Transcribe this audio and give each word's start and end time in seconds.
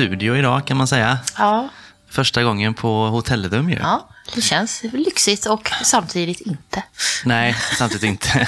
studio 0.00 0.36
idag 0.36 0.66
kan 0.66 0.76
man 0.76 0.86
säga. 0.88 1.18
Ja, 1.38 1.68
Första 2.10 2.42
gången 2.42 2.74
på 2.74 3.06
hotellrum 3.06 3.70
ju. 3.70 3.76
ja, 3.76 4.08
det 4.34 4.40
känns 4.40 4.82
lyxigt 4.92 5.46
och 5.46 5.70
samtidigt 5.84 6.40
inte. 6.40 6.82
Nej, 7.24 7.56
samtidigt 7.78 8.02
inte. 8.04 8.28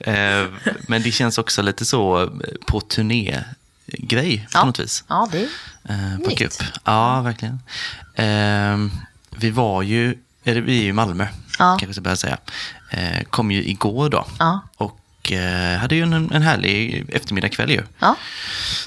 Eh, 0.00 0.46
Men 0.88 1.02
det 1.02 1.12
känns 1.12 1.38
också 1.38 1.62
lite 1.62 1.84
så 1.84 2.30
på 2.66 2.80
turnégrej 2.80 4.38
på 4.52 4.58
Ja. 4.58 4.64
något 4.64 4.78
vis. 4.80 5.04
Ja, 5.08 5.28
det 5.32 5.48
Eh, 5.88 6.16
På 6.22 6.28
Nytt. 6.28 6.38
cup. 6.38 6.52
Ja, 6.84 7.20
verkligen. 7.20 7.60
Eh, 8.14 8.90
Vi 9.36 9.50
var 9.50 9.82
ju, 9.82 10.18
eller 10.44 10.60
vi 10.60 10.78
är 10.78 10.82
ju 10.82 10.88
i 10.88 10.92
Malmö, 10.92 11.24
Ja. 11.58 11.76
kanske 11.80 11.86
jag 11.86 11.94
ska 11.94 12.02
börja 12.02 12.16
säga. 12.16 12.36
Eh, 12.90 13.22
Kom 13.30 13.50
ju 13.50 13.64
igår 13.64 14.08
då. 14.10 14.26
Ja. 14.38 14.60
Och 14.76 14.99
eh, 15.32 15.78
hade 15.78 15.94
ju 15.96 16.02
en, 16.02 16.12
en 16.32 16.42
härlig 16.42 17.04
eftermiddagkväll 17.12 17.70
ju. 17.70 17.82
Ja, 17.98 18.16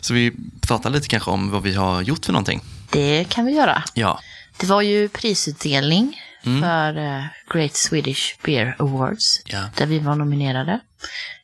Så 0.01 0.13
vi 0.13 0.31
pratar 0.61 0.89
lite 0.89 1.07
kanske 1.07 1.31
om 1.31 1.51
vad 1.51 1.63
vi 1.63 1.73
har 1.73 2.01
gjort 2.01 2.25
för 2.25 2.33
någonting. 2.33 2.61
det 2.89 3.25
kan 3.29 3.45
vi 3.45 3.51
göra. 3.51 3.83
Ja, 3.93 4.19
Det 4.57 4.67
var 4.67 4.81
ju 4.81 5.09
prisutdelning 5.09 6.21
för 6.43 6.97
eh, 6.97 7.23
Great 7.53 7.75
Swedish 7.75 8.35
Beer 8.43 8.75
Awards, 8.79 9.41
Ja. 9.45 9.63
där 9.77 9.85
vi 9.85 9.99
var 9.99 10.15
nominerade. 10.15 10.79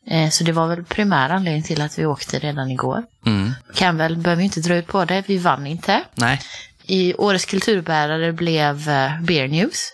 Eh, 0.08 0.30
så 0.30 0.44
det 0.44 0.52
var 0.52 0.68
väl 0.68 0.84
primär 0.84 1.30
anledning 1.30 1.64
till 1.64 1.82
att 1.82 2.00
vi 2.00 2.06
åkte 2.06 2.40
redan 2.40 2.72
igår. 2.72 3.04
mm. 3.26 3.54
Kan 3.76 3.98
väl, 3.98 4.18
behöver 4.18 4.44
inte 4.44 4.60
dra 4.60 4.76
ut 4.76 4.88
på 4.88 5.06
det, 5.06 5.24
vi 5.28 5.38
vann 5.38 5.68
inte. 5.68 6.04
nej, 6.16 6.42
I 6.84 7.14
årets 7.14 7.46
kulturbärare 7.46 8.34
blev 8.34 8.86
Beer 9.22 9.48
News. 9.48 9.90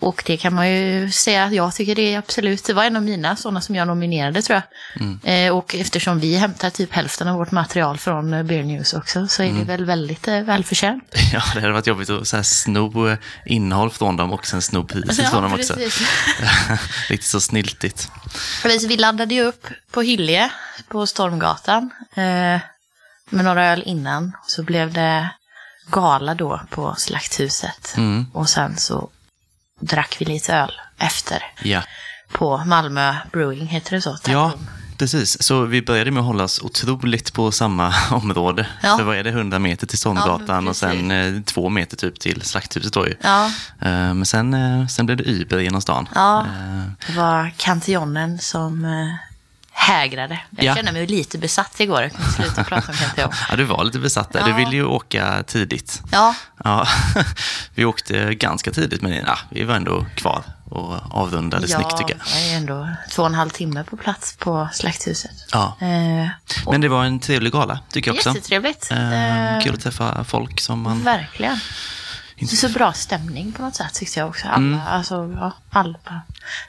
Och 0.00 0.22
det 0.26 0.36
kan 0.36 0.54
man 0.54 0.70
ju 0.70 1.10
säga 1.10 1.44
att 1.44 1.52
jag 1.52 1.74
tycker 1.74 1.94
det 1.94 2.14
är 2.14 2.18
absolut, 2.18 2.64
det 2.64 2.72
var 2.72 2.84
en 2.84 2.96
av 2.96 3.02
mina 3.02 3.36
sådana 3.36 3.60
som 3.60 3.74
jag 3.74 3.88
nominerade 3.88 4.42
tror 4.42 4.62
jag. 4.62 5.46
Eh, 5.46 5.56
och 5.56 5.74
eftersom 5.74 6.20
vi 6.20 6.36
hämtar 6.36 6.70
typ 6.70 6.92
hälften 6.92 7.28
av 7.28 7.38
vårt 7.38 7.50
material 7.50 7.98
från 7.98 8.34
eh, 8.34 8.42
Beer 8.42 8.62
News 8.62 8.94
också 8.94 9.26
så 9.28 9.42
är 9.42 9.52
det 9.52 9.64
väl 9.64 9.84
väldigt 9.84 10.28
eh, 10.28 10.40
välförtjänt. 10.40 11.04
ja, 11.32 11.42
det 11.54 11.60
hade 11.60 11.72
varit 11.72 11.86
jobbigt 11.86 12.10
att 12.10 12.28
så 12.28 12.36
här, 12.36 12.42
sno 12.42 13.08
eh, 13.08 13.18
innehåll 13.46 13.90
från 13.90 14.16
dem 14.16 14.32
och 14.32 14.46
sen 14.46 14.62
sno 14.62 14.84
priset 14.84 15.30
från 15.30 15.42
dem 15.42 15.52
också. 15.52 15.76
Lite 17.10 17.24
så 17.24 17.40
sniltigt. 17.40 18.10
Precis, 18.62 18.84
Vi 18.90 18.96
laddade 18.96 19.34
ju 19.34 19.42
upp 19.42 19.66
på 19.90 20.02
Hyllie 20.02 20.50
på 20.88 21.06
Stormgatan 21.06 21.90
eh, 22.14 22.60
med 23.30 23.44
några 23.44 23.66
öl 23.66 23.82
innan. 23.86 24.32
Så 24.46 24.62
blev 24.62 24.92
det 24.92 25.30
gala 25.90 26.34
då 26.34 26.60
på 26.70 26.94
Slakthuset. 26.98 27.94
Mm. 27.96 28.26
Och 28.32 28.48
sen 28.48 28.76
så 28.76 29.10
drack 29.80 30.16
vi 30.20 30.24
lite 30.24 30.54
öl 30.54 30.72
efter 30.98 31.42
Ja. 31.62 31.82
på 32.32 32.56
Malmö 32.66 33.14
Brewing, 33.32 33.66
heter 33.66 33.90
det 33.96 34.00
så? 34.02 34.16
Ja, 34.26 34.52
precis. 34.98 35.42
Så 35.42 35.62
vi 35.64 35.82
började 35.82 36.10
med 36.10 36.20
att 36.20 36.26
hålla 36.26 36.44
oss 36.44 36.60
otroligt 36.62 37.32
på 37.32 37.52
samma 37.52 37.94
område. 38.10 38.66
Ja. 38.82 38.96
För 38.98 39.04
vad 39.04 39.16
är 39.16 39.24
det, 39.24 39.30
100 39.30 39.58
meter 39.58 39.86
till 39.86 39.94
Ja, 39.94 39.98
Stormgatan 39.98 40.46
men 40.64 40.68
och 40.68 40.76
sen 40.76 41.10
eh, 41.10 41.42
två 41.42 41.68
meter 41.68 41.96
typ 41.96 42.20
till 42.20 42.42
Slakthuset 42.42 42.92
då 42.92 43.06
ju. 43.06 43.14
Ja, 43.20 43.46
Eh, 43.80 43.90
men 44.14 44.26
sen, 44.26 44.54
eh, 44.54 44.86
sen 44.86 45.06
blev 45.06 45.18
det 45.18 45.24
Uber 45.24 45.58
genom 45.58 45.80
stan. 45.82 46.08
ja. 46.14 46.40
Eh, 46.40 46.82
det 47.06 47.12
var 47.16 47.52
Cantillionen 47.56 48.38
som 48.38 48.84
eh, 48.84 49.14
hägrade. 49.78 50.38
Jag 50.50 50.64
Ja. 50.64 50.74
kände 50.74 50.92
mig 50.92 51.06
lite 51.06 51.38
besatt 51.38 51.80
igår. 51.80 52.02
Jag 52.02 52.12
kunde 52.12 52.32
sluta 52.32 52.64
prata 52.64 52.92
om 52.92 52.98
Cantillon. 52.98 53.30
ja, 53.50 53.56
du 53.56 53.64
var 53.64 53.84
lite 53.84 53.98
besatt 53.98 54.32
där. 54.32 54.44
Du 54.44 54.50
Ja. 54.50 54.56
ville 54.56 54.70
ju 54.76 54.84
åka 54.84 55.42
tidigt. 55.46 56.02
Ja, 56.12 56.34
Ja, 56.64 56.86
vi 57.74 57.84
åkte 57.84 58.34
ganska 58.34 58.70
tidigt, 58.70 59.02
men 59.02 59.12
ja, 59.12 59.38
vi 59.50 59.64
var 59.64 59.74
ändå 59.74 60.06
kvar 60.14 60.42
och 60.70 60.94
avrundade 61.10 61.68
snyggt 61.68 61.96
tycker 61.96 62.16
jag. 62.18 62.42
jag 62.42 62.52
är 62.52 62.56
ändå 62.56 62.88
två 63.10 63.22
och 63.22 63.28
en 63.28 63.34
halv 63.34 63.50
timme 63.50 63.84
på 63.84 63.96
plats 63.96 64.36
på 64.38 64.68
Slakthuset. 64.72 65.30
Ja. 65.52 65.76
Eh, 65.80 66.28
Men 66.70 66.80
det 66.80 66.88
var 66.88 67.04
en 67.04 67.20
trevlig 67.20 67.52
gala, 67.52 67.78
tycker 67.92 68.08
jag 68.10 68.16
också. 68.16 68.28
Jättetrevligt. 68.28 68.88
Eh, 68.90 69.56
Eh, 69.56 69.62
kul 69.62 69.74
att 69.74 69.80
träffa 69.80 70.24
folk 70.24 70.60
som 70.60 70.80
man... 70.82 71.02
Verkligen. 71.04 71.60
Inte- 72.36 72.56
Så 72.56 72.68
bra 72.68 72.92
stämning 72.92 73.52
på 73.52 73.62
något 73.62 73.74
sätt 73.74 73.94
tyckte 73.94 74.20
jag 74.20 74.28
också. 74.28 74.48
Alla, 74.48 74.56
Mm. 74.66 74.80
alltså, 74.88 75.34
ja, 75.40 75.52
alla. 75.70 75.98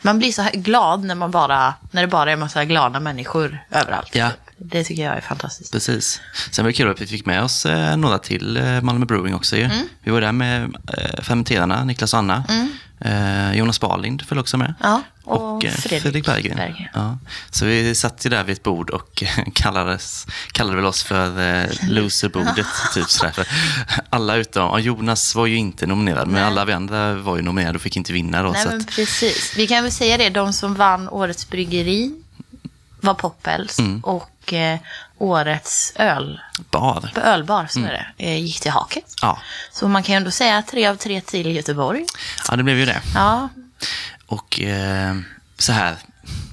Man 0.02 0.18
blir 0.20 0.32
så 0.32 0.42
här 0.42 0.52
glad 0.52 1.04
när, 1.04 1.16
man 1.16 1.32
bara, 1.32 1.74
när 1.92 2.02
det 2.02 2.08
bara 2.08 2.30
är 2.30 2.34
en 2.34 2.40
massa 2.40 2.66
glada 2.66 3.00
människor 3.00 3.60
överallt. 3.72 4.16
Ja. 4.16 4.30
Det 4.58 4.84
tycker 4.84 5.04
jag 5.04 5.18
är 5.18 5.22
fantastiskt. 5.22 5.72
Precis. 5.72 6.22
Sen 6.52 6.66
var 6.66 6.70
det 6.70 6.74
kul 6.74 6.92
att 6.92 7.02
vi 7.02 7.08
fick 7.08 7.26
med 7.26 7.44
oss 7.44 7.66
eh, 7.66 7.98
några 7.98 8.20
till 8.20 8.58
eh, 8.58 8.82
Malmö 8.82 9.06
Brewing 9.06 9.36
också 9.36 9.56
ju. 9.58 9.64
Mm. 9.64 9.88
Vi 10.02 10.12
var 10.12 10.22
där 10.22 10.32
med 10.32 10.64
eh, 10.98 11.22
fermenterarna, 11.24 11.84
Niklas 11.84 12.14
och 12.14 12.20
Anna. 12.20 12.44
Eh, 13.02 13.54
Jonas 13.54 13.80
Barlind 13.80 14.22
följde 14.22 14.42
också 14.42 14.58
med. 14.58 14.74
Ja, 14.84 15.02
och, 15.28 15.56
Och, 15.56 15.66
eh, 15.66 15.72
Fredrik, 15.72 16.02
Fredrik 16.02 16.26
Berggren. 16.26 16.58
Berggren. 16.58 16.88
Ja. 16.94 17.18
Så 17.52 17.66
vi 17.66 17.96
satt 17.96 18.26
ju 18.26 18.30
där 18.30 18.44
vid 18.44 18.54
ett 18.58 18.64
bord 18.64 18.90
och 18.90 19.24
kallades, 19.54 20.28
kallade 20.52 20.76
väl 20.76 20.86
oss 20.86 21.04
för 21.04 21.40
eh, 21.64 21.70
loserbordet. 21.90 22.66
typ 22.94 23.10
sådär. 23.10 23.32
För 23.32 23.46
alla 24.10 24.36
utom, 24.36 24.82
Jonas 24.82 25.36
var 25.36 25.46
ju 25.46 25.56
inte 25.56 25.86
nominerad, 25.88 26.28
men 26.28 26.44
alla 26.44 26.66
vi 26.66 26.74
andra 26.74 27.14
var 27.14 27.36
ju 27.36 27.42
nominerade 27.42 27.76
och 27.76 27.82
fick 27.82 27.98
inte 27.98 28.14
vinna 28.14 28.44
då. 28.44 28.50
Nej, 28.52 28.66
men 28.68 28.78
att, 28.82 28.88
precis. 28.88 29.54
Vi 29.58 29.68
kan 29.68 29.84
väl 29.84 29.92
säga 29.92 30.18
det, 30.18 30.30
de 30.30 30.54
som 30.54 30.74
vann 30.76 31.10
Årets 31.10 31.50
Bryggeri 31.50 32.12
var 33.02 33.14
Poppels 33.14 33.80
Mm. 33.80 34.00
och 34.00 34.54
eh, 34.54 34.80
Årets 35.18 35.94
öl, 35.96 36.40
bar. 36.72 37.10
ölbar 37.16 37.68
så 37.70 37.80
Mm. 37.80 37.92
är 37.92 38.14
det, 38.18 38.24
eh, 38.26 38.38
gick 38.44 38.60
till 38.60 38.72
Haket. 38.72 39.14
Ja. 39.22 39.40
Så 39.72 39.88
man 39.88 40.04
kan 40.04 40.14
ju 40.14 40.18
ändå 40.18 40.32
säga 40.32 40.62
tre 40.62 40.88
av 40.88 40.96
tre 40.96 41.22
till 41.22 41.56
Göteborg. 41.56 42.06
ja, 42.50 42.56
det 42.56 42.64
blev 42.64 42.78
ju 42.80 42.86
det. 42.86 43.02
Ja, 43.16 43.50
Och 44.28 44.62
eh, 44.62 45.16
så 45.58 45.72
här, 45.72 45.96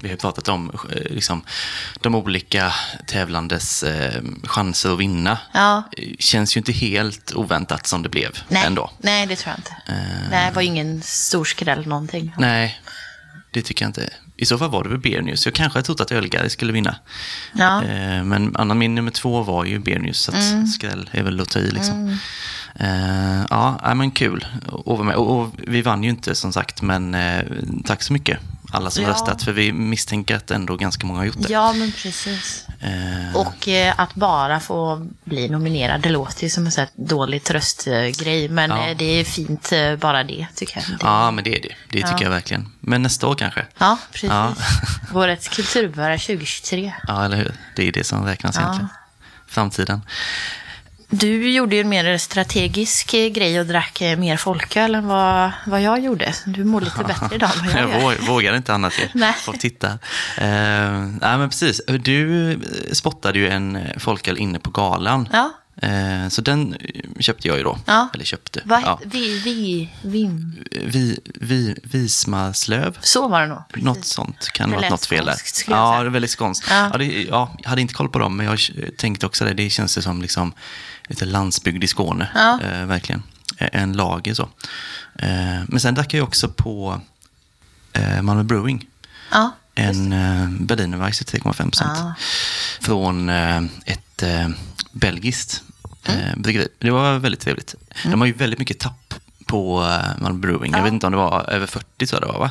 vi 0.03 0.09
har 0.11 0.17
pratat 0.17 0.49
om 0.49 0.71
eh, 0.93 1.03
liksom, 1.15 1.45
de 2.01 2.15
olika 2.15 2.73
tävlandes 3.07 3.83
eh, 3.83 4.23
chanser 4.45 4.93
att 4.93 4.99
vinna. 4.99 5.39
ja. 5.55 5.83
Eh, 5.99 6.09
Känns 6.19 6.57
ju 6.57 6.59
inte 6.59 6.73
helt 6.73 7.33
oväntat 7.35 7.87
som 7.87 8.03
det 8.03 8.09
blev 8.09 8.31
Nej, 8.49 8.65
ändå. 8.67 8.91
nej, 8.99 9.27
det 9.27 9.37
tror 9.37 9.51
jag 9.53 9.59
inte. 9.59 9.77
Nej, 10.31 10.49
det 10.51 10.55
var 10.55 10.63
ingen 10.63 11.03
stor 11.03 11.45
skräll 11.45 11.87
någonting. 11.87 12.35
Nej, 12.39 12.81
det 13.53 13.63
tycker 13.63 13.85
jag 13.85 13.89
inte. 13.89 14.09
I 14.37 14.47
så 14.47 14.59
fall 14.59 14.71
var 14.71 14.83
det 14.83 14.89
väl 14.89 14.99
Beer 14.99 15.23
News. 15.23 15.45
Jag 15.47 15.55
kanske 15.55 15.79
hade 15.79 15.87
trott 15.87 16.01
att 16.01 16.13
Ölgari 16.13 16.51
skulle 16.51 16.73
vinna. 16.73 16.97
Ja. 17.55 17.85
Eh, 17.85 18.25
men 18.25 18.57
Anna, 18.57 18.75
min 18.75 18.95
nummer 18.95 19.11
två 19.11 19.43
var 19.43 19.65
ju 19.65 19.79
Beer 19.79 19.99
News, 19.99 20.19
så 20.19 20.33
Mm. 20.33 20.67
skräll 20.67 21.11
är 21.13 21.23
väl 21.23 21.41
att 21.41 21.49
ta 21.51 21.59
i 21.59 21.71
liksom. 21.71 22.19
Eh, 22.81 23.45
ja, 23.51 23.95
men 23.95 24.11
kul. 24.11 24.47
Och, 24.69 25.01
och 25.01 25.51
vi 25.57 25.83
vann 25.83 26.05
ju 26.05 26.11
inte 26.11 26.35
som 26.35 26.53
sagt, 26.53 26.83
men 26.83 27.15
eh, 27.15 27.43
tack 27.85 28.03
så 28.03 28.13
mycket 28.13 28.39
alla 28.73 28.91
som 28.91 29.03
Ja. 29.05 29.11
röstat. 29.11 29.43
För 29.43 29.53
vi 29.53 29.73
misstänker 29.73 30.37
att 30.37 30.51
ändå 30.51 30.77
ganska 30.77 31.07
många 31.07 31.19
har 31.21 31.27
gjort 31.27 31.37
det. 31.39 31.53
Ja, 31.53 31.73
men 31.73 31.93
precis. 31.93 32.67
Eh, 32.81 33.37
Och 33.37 33.69
eh, 33.69 33.95
att 33.97 34.15
bara 34.15 34.61
få 34.61 35.07
bli 35.25 35.49
nominerad, 35.49 36.01
det 36.01 36.09
låter 36.09 36.43
ju 36.45 36.51
som 36.51 36.67
en 36.67 36.73
sån 36.73 36.87
dålig 36.95 37.45
tröstgrej. 37.45 38.49
Men 38.49 38.71
Ja. 38.71 38.87
eh, 38.89 38.97
det 38.97 39.05
är 39.21 39.25
fint 39.25 39.73
eh, 39.73 39.97
bara 39.97 40.25
det, 40.25 40.47
tycker 40.55 40.77
jag. 40.77 40.99
Det, 40.99 41.05
Ja, 41.07 41.31
men 41.31 41.45
det 41.45 41.57
är 41.59 41.63
det. 41.63 41.75
Det 41.91 42.03
tycker 42.07 42.23
jag 42.25 42.31
verkligen. 42.31 42.69
Men 42.81 43.03
nästa 43.03 43.27
år 43.27 43.35
kanske. 43.35 43.67
ja 43.79 43.99
precis. 44.13 44.31
Ja. 44.31 44.55
Årets 45.15 45.49
kulturbärare 45.49 46.19
2023. 46.19 46.93
Ja, 47.07 47.25
eller 47.25 47.37
hur? 47.37 47.53
Det 47.77 47.89
är 47.89 47.93
det 47.93 48.05
som 48.05 48.25
räknas 48.25 48.59
egentligen. 48.59 48.89
Framtiden. 49.47 50.01
Du 51.19 51.51
gjorde 51.51 51.75
ju 51.77 51.81
en 51.81 51.89
mer 51.89 52.19
strategisk 52.19 53.15
eh, 53.15 53.29
grej 53.29 53.61
och 53.61 53.67
drack 53.67 54.01
eh, 54.01 54.19
mer 54.19 54.37
folköl 54.37 54.95
än 54.95 55.07
vad, 55.07 55.51
vad 55.67 55.83
jag 55.83 56.01
gjorde. 56.01 56.35
Du 56.47 56.65
mår 56.65 56.81
lite 56.81 57.05
bättre 57.09 57.35
idag 57.37 57.51
än 57.59 57.67
vad 57.67 57.75
jag 57.75 57.91
Jag 57.91 58.03
gör. 58.03 58.11
vå- 58.19 58.27
vågar 58.27 58.57
inte 58.57 58.75
annat. 58.75 58.93
Nej. 59.15 59.33
Får 59.33 59.53
titta. 59.53 59.87
Eh, 60.39 61.01
nej, 61.21 61.39
men 61.39 61.49
precis. 61.49 61.81
Du 61.87 62.59
spottade 62.93 63.39
ju 63.39 63.49
en 63.49 63.79
folköl 63.99 64.39
inne 64.39 64.59
på 64.59 64.71
galan. 64.71 65.29
Ja. 65.33 65.51
Så 66.31 66.41
den 66.43 66.77
köpte 67.21 67.49
jag 67.49 67.57
ju 67.57 67.63
då. 67.63 67.79
Ja. 67.87 68.09
Eller 68.15 68.25
köpte. 68.25 68.61
Vad 68.65 68.83
Ja. 68.83 69.01
vi, 69.05 69.39
vi, 69.39 69.91
vim? 70.03 70.65
Vi, 70.71 71.19
vi, 71.41 71.77
Vismarslöv. 71.83 72.99
Så 73.01 73.29
var 73.29 73.41
det 73.41 73.47
nog. 73.47 73.69
precis. 73.69 73.85
Något 73.85 74.05
sånt 74.05 74.49
kan 74.55 74.71
Det 74.71 74.77
vara 74.77 74.89
något 74.89 75.07
fel 75.07 75.25
där. 75.27 75.35
jag 75.69 75.79
Ja, 75.79 76.01
det 76.03 76.07
är 76.07 76.11
väldigt 76.11 76.31
skånskt. 76.31 76.67
Ja. 76.71 76.89
Ja. 76.93 76.99
det, 76.99 77.05
ja, 77.23 77.57
jag 77.63 77.69
hade 77.71 77.81
inte 77.81 77.95
koll 77.95 78.09
på 78.09 78.19
dem, 78.19 78.37
men 78.37 78.47
jag 78.47 78.59
tänkte 78.97 79.27
också 79.27 79.45
det. 79.45 79.55
Det 79.55 79.71
känns 79.71 79.99
ju 79.99 80.03
som 80.03 80.23
liksom 80.23 80.53
lite 81.09 81.25
landsbygd 81.25 81.85
i 81.85 81.87
Skåne. 81.87 82.29
Ja. 82.35 82.61
Eh, 82.63 82.87
verkligen. 82.87 83.23
Eh, 83.59 83.69
En 83.73 83.93
lager 83.93 84.35
så. 84.35 84.43
Eh, 85.19 85.61
men 85.69 85.81
sen 85.81 85.95
drack 85.95 86.15
jag 86.15 86.25
också 86.25 86.49
på 86.49 87.01
eh, 87.93 88.23
Malmö 88.23 88.43
Brewing. 88.43 88.87
Ja. 89.31 89.51
En 89.75 90.13
eh, 90.13 90.49
Berlinerweisse 90.51 91.25
3,5 91.25 91.43
procent. 91.53 91.99
Ja. 91.99 92.15
Från 92.81 93.29
eh, 93.29 93.63
ett 93.87 94.23
eh, 94.23 94.49
belgiskt 94.93 95.63
Mm. 96.09 96.43
bryggeri. 96.43 96.69
Det 96.79 96.91
var 96.91 97.19
väldigt 97.19 97.41
trevligt. 97.41 97.75
De 98.05 98.21
har 98.21 98.27
ju 98.27 98.33
väldigt 98.33 98.59
mycket 98.59 98.79
tapp 98.79 99.15
på 99.47 99.81
Malmö 100.19 100.39
Brewing. 100.39 100.73
Jag 100.73 100.81
Ja. 100.81 100.85
vet 100.85 100.93
inte 100.93 101.07
om 101.07 101.13
det 101.13 101.19
var 101.19 101.51
över 101.51 101.67
40 101.67 102.07
tror 102.07 102.23
jag 102.23 102.29
det 102.29 102.33
var 102.33 102.39
va? 102.41 102.51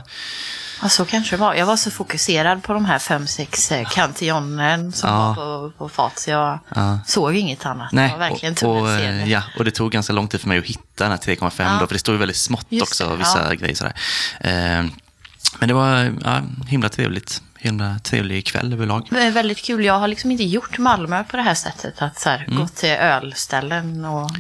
Ja, 0.83 0.89
så 0.89 1.05
kanske 1.05 1.35
det 1.35 1.39
var. 1.39 1.53
Jag 1.53 1.65
var 1.65 1.75
så 1.77 1.91
fokuserad 1.91 2.63
på 2.63 2.73
de 2.73 2.85
här 2.85 2.99
fem, 2.99 3.27
sex 3.27 3.71
eh, 3.71 3.89
Cantillionen 3.89 4.91
som 4.93 5.09
Ja. 5.09 5.17
var 5.27 5.35
på, 5.35 5.71
på 5.77 5.89
fat, 5.89 6.19
så 6.19 6.29
jag 6.29 6.59
Ja. 6.75 6.99
såg 7.05 7.35
inget 7.35 7.65
annat. 7.65 7.91
Nej, 7.91 8.07
det 8.07 8.11
var 8.17 8.29
verkligen 8.29 8.55
och, 8.63 8.81
och, 8.81 8.89
eh, 8.91 9.29
ja, 9.29 9.43
och 9.57 9.65
det 9.65 9.71
tog 9.71 9.91
ganska 9.91 10.13
lång 10.13 10.27
tid 10.27 10.41
för 10.41 10.47
mig 10.47 10.57
att 10.59 10.65
hitta 10.65 11.03
den 11.03 11.11
här 11.11 11.17
3,5 11.17 11.51
Ja. 11.73 11.77
då, 11.79 11.87
för 11.87 11.93
det 11.93 11.99
står 11.99 12.13
ju 12.15 12.19
väldigt 12.19 12.37
smått 12.37 12.65
Just 12.69 12.83
också, 12.83 13.09
det, 13.09 13.15
vissa 13.15 13.55
grejer 13.55 13.75
sådär. 13.75 13.93
Eh, 14.39 14.85
men 15.59 15.67
det 15.67 15.73
var 15.73 16.13
ja, 16.23 16.41
himla 16.67 16.89
trevligt 16.89 17.41
himla 17.57 17.99
trevlig 18.03 18.45
kväll 18.45 18.73
överlag. 18.73 19.07
Väldigt 19.11 19.57
kul. 19.65 19.85
Jag 19.85 19.99
har 19.99 20.07
liksom 20.07 20.31
inte 20.31 20.43
gjort 20.43 20.77
Malmö 20.77 21.23
på 21.23 21.37
det 21.37 21.43
här 21.43 21.53
sättet. 21.55 22.01
Att 22.01 22.19
så 22.19 22.29
här, 22.29 22.43
Mm. 22.47 22.59
gått 22.59 22.75
till 22.75 22.89
ölställen 22.89 24.05
och 24.05 24.31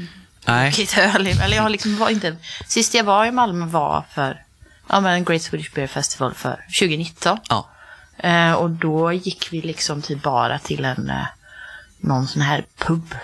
druckit 0.45 0.97
öl. 0.97 1.27
Eller 1.27 1.55
jag 1.55 1.63
har 1.63 1.69
liksom 1.69 1.97
var 1.97 2.09
inte... 2.09 2.35
Sist 2.67 2.93
jag 2.93 3.03
var 3.03 3.25
i 3.25 3.31
Malmö 3.31 3.65
var 3.65 4.03
för 4.13 4.42
ja, 4.89 4.99
men 4.99 5.23
Great 5.23 5.41
Swedish 5.41 5.73
Beer 5.73 5.87
Festival 5.87 6.33
för 6.33 6.65
2019. 6.79 7.37
Ja. 7.49 7.69
Eh, 8.17 8.51
och 8.53 8.69
då 8.69 9.13
gick 9.13 9.47
vi 9.53 9.61
liksom 9.61 10.01
typ 10.01 10.21
bara 10.23 10.59
till 10.59 10.85
en 10.85 11.09
eh, 11.09 11.25
någon 11.99 12.27
sån 12.27 12.41
här 12.41 12.65
pub. 12.77 13.15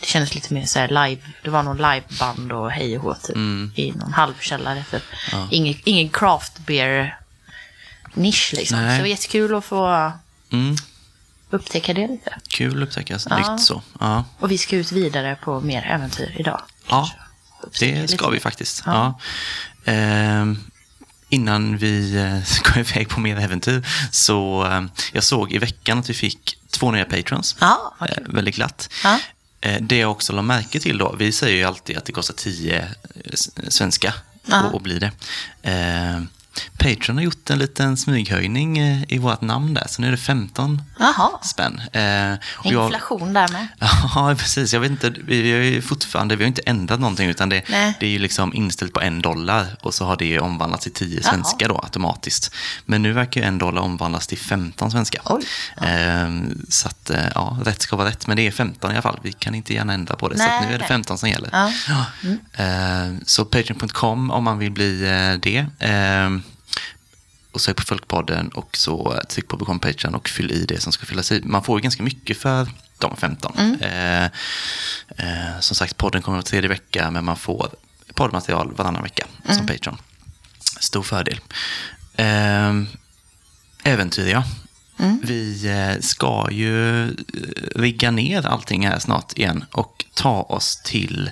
Det 0.00 0.06
kändes 0.06 0.34
lite 0.34 0.54
mer 0.54 0.64
så 0.64 0.78
här 0.78 0.88
live. 0.88 1.22
Det 1.42 1.50
var 1.50 1.62
någon 1.62 1.76
liveband 1.76 2.52
och 2.52 2.70
hej 2.70 2.96
och 2.98 3.02
hå 3.04 3.14
typ. 3.14 3.36
Mm. 3.36 3.72
I 3.74 3.92
någon 3.92 4.12
halvkällare 4.12 4.84
typ. 4.90 5.02
Ingen, 5.50 5.74
ingen 5.84 6.08
craft 6.08 6.58
beer 6.58 7.18
nisch 8.14 8.52
liksom. 8.56 8.78
Nej. 8.78 8.90
Så 8.90 8.96
det 8.96 9.02
var 9.02 9.08
jättekul 9.08 9.54
att 9.54 9.64
få 9.64 10.12
Mm. 10.52 10.76
upptäcka 11.50 11.94
det 11.94 12.06
lite. 12.08 12.38
Kul 12.48 12.82
att 12.82 12.88
upptäcka 12.88 13.18
Ja. 13.30 13.52
nytt 13.52 13.60
så. 13.64 13.82
Ja. 14.00 14.24
Och 14.38 14.50
vi 14.50 14.58
ska 14.58 14.76
ut 14.76 14.92
vidare 14.92 15.36
på 15.44 15.60
mer 15.60 15.86
äventyr 15.86 16.36
idag. 16.38 16.62
Ja, 16.88 17.10
det 17.80 18.08
ska 18.08 18.24
lite. 18.24 18.30
vi 18.30 18.40
faktiskt. 18.40 18.82
Ja. 18.86 19.18
Ehm, 19.84 20.58
innan 21.32 21.76
vi 21.76 22.16
eh, 22.16 22.42
ska 22.44 22.80
iväg 22.80 23.08
på 23.08 23.20
mer 23.20 23.38
äventyr 23.38 23.86
så 24.10 24.66
eh, 24.66 24.82
jag 25.12 25.24
såg 25.24 25.52
i 25.52 25.58
veckan 25.58 25.98
att 25.98 26.10
vi 26.10 26.14
fick 26.14 26.58
två 26.70 26.90
nya 26.90 27.04
patrons. 27.04 27.56
Ja, 27.60 27.94
vad 27.98 28.10
Eh, 28.10 28.16
väldigt 28.26 28.54
glatt. 28.54 28.88
Ja. 29.04 29.18
Det 29.80 29.96
jag 29.98 30.10
också 30.10 30.32
la 30.32 30.42
märke 30.42 30.80
till 30.80 30.98
då, 30.98 31.14
vi 31.18 31.32
säger 31.32 31.56
ju 31.56 31.64
alltid 31.64 31.96
att 31.96 32.04
det 32.04 32.12
kostar 32.12 32.34
10 32.34 32.78
eh, 32.78 32.86
s- 33.32 33.50
svenska 33.68 34.14
att 34.76 34.82
bli 34.82 34.98
det. 34.98 35.10
Eh, 36.56 36.62
Patreon 36.78 37.16
har 37.16 37.24
gjort 37.24 37.50
en 37.50 37.58
liten 37.58 37.96
smyghöjning 37.96 38.78
eh, 38.78 39.02
i 39.08 39.18
vårt 39.18 39.40
namn 39.40 39.74
där, 39.74 39.86
så 39.88 40.02
nu 40.02 40.08
är 40.08 40.10
det 40.10 40.16
15 40.16 40.82
Jaha. 40.98 41.30
spänn. 41.42 41.80
Eh, 41.92 42.32
och 42.58 42.66
jag- 42.72 42.84
Inflation 42.84 43.32
där 43.32 43.48
med. 43.48 43.68
Ja, 44.14 44.34
precis. 44.38 44.72
Jag 44.72 44.80
vet 44.80 44.90
inte, 44.90 45.10
vi, 45.10 45.42
vi 45.42 45.48
ju 45.68 45.82
fortfarande, 45.82 46.36
vi 46.36 46.44
har 46.44 46.48
inte 46.48 46.62
ändrat 46.66 47.00
någonting 47.00 47.28
utan 47.28 47.48
det, 47.48 47.62
det 48.00 48.06
är 48.06 48.10
ju 48.10 48.18
liksom 48.18 48.54
inställt 48.54 48.92
på 48.92 49.00
en 49.00 49.22
dollar 49.22 49.66
och 49.80 49.94
så 49.94 50.04
har 50.04 50.16
det 50.16 50.24
ju 50.26 50.38
omvandlats 50.40 50.82
till 50.84 50.92
10 50.92 51.20
Jaha. 51.22 51.32
svenska 51.32 51.68
då 51.68 51.78
automatiskt. 51.78 52.54
Men 52.86 53.02
nu 53.02 53.12
verkar 53.12 53.40
ju 53.40 53.46
en 53.46 53.58
dollar 53.58 53.82
omvandlas 53.82 54.26
till 54.26 54.38
15 54.38 54.90
svenska. 54.90 55.20
Oj. 55.24 55.44
Ehm, 55.76 56.66
så 56.68 56.88
att, 56.88 57.10
eh, 57.10 57.24
ja, 57.34 57.58
rätt 57.64 57.82
ska 57.82 57.96
vara 57.96 58.08
rätt, 58.08 58.26
men 58.26 58.36
det 58.36 58.46
är 58.46 58.50
15 58.50 58.90
i 58.90 58.94
alla 58.94 59.02
fall. 59.02 59.18
Vi 59.22 59.32
kan 59.32 59.54
inte 59.54 59.74
gärna 59.74 59.92
ändra 59.92 60.16
på 60.16 60.28
det, 60.28 60.38
så 60.38 60.44
Nej, 60.44 60.58
att 60.58 60.62
nu 60.62 60.68
är 60.68 60.72
det 60.72 60.78
nej. 60.78 60.88
15 60.88 61.18
som 61.18 61.28
gäller. 61.28 61.50
Ja. 61.52 62.04
Ehm, 62.64 63.20
så 63.26 63.44
patreon.com 63.44 64.30
om 64.30 64.44
man 64.44 64.58
vill 64.58 64.72
bli 64.72 65.02
eh, 65.02 65.40
det. 65.40 65.66
Och 67.52 67.60
sök 67.60 67.76
på 67.76 67.82
Folkpodden 67.82 68.48
och 68.48 68.76
så 68.76 69.20
tryck 69.28 69.48
på 69.48 69.56
Become 69.56 69.80
Patreon 69.80 70.14
och 70.14 70.28
fyll 70.28 70.52
i 70.52 70.64
det 70.64 70.80
som 70.80 70.92
ska 70.92 71.06
fyllas 71.06 71.32
i. 71.32 71.42
Man 71.44 71.64
får 71.64 71.78
ju 71.78 71.82
ganska 71.82 72.02
mycket 72.02 72.36
för 72.36 72.68
de 72.98 73.16
15. 73.16 73.78
Eh, 73.80 74.24
eh, 74.24 75.60
som 75.60 75.76
sagt, 75.76 75.96
podden 75.96 76.22
kommer 76.22 76.38
var 76.38 76.42
tredje 76.42 76.68
vecka, 76.68 77.10
men 77.10 77.24
man 77.24 77.36
får 77.36 77.68
poddmaterial 78.14 78.72
varannan 78.72 79.02
vecka 79.02 79.26
som 79.48 79.66
Patreon. 79.66 79.96
Stor 80.80 81.02
fördel. 81.02 81.40
Eh, 82.16 82.82
äventyr, 83.84 84.26
ja. 84.26 84.44
Vi 85.22 85.68
eh, 85.68 86.00
ska 86.00 86.48
ju 86.50 87.04
eh, 87.04 87.10
rigga 87.76 88.10
ner 88.10 88.46
allting 88.46 88.86
här 88.86 88.98
snart 88.98 89.38
igen 89.38 89.64
och 89.72 90.04
ta 90.14 90.42
oss 90.42 90.80
till 90.84 91.30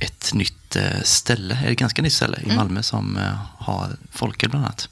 ett 0.00 0.34
nytt 0.34 0.76
eh, 0.76 1.00
ställe, 1.02 1.58
ett 1.66 1.78
ganska 1.78 2.02
nytt 2.02 2.12
ställe 2.12 2.38
i 2.46 2.56
Malmö 2.56 2.82
som 2.82 3.18
har 3.58 3.96
folköl 4.12 4.50
bland 4.50 4.64
annat. 4.64 4.88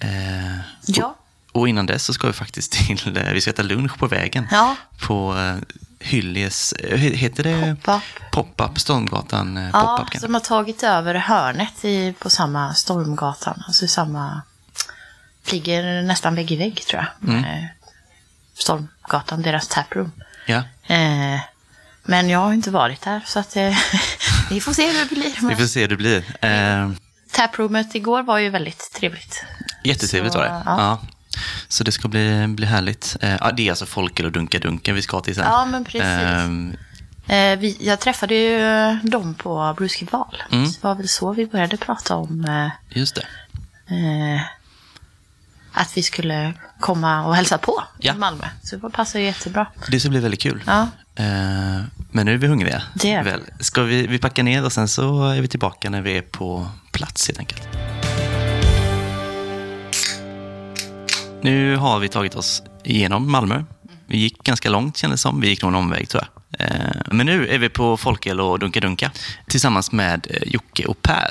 Eh, 0.00 0.56
Ja. 0.86 1.16
och, 1.52 1.60
och 1.60 1.68
innan 1.68 1.86
dess 1.86 2.04
så 2.04 2.12
ska 2.12 2.26
vi 2.26 2.32
faktiskt 2.32 2.72
till, 2.72 3.16
eh, 3.16 3.32
vi 3.32 3.40
ska 3.40 3.50
äta 3.50 3.62
lunch 3.62 3.98
på 3.98 4.06
vägen. 4.06 4.46
Ja. 4.50 4.76
På 5.06 5.36
eh, 5.38 5.56
Hyllies, 6.00 6.72
eh, 6.72 6.98
he- 6.98 7.14
heter 7.14 7.42
det? 7.44 7.76
Pop-up. 7.82 8.02
Pop-up, 8.32 8.78
Stormgatan 8.80 9.70
Ja, 9.72 9.96
pop-up. 9.96 10.10
kan- 10.12 10.20
som 10.20 10.34
har 10.34 10.40
tagit 10.40 10.82
över 10.82 11.14
hörnet 11.14 11.84
i, 11.84 12.12
på 12.18 12.30
samma 12.30 12.74
Stormgatan. 12.74 13.62
Alltså 13.66 13.86
samma... 13.88 14.42
Ligger 15.50 16.02
nästan 16.02 16.34
vägg 16.34 16.52
i 16.52 16.56
vägg 16.56 16.86
tror 16.86 17.06
jag. 17.20 17.34
Mm. 17.34 17.66
Stormgatan, 18.54 19.42
deras 19.42 19.68
taproom. 19.68 20.12
Ja. 20.46 20.62
Eh, 20.94 21.40
men 22.02 22.28
jag 22.28 22.38
har 22.38 22.52
inte 22.52 22.70
varit 22.70 23.00
där 23.00 23.20
så 23.26 23.38
att 23.38 23.56
eh, 23.56 23.76
vi 24.50 24.60
får 24.60 24.72
se 24.72 24.86
hur 24.92 24.98
det 24.98 25.14
blir. 25.14 25.34
Vi 25.40 25.46
Men 25.46 25.56
får 25.56 25.64
se 25.66 25.80
hur 25.80 25.88
det 25.88 25.96
blir. 25.96 26.24
Eh, 26.44 26.90
taproomet 27.32 27.94
igår 27.94 28.22
var 28.22 28.38
ju 28.38 28.50
väldigt 28.50 28.92
trevligt. 28.94 29.44
Jättetrevligt 29.84 30.32
Så, 30.32 30.38
var 30.38 30.46
det. 30.46 30.62
ja. 30.66 30.80
Ja. 30.80 31.00
Så 31.68 31.84
det 31.84 31.92
ska 31.92 32.08
bli, 32.08 32.46
bli 32.48 32.66
härligt. 32.66 33.16
Eh, 33.20 33.48
det 33.56 33.66
är 33.66 33.70
alltså 33.70 33.86
Folkel 33.86 34.26
och 34.26 34.32
Dunka 34.32 34.58
Dunken 34.58 34.94
vi 34.94 35.02
ska 35.02 35.20
till 35.20 35.34
sen. 35.34 35.44
Ja, 35.44 35.64
men 35.64 35.84
precis. 35.84 36.02
Ehm, 36.02 36.76
Eh, 37.28 37.58
vi, 37.58 37.76
jag 37.80 38.00
träffade 38.00 38.34
ju 38.34 38.58
dem 39.10 39.34
på 39.34 39.74
Bruskval. 39.76 40.42
Mm. 40.52 40.66
Så 40.66 40.72
det 40.72 40.84
var 40.84 40.94
väl 40.94 41.08
så 41.08 41.32
vi 41.32 41.46
började 41.46 41.76
prata 41.76 42.16
om 42.16 42.44
eh, 42.44 42.98
just 42.98 43.14
det. 43.14 43.26
eh, 43.94 44.40
att 45.72 45.96
vi 45.96 46.02
skulle 46.02 46.52
komma 46.80 47.26
och 47.26 47.36
hälsa 47.36 47.58
på 47.58 47.82
Ja. 47.98 48.14
i 48.14 48.16
Malmö. 48.18 48.44
Så 48.62 48.76
det 48.76 48.90
passar 48.90 49.18
ju 49.18 49.24
jättebra. 49.24 49.66
Det 49.88 50.00
ska 50.00 50.08
bli 50.08 50.20
väldigt 50.20 50.40
kul. 50.42 50.62
Ja. 50.66 50.88
Eh, 51.14 51.80
men 52.12 52.26
nu 52.26 52.34
är 52.34 52.38
vi 52.38 52.46
hungriga. 52.46 52.82
Det 52.94 53.12
är 53.12 53.24
vi. 53.24 53.30
Väl, 53.30 53.40
ska 53.60 53.82
vi, 53.82 54.06
vi 54.06 54.18
packa 54.18 54.42
ner 54.42 54.64
och 54.64 54.72
sen 54.72 54.88
så 54.88 55.28
är 55.28 55.40
vi 55.40 55.48
tillbaka 55.48 55.90
när 55.90 56.02
vi 56.02 56.16
är 56.16 56.22
på 56.22 56.66
plats 56.92 57.26
helt 57.28 57.38
enkelt. 57.38 57.68
Nu 61.42 61.76
har 61.76 61.98
vi 61.98 62.08
tagit 62.08 62.34
oss 62.34 62.62
igenom 62.84 63.30
Malmö. 63.32 63.64
Vi 64.06 64.18
gick 64.18 64.42
ganska 64.42 64.70
långt 64.70 64.96
kändes 64.96 65.20
det 65.20 65.22
som. 65.22 65.40
Vi 65.40 65.48
gick 65.48 65.62
nog 65.62 65.68
en 65.72 65.78
omväg 65.78 66.08
tror 66.08 66.22
jag. 66.22 66.66
Eh, 66.66 66.92
Men 67.10 67.26
nu 67.26 67.48
är 67.48 67.58
vi 67.58 67.68
på 67.68 67.96
Folköl 67.96 68.40
och 68.40 68.58
Dunka 68.58 68.80
Dunka 68.80 69.10
tillsammans 69.46 69.92
med 69.92 70.26
eh, 70.30 70.48
Jocke 70.52 70.84
och 70.86 71.02
Per. 71.02 71.30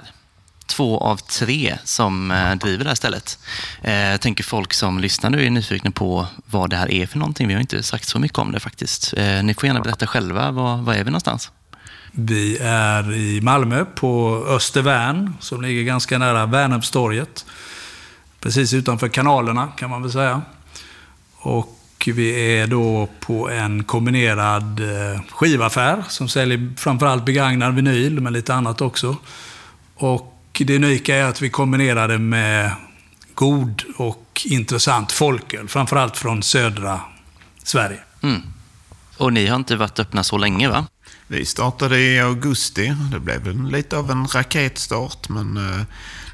Två 0.70 0.98
av 0.98 1.18
tre 1.18 1.78
som 1.84 2.32
eh, 2.32 2.56
driver 2.56 2.84
det 2.84 2.90
här 2.90 2.96
stället. 2.96 3.40
Jag 3.82 4.22
tänker 4.22 4.44
folk 4.44 4.74
som 4.74 5.00
lyssnar 5.00 5.30
nu 5.30 5.46
är 5.46 5.50
nyfikna 5.50 5.92
på 5.92 6.28
vad 6.46 6.70
det 6.70 6.76
här 6.76 6.92
är 6.92 7.08
för 7.08 7.18
någonting. 7.18 7.48
Vi 7.48 7.54
har 7.54 7.62
inte 7.62 7.84
sagt 7.84 8.08
så 8.08 8.20
mycket 8.20 8.38
om 8.38 8.52
det 8.52 8.60
faktiskt. 8.60 9.14
Eh, 9.18 9.44
ni 9.44 9.54
får 9.54 9.66
gärna 9.66 9.80
berätta 9.80 10.08
själva. 10.08 10.52
Var, 10.52 10.78
var 10.78 10.94
är 10.94 11.04
vi 11.04 11.12
någonstans? 11.12 11.52
Vi 12.12 12.58
är 12.62 13.14
i 13.14 13.42
Malmö 13.42 13.86
på 13.86 14.44
Östervärn 14.48 15.34
som 15.40 15.62
ligger 15.62 15.84
ganska 15.84 16.18
nära 16.18 16.46
Värnhemstorget. 16.46 17.46
Precis 18.40 18.74
utanför 18.74 19.08
kanalerna 19.08 19.68
kan 19.68 19.90
man 19.90 20.02
väl 20.02 20.12
säga. 20.12 20.42
Och 21.36 21.76
vi 22.06 22.58
är 22.58 22.68
då 22.68 23.10
på 23.20 23.50
en 23.50 23.84
kombinerad 23.84 24.82
skivaffär 25.30 26.04
som 26.08 26.30
säljer 26.30 26.74
framförallt 26.78 27.26
begagnad 27.26 27.76
vinyl 27.76 28.20
men 28.20 28.34
lite 28.34 28.54
annat 28.54 28.82
också. 28.82 29.18
Och 29.96 30.39
det 30.68 30.76
unika 30.76 31.16
är 31.16 31.24
att 31.24 31.42
vi 31.42 31.50
kombinerar 31.50 32.08
det 32.08 32.18
med 32.18 32.72
god 33.34 33.84
och 33.98 34.42
intressant 34.46 35.12
folköl, 35.12 35.68
framförallt 35.68 36.18
från 36.18 36.44
södra 36.44 37.02
Sverige. 37.64 38.00
Mm. 38.24 38.42
Och 39.18 39.34
ni 39.34 39.48
har 39.48 39.56
inte 39.56 39.76
varit 39.76 40.00
öppna 40.00 40.24
så 40.24 40.38
länge 40.38 40.70
va? 40.70 40.88
Vi 41.28 41.46
startade 41.46 42.00
i 42.00 42.20
augusti. 42.20 42.96
Det 43.12 43.20
blev 43.20 43.64
lite 43.64 43.98
av 43.98 44.12
en 44.12 44.28
raketstart, 44.28 45.30
men 45.30 45.58
eh, 45.58 45.86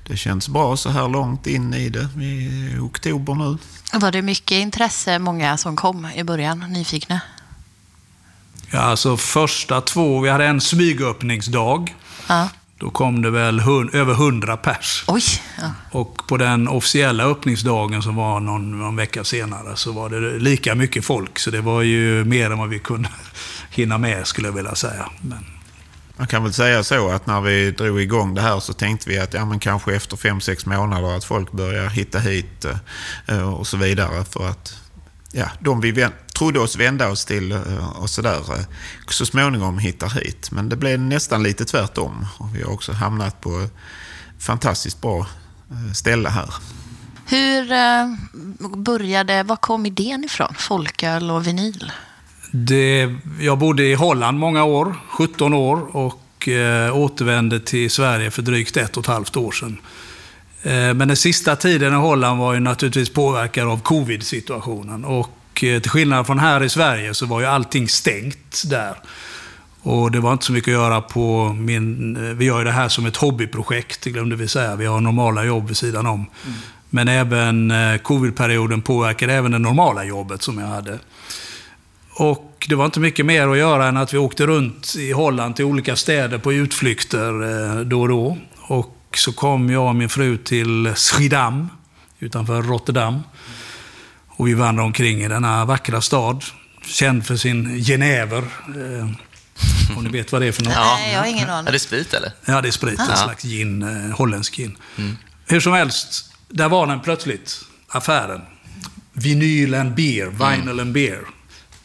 det 0.08 0.18
känns 0.18 0.50
bra 0.50 0.78
så 0.78 0.90
här 0.90 1.08
långt 1.08 1.48
in 1.48 1.74
i 1.74 1.90
det. 1.90 2.08
Vi 2.16 2.48
är 2.48 2.76
i 2.76 2.80
oktober 2.80 3.36
nu. 3.36 3.58
Var 4.00 4.12
det 4.12 4.22
mycket 4.22 4.52
intresse, 4.52 5.20
många 5.20 5.58
som 5.58 5.76
kom 5.76 6.08
i 6.16 6.24
början, 6.24 6.60
nyfikna? 6.70 7.22
Ja, 8.72 8.80
alltså 8.80 9.18
första 9.18 9.82
två, 9.82 10.20
vi 10.20 10.30
hade 10.30 10.46
en 10.46 10.62
smygöppningsdag. 10.62 11.96
Ja. 12.28 12.50
Då 12.78 12.90
kom 12.90 13.22
det 13.22 13.30
väl 13.30 13.60
hun, 13.60 13.90
över 13.94 14.14
100 14.14 14.58
pers. 14.58 15.04
Oj! 15.08 15.24
Ja. 15.62 15.72
Och 15.92 16.28
på 16.28 16.38
den 16.38 16.68
officiella 16.68 17.24
öppningsdagen 17.24 18.02
som 18.02 18.16
var 18.16 18.40
någon, 18.40 18.80
någon 18.80 18.96
vecka 18.96 19.24
senare 19.24 19.76
så 19.76 19.92
var 19.92 20.10
det 20.10 20.40
lika 20.40 20.76
mycket 20.76 21.06
folk. 21.06 21.40
Så 21.40 21.52
det 21.52 21.62
var 21.62 21.82
ju 21.82 22.24
mer 22.24 22.52
än 22.52 22.58
vad 22.58 22.70
vi 22.70 22.80
kunde 22.80 23.10
hinna 23.70 23.98
med 23.98 24.28
skulle 24.28 24.48
jag 24.48 24.54
vilja 24.54 24.76
säga. 24.76 25.10
Men, 25.22 25.46
Man 26.18 26.28
kan 26.28 26.44
väl 26.44 26.54
säga 26.54 26.84
så 26.84 27.10
att 27.10 27.28
när 27.28 27.42
vi 27.42 27.72
drog 27.72 28.02
igång 28.02 28.34
det 28.34 28.42
här 28.42 28.60
så 28.60 28.74
tänkte 28.74 29.10
vi 29.10 29.20
att 29.20 29.34
ja, 29.34 29.46
men 29.46 29.60
kanske 29.60 29.96
efter 29.96 30.18
fem 30.18 30.42
sex 30.42 30.66
månader 30.66 31.18
att 31.18 31.24
folk 31.24 31.52
börjar 31.52 31.90
hitta 31.90 32.20
hit 32.20 32.66
eh, 33.28 33.54
och 33.54 33.68
så 33.68 33.78
vidare. 33.78 34.26
För 34.26 34.50
att 34.50 34.85
ja, 35.36 35.50
de 35.60 35.82
vi 35.82 36.08
trodde 36.38 36.60
oss 36.60 36.76
vända 36.76 37.10
oss 37.10 37.26
till 37.26 37.52
eh, 37.52 38.02
och 38.02 38.10
sådär 38.10 38.40
eh, 38.58 38.66
så 39.10 39.26
småningom 39.26 39.78
hittar 39.80 40.10
hit. 40.10 40.52
Men 40.52 40.70
det 40.70 40.76
blev 40.76 41.00
nästan 41.00 41.44
lite 41.44 41.66
tvärtom. 41.66 42.26
Och 42.38 42.56
vi 42.56 42.64
har 42.64 42.72
också 42.72 42.92
hamnat 42.92 43.42
på 43.42 43.68
fantastiskt 44.40 45.02
bra 45.02 45.20
eh, 45.72 45.94
ställe 45.94 46.30
här. 46.30 46.54
Hur 47.28 47.68
började, 48.78 49.44
var 49.44 49.56
kom 49.56 49.86
idén 49.86 50.24
ifrån? 50.24 50.54
Folköl 50.58 51.32
och 51.32 51.48
vinyl? 51.48 51.92
det, 52.56 53.16
jag 53.40 53.58
bodde 53.58 53.84
i 53.84 53.94
Holland 53.94 54.40
många 54.40 54.64
år, 54.64 54.96
17 55.10 55.54
år, 55.54 55.96
och 55.96 56.48
eh, 56.48 56.98
återvände 56.98 57.60
till 57.60 57.92
Sverige 57.92 58.32
för 58.32 58.42
drygt 58.42 58.78
ett 58.78 58.98
och 58.98 59.04
ett 59.04 59.08
halvt 59.08 59.38
år 59.38 59.52
sedan. 59.52 59.78
Eh, 60.66 60.94
Men 60.94 61.08
den 61.08 61.18
sista 61.18 61.56
tiden 61.56 61.94
i 61.94 61.96
Holland 61.96 62.40
var 62.40 62.54
ju 62.54 62.60
naturligtvis 62.60 63.10
påverkad 63.14 63.68
av 63.68 63.82
covid-situationen. 63.82 65.06
Och 65.06 65.64
eh, 65.64 65.82
till 65.82 65.92
skillnad 65.92 66.26
från 66.26 66.40
här 66.40 66.64
i 66.64 66.70
Sverige 66.70 67.14
så 67.14 67.26
var 67.26 67.40
ju 67.40 67.46
allting 67.46 67.88
stängt 67.90 68.64
där. 68.70 68.96
Och 69.82 70.12
det 70.12 70.20
var 70.20 70.34
inte 70.34 70.46
så 70.46 70.52
mycket 70.54 70.68
att 70.68 70.82
göra 70.82 71.02
på 71.02 71.54
min... 71.60 72.16
eh, 72.30 72.34
Vi 72.36 72.46
gör 72.46 72.60
ju 72.60 72.66
det 72.66 72.72
här 72.72 72.90
som 72.90 73.06
ett 73.06 73.18
hobbyprojekt, 73.18 74.02
det 74.04 74.10
glömde 74.12 74.36
vi 74.36 74.48
säga. 74.48 74.76
Vi 74.76 74.86
har 74.86 75.02
normala 75.02 75.44
jobb 75.44 75.68
vid 75.68 75.78
sidan 75.78 76.06
om. 76.06 76.26
Men 76.90 77.08
även 77.08 77.74
covid-perioden 78.04 78.82
påverkade 78.82 79.34
även 79.34 79.52
det 79.52 79.60
normala 79.60 80.04
jobbet 80.04 80.42
som 80.42 80.58
jag 80.60 80.68
hade. 80.68 81.00
Och 82.18 82.66
det 82.70 82.76
var 82.76 82.86
inte 82.86 83.00
mycket 83.00 83.26
mer 83.26 83.48
att 83.48 83.58
göra 83.58 83.88
än 83.88 83.98
att 83.98 84.14
vi 84.14 84.18
åkte 84.18 84.46
runt 84.46 84.96
i 84.98 85.12
Holland 85.12 85.56
till 85.56 85.66
olika 85.66 85.96
städer 85.96 86.38
på 86.38 86.54
utflykter 86.54 87.84
då 87.84 88.02
och 88.02 88.08
då. 88.08 88.38
Och 88.62 88.96
så 89.18 89.34
kom 89.34 89.70
jag 89.70 89.88
och 89.88 89.96
min 89.96 90.10
fru 90.10 90.38
till 90.38 90.94
Schiedam 90.96 91.70
utanför 92.20 92.62
Rotterdam. 92.62 93.24
Och 94.28 94.48
vi 94.48 94.54
vandrade 94.54 94.86
omkring 94.86 95.22
i 95.22 95.28
denna 95.28 95.66
vackra 95.66 96.02
stad. 96.02 96.44
Känd 96.86 97.26
för 97.26 97.36
sin 97.36 97.84
genever. 97.84 98.44
Eh, 98.68 99.10
om 99.98 100.04
ni 100.04 100.10
vet 100.10 100.32
vad 100.32 100.42
det 100.42 100.48
är 100.48 100.52
för 100.52 100.64
något. 100.64 100.74
Nej, 100.76 101.14
jag 101.14 101.20
har 101.20 101.28
ingen 101.28 101.50
aning. 101.50 101.68
Är 101.68 101.72
det 101.72 101.80
sprit 101.80 102.14
eller? 102.14 102.32
Ja, 102.46 102.62
det 102.62 102.68
är 102.68 102.72
sprit. 102.72 103.00
En 103.00 103.18
slags 103.18 103.44
gin, 103.44 103.82
eh, 103.84 104.18
holländsk 104.18 104.56
gin. 104.56 104.78
Hur 105.46 105.60
som 105.60 105.74
helst, 105.74 106.34
där 106.50 106.70
var 106.70 106.88
den 106.88 107.00
plötsligt, 107.00 107.62
affären. 107.88 108.42
Vinyl 109.14 109.76
and 109.76 109.96
beer, 109.96 110.26
vinyl 110.26 110.80
and 110.80 110.94
beer. 110.94 111.20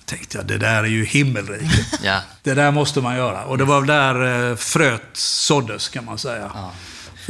Tänkte 0.04 0.38
jag, 0.38 0.46
det 0.46 0.58
där 0.58 0.82
är 0.82 0.88
ju 0.88 1.04
himmelriket. 1.04 2.00
Ja. 2.02 2.20
Det 2.42 2.54
där 2.54 2.70
måste 2.70 3.00
man 3.00 3.16
göra. 3.16 3.44
Och 3.44 3.58
det 3.58 3.64
var 3.64 3.80
väl 3.80 3.86
där 3.86 4.50
eh, 4.50 4.56
fröet 4.56 5.02
såddes, 5.12 5.88
kan 5.88 6.04
man 6.04 6.18
säga. 6.18 6.50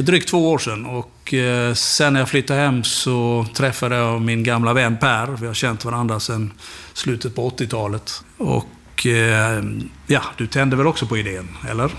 För 0.01 0.05
drygt 0.05 0.29
två 0.29 0.51
år 0.51 0.57
sedan. 0.57 0.85
Och 0.85 1.33
eh, 1.33 1.73
sen 1.73 2.13
när 2.13 2.19
jag 2.19 2.29
flyttade 2.29 2.59
hem 2.59 2.83
så 2.83 3.45
träffade 3.53 3.95
jag 3.95 4.21
min 4.21 4.43
gamla 4.43 4.73
vän 4.73 4.97
Per. 4.97 5.27
Vi 5.27 5.47
har 5.47 5.53
känt 5.53 5.85
varandra 5.85 6.19
sedan 6.19 6.53
slutet 6.93 7.35
på 7.35 7.49
80-talet. 7.49 8.23
Och 8.37 9.05
eh, 9.05 9.63
ja, 10.07 10.21
du 10.37 10.47
tände 10.47 10.75
väl 10.75 10.87
också 10.87 11.05
på 11.05 11.17
idén, 11.17 11.47
eller? 11.69 11.91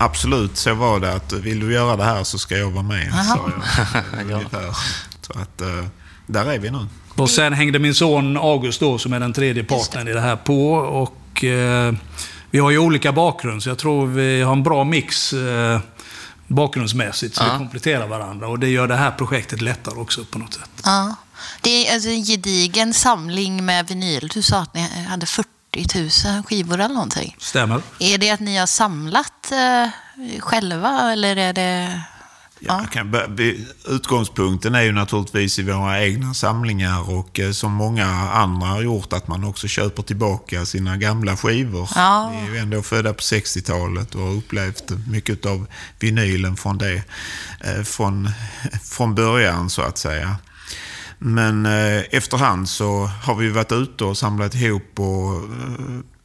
Absolut, 0.00 0.56
så 0.56 0.74
var 0.74 1.00
det. 1.00 1.12
att 1.12 1.32
Vill 1.32 1.60
du 1.60 1.72
göra 1.72 1.96
det 1.96 2.04
här 2.04 2.24
så 2.24 2.38
ska 2.38 2.56
jag 2.56 2.70
vara 2.70 2.82
med, 2.82 3.12
sa 3.12 3.50
jag. 4.14 4.24
Ungefär. 4.32 4.74
Så 5.20 5.32
att, 5.32 5.60
eh, 5.60 5.84
där 6.26 6.52
är 6.52 6.58
vi 6.58 6.70
nu. 6.70 6.86
Och 7.14 7.30
sen 7.30 7.52
hängde 7.52 7.78
min 7.78 7.94
son 7.94 8.36
August 8.36 8.80
då, 8.80 8.98
som 8.98 9.12
är 9.12 9.20
den 9.20 9.32
tredje 9.32 9.64
partnern 9.64 10.08
i 10.08 10.12
det 10.12 10.20
här, 10.20 10.36
på. 10.36 10.72
Och 10.72 11.44
eh, 11.44 11.94
vi 12.50 12.58
har 12.58 12.70
ju 12.70 12.78
olika 12.78 13.12
bakgrund, 13.12 13.62
så 13.62 13.68
jag 13.68 13.78
tror 13.78 14.06
vi 14.06 14.42
har 14.42 14.52
en 14.52 14.62
bra 14.62 14.84
mix 14.84 15.32
eh, 15.32 15.80
bakgrundsmässigt, 16.48 17.34
så 17.36 17.44
vi 17.44 17.50
kompletterar 17.50 18.06
varandra. 18.06 18.48
Och 18.48 18.58
det 18.58 18.68
gör 18.68 18.88
det 18.88 18.96
här 18.96 19.10
projektet 19.10 19.60
lättare 19.60 19.94
också 19.94 20.24
på 20.24 20.38
något 20.38 20.54
sätt. 20.54 20.70
Ja. 20.84 21.14
Det 21.60 21.88
är 21.88 21.94
alltså 21.94 22.08
en 22.08 22.24
gedigen 22.24 22.94
samling 22.94 23.64
med 23.64 23.86
vinyl. 23.88 24.30
Du 24.34 24.42
sa 24.42 24.58
att 24.58 24.74
ni 24.74 25.04
hade 25.08 25.26
40 25.26 25.48
000 26.34 26.42
skivor 26.42 26.80
eller 26.80 26.94
någonting. 26.94 27.36
Stämmer? 27.38 27.82
Är 27.98 28.18
det 28.18 28.30
att 28.30 28.40
ni 28.40 28.56
har 28.56 28.66
samlat 28.66 29.52
eh, 29.52 30.40
själva 30.40 31.12
eller 31.12 31.36
är 31.36 31.52
det... 31.52 32.00
Ja, 32.60 32.86
utgångspunkten 33.88 34.74
är 34.74 34.82
ju 34.82 34.92
naturligtvis 34.92 35.58
i 35.58 35.62
våra 35.62 36.02
egna 36.04 36.34
samlingar 36.34 37.10
och 37.10 37.40
eh, 37.40 37.50
som 37.50 37.72
många 37.72 38.06
andra 38.30 38.66
har 38.66 38.82
gjort 38.82 39.12
att 39.12 39.28
man 39.28 39.44
också 39.44 39.68
köper 39.68 40.02
tillbaka 40.02 40.66
sina 40.66 40.96
gamla 40.96 41.36
skivor. 41.36 41.88
Ja. 41.94 42.32
Vi 42.34 42.48
är 42.50 42.54
ju 42.54 42.58
ändå 42.58 42.82
födda 42.82 43.12
på 43.14 43.20
60-talet 43.20 44.14
och 44.14 44.20
har 44.20 44.32
upplevt 44.34 44.90
mycket 45.10 45.46
av 45.46 45.66
vinylen 46.00 46.56
från 46.56 46.78
det. 46.78 47.02
eh, 47.60 47.82
Från, 47.84 48.30
från 48.82 49.14
början 49.14 49.70
så 49.70 49.82
att 49.82 49.98
säga. 49.98 50.36
Men 51.18 51.66
eh, 51.66 52.02
efterhand 52.10 52.68
så 52.68 53.10
har 53.22 53.34
vi 53.34 53.48
varit 53.50 53.72
ute 53.72 54.04
och 54.04 54.18
samlat 54.18 54.54
ihop 54.54 55.00
och, 55.00 55.42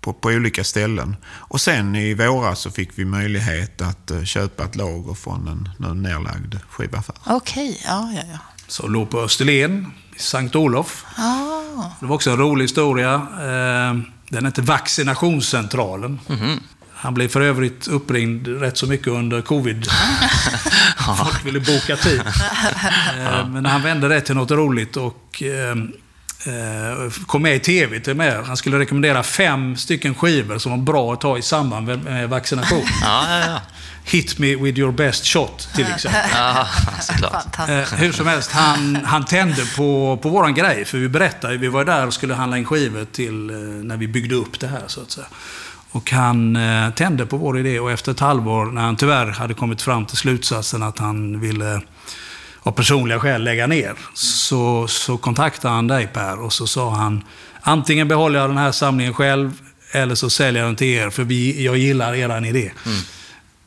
på, 0.03 0.13
på 0.13 0.29
olika 0.29 0.63
ställen. 0.63 1.15
Och 1.25 1.61
sen 1.61 1.95
i 1.95 2.13
våras 2.13 2.59
så 2.59 2.71
fick 2.71 2.89
vi 2.95 3.05
möjlighet 3.05 3.81
att 3.81 4.11
eh, 4.11 4.23
köpa 4.23 4.63
ett 4.63 4.75
lager 4.75 5.13
från 5.13 5.47
en 5.47 5.69
nu 5.77 5.93
nerlagd 5.93 6.55
skivaffär. 6.69 7.15
Okej, 7.25 7.81
ja, 7.85 8.11
ja, 8.15 8.21
ja. 8.31 8.37
Så 8.67 8.87
låg 8.87 9.09
på 9.09 9.19
Österlen, 9.19 9.91
i 10.15 10.19
Sankt 10.19 10.55
Olof. 10.55 11.05
Ah, 11.17 11.83
Det 11.99 12.05
var 12.05 12.15
också 12.15 12.29
en 12.31 12.37
rolig 12.37 12.63
historia. 12.63 13.13
Eh, 13.39 13.99
Den 14.29 14.45
hette 14.45 14.61
Vaccinationscentralen. 14.61 16.19
Han 16.93 17.13
blev 17.13 17.27
för 17.27 17.41
övrigt 17.41 17.87
uppringd 17.87 18.47
rätt 18.47 18.77
så 18.77 18.87
mycket 18.87 19.07
under 19.07 19.41
covid. 19.41 19.85
Folk 21.17 21.45
ville 21.45 21.59
boka 21.59 21.95
tid. 21.97 22.21
Eh, 23.19 23.47
Men 23.47 23.65
han 23.65 23.81
vände 23.83 24.07
det 24.07 24.21
till 24.21 24.35
något 24.35 24.51
roligt 24.51 24.97
och 24.97 25.43
kom 27.27 27.41
med 27.41 27.55
i 27.55 27.59
tv 27.59 27.99
till 27.99 28.15
med. 28.15 28.43
Han 28.45 28.57
skulle 28.57 28.79
rekommendera 28.79 29.23
fem 29.23 29.77
stycken 29.77 30.15
skivor 30.15 30.57
som 30.57 30.71
var 30.71 30.77
bra 30.79 31.13
att 31.13 31.21
ta 31.21 31.37
i 31.37 31.41
samband 31.41 31.85
med- 32.03 32.29
vaccination. 32.29 32.83
Ja, 33.01 33.25
ja, 33.29 33.45
ja. 33.47 33.61
Hit 34.05 34.39
me 34.39 34.55
with 34.55 34.79
your 34.79 34.91
best 34.91 35.25
shot, 35.25 35.69
till 35.75 35.85
exempel. 35.95 36.21
ja. 36.33 36.67
Eh, 37.69 37.93
hur 37.93 38.11
som 38.11 38.27
helst, 38.27 38.51
han, 38.51 38.95
han 39.05 39.25
tände 39.25 39.65
på, 39.77 40.19
på 40.21 40.29
våran 40.29 40.53
grej. 40.53 40.85
För 40.85 40.97
vi 40.97 41.09
berättade, 41.09 41.57
vi 41.57 41.67
var 41.67 41.85
där 41.85 42.07
och 42.07 42.13
skulle 42.13 42.33
handla 42.33 42.57
in 42.57 42.65
skivor 42.65 43.05
till 43.11 43.49
eh, 43.49 43.55
när 43.57 43.97
vi 43.97 44.07
byggde 44.07 44.35
upp 44.35 44.59
det 44.59 44.67
här 44.67 44.81
så 44.87 45.01
att 45.01 45.11
säga. 45.11 45.25
Och 45.91 46.11
han 46.11 46.55
eh, 46.55 46.89
tände 46.89 47.25
på 47.25 47.37
vår 47.37 47.59
idé 47.59 47.79
och 47.79 47.91
efter 47.91 48.11
ett 48.11 48.19
halvår, 48.19 48.65
när 48.65 48.81
han 48.81 48.95
tyvärr 48.95 49.27
hade 49.27 49.53
kommit 49.53 49.81
fram 49.81 50.05
till 50.05 50.17
slutsatsen 50.17 50.83
att 50.83 50.99
han 50.99 51.39
ville 51.39 51.81
av 52.63 52.71
personliga 52.71 53.19
skäl 53.19 53.43
lägga 53.43 53.67
ner, 53.67 53.95
så, 54.13 54.87
så 54.87 55.17
kontaktade 55.17 55.73
han 55.73 55.87
dig 55.87 56.07
Per 56.07 56.39
och 56.39 56.53
så 56.53 56.67
sa 56.67 56.89
han 56.89 57.23
antingen 57.61 58.07
behåller 58.07 58.39
jag 58.39 58.49
den 58.49 58.57
här 58.57 58.71
samlingen 58.71 59.13
själv 59.13 59.61
eller 59.91 60.15
så 60.15 60.29
säljer 60.29 60.61
jag 60.61 60.69
den 60.69 60.75
till 60.75 60.87
er, 60.87 61.09
för 61.09 61.23
vi, 61.23 61.65
jag 61.65 61.77
gillar 61.77 62.15
eran 62.15 62.45
idé. 62.45 62.71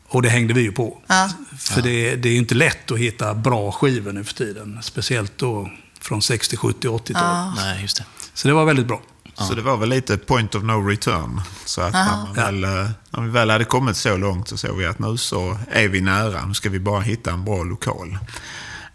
Och 0.07 0.21
det 0.21 0.29
hängde 0.29 0.53
vi 0.53 0.61
ju 0.61 0.71
på. 0.71 1.01
Ja. 1.07 1.29
För 1.59 1.81
det, 1.81 2.15
det 2.15 2.29
är 2.29 2.33
ju 2.33 2.37
inte 2.37 2.55
lätt 2.55 2.91
att 2.91 2.97
hitta 2.97 3.33
bra 3.33 3.71
skivor 3.71 4.11
nu 4.11 4.23
för 4.23 4.33
tiden. 4.33 4.79
Speciellt 4.81 5.37
då 5.37 5.69
från 5.99 6.21
60, 6.21 6.57
70, 6.57 6.87
80-tal. 6.87 7.55
Nej, 7.55 7.81
just 7.81 7.97
det. 7.97 8.05
Så 8.33 8.47
det 8.47 8.53
var 8.53 8.65
väldigt 8.65 8.87
bra. 8.87 9.01
Så 9.35 9.53
det 9.53 9.61
var 9.61 9.77
väl 9.77 9.89
lite 9.89 10.17
point 10.17 10.55
of 10.55 10.63
no 10.63 10.87
return. 10.87 11.41
Så 11.65 11.81
att 11.81 11.93
när, 11.93 12.05
man 12.05 12.33
väl, 12.33 12.63
eh, 12.63 12.89
när 13.09 13.21
vi 13.21 13.29
väl 13.29 13.49
hade 13.49 13.65
kommit 13.65 13.97
så 13.97 14.17
långt 14.17 14.47
så 14.47 14.57
såg 14.57 14.77
vi 14.77 14.85
att 14.85 14.99
nu 14.99 15.17
så 15.17 15.57
är 15.71 15.87
vi 15.87 16.01
nära. 16.01 16.45
Nu 16.45 16.53
ska 16.53 16.69
vi 16.69 16.79
bara 16.79 17.01
hitta 17.01 17.31
en 17.31 17.45
bra 17.45 17.63
lokal. 17.63 18.17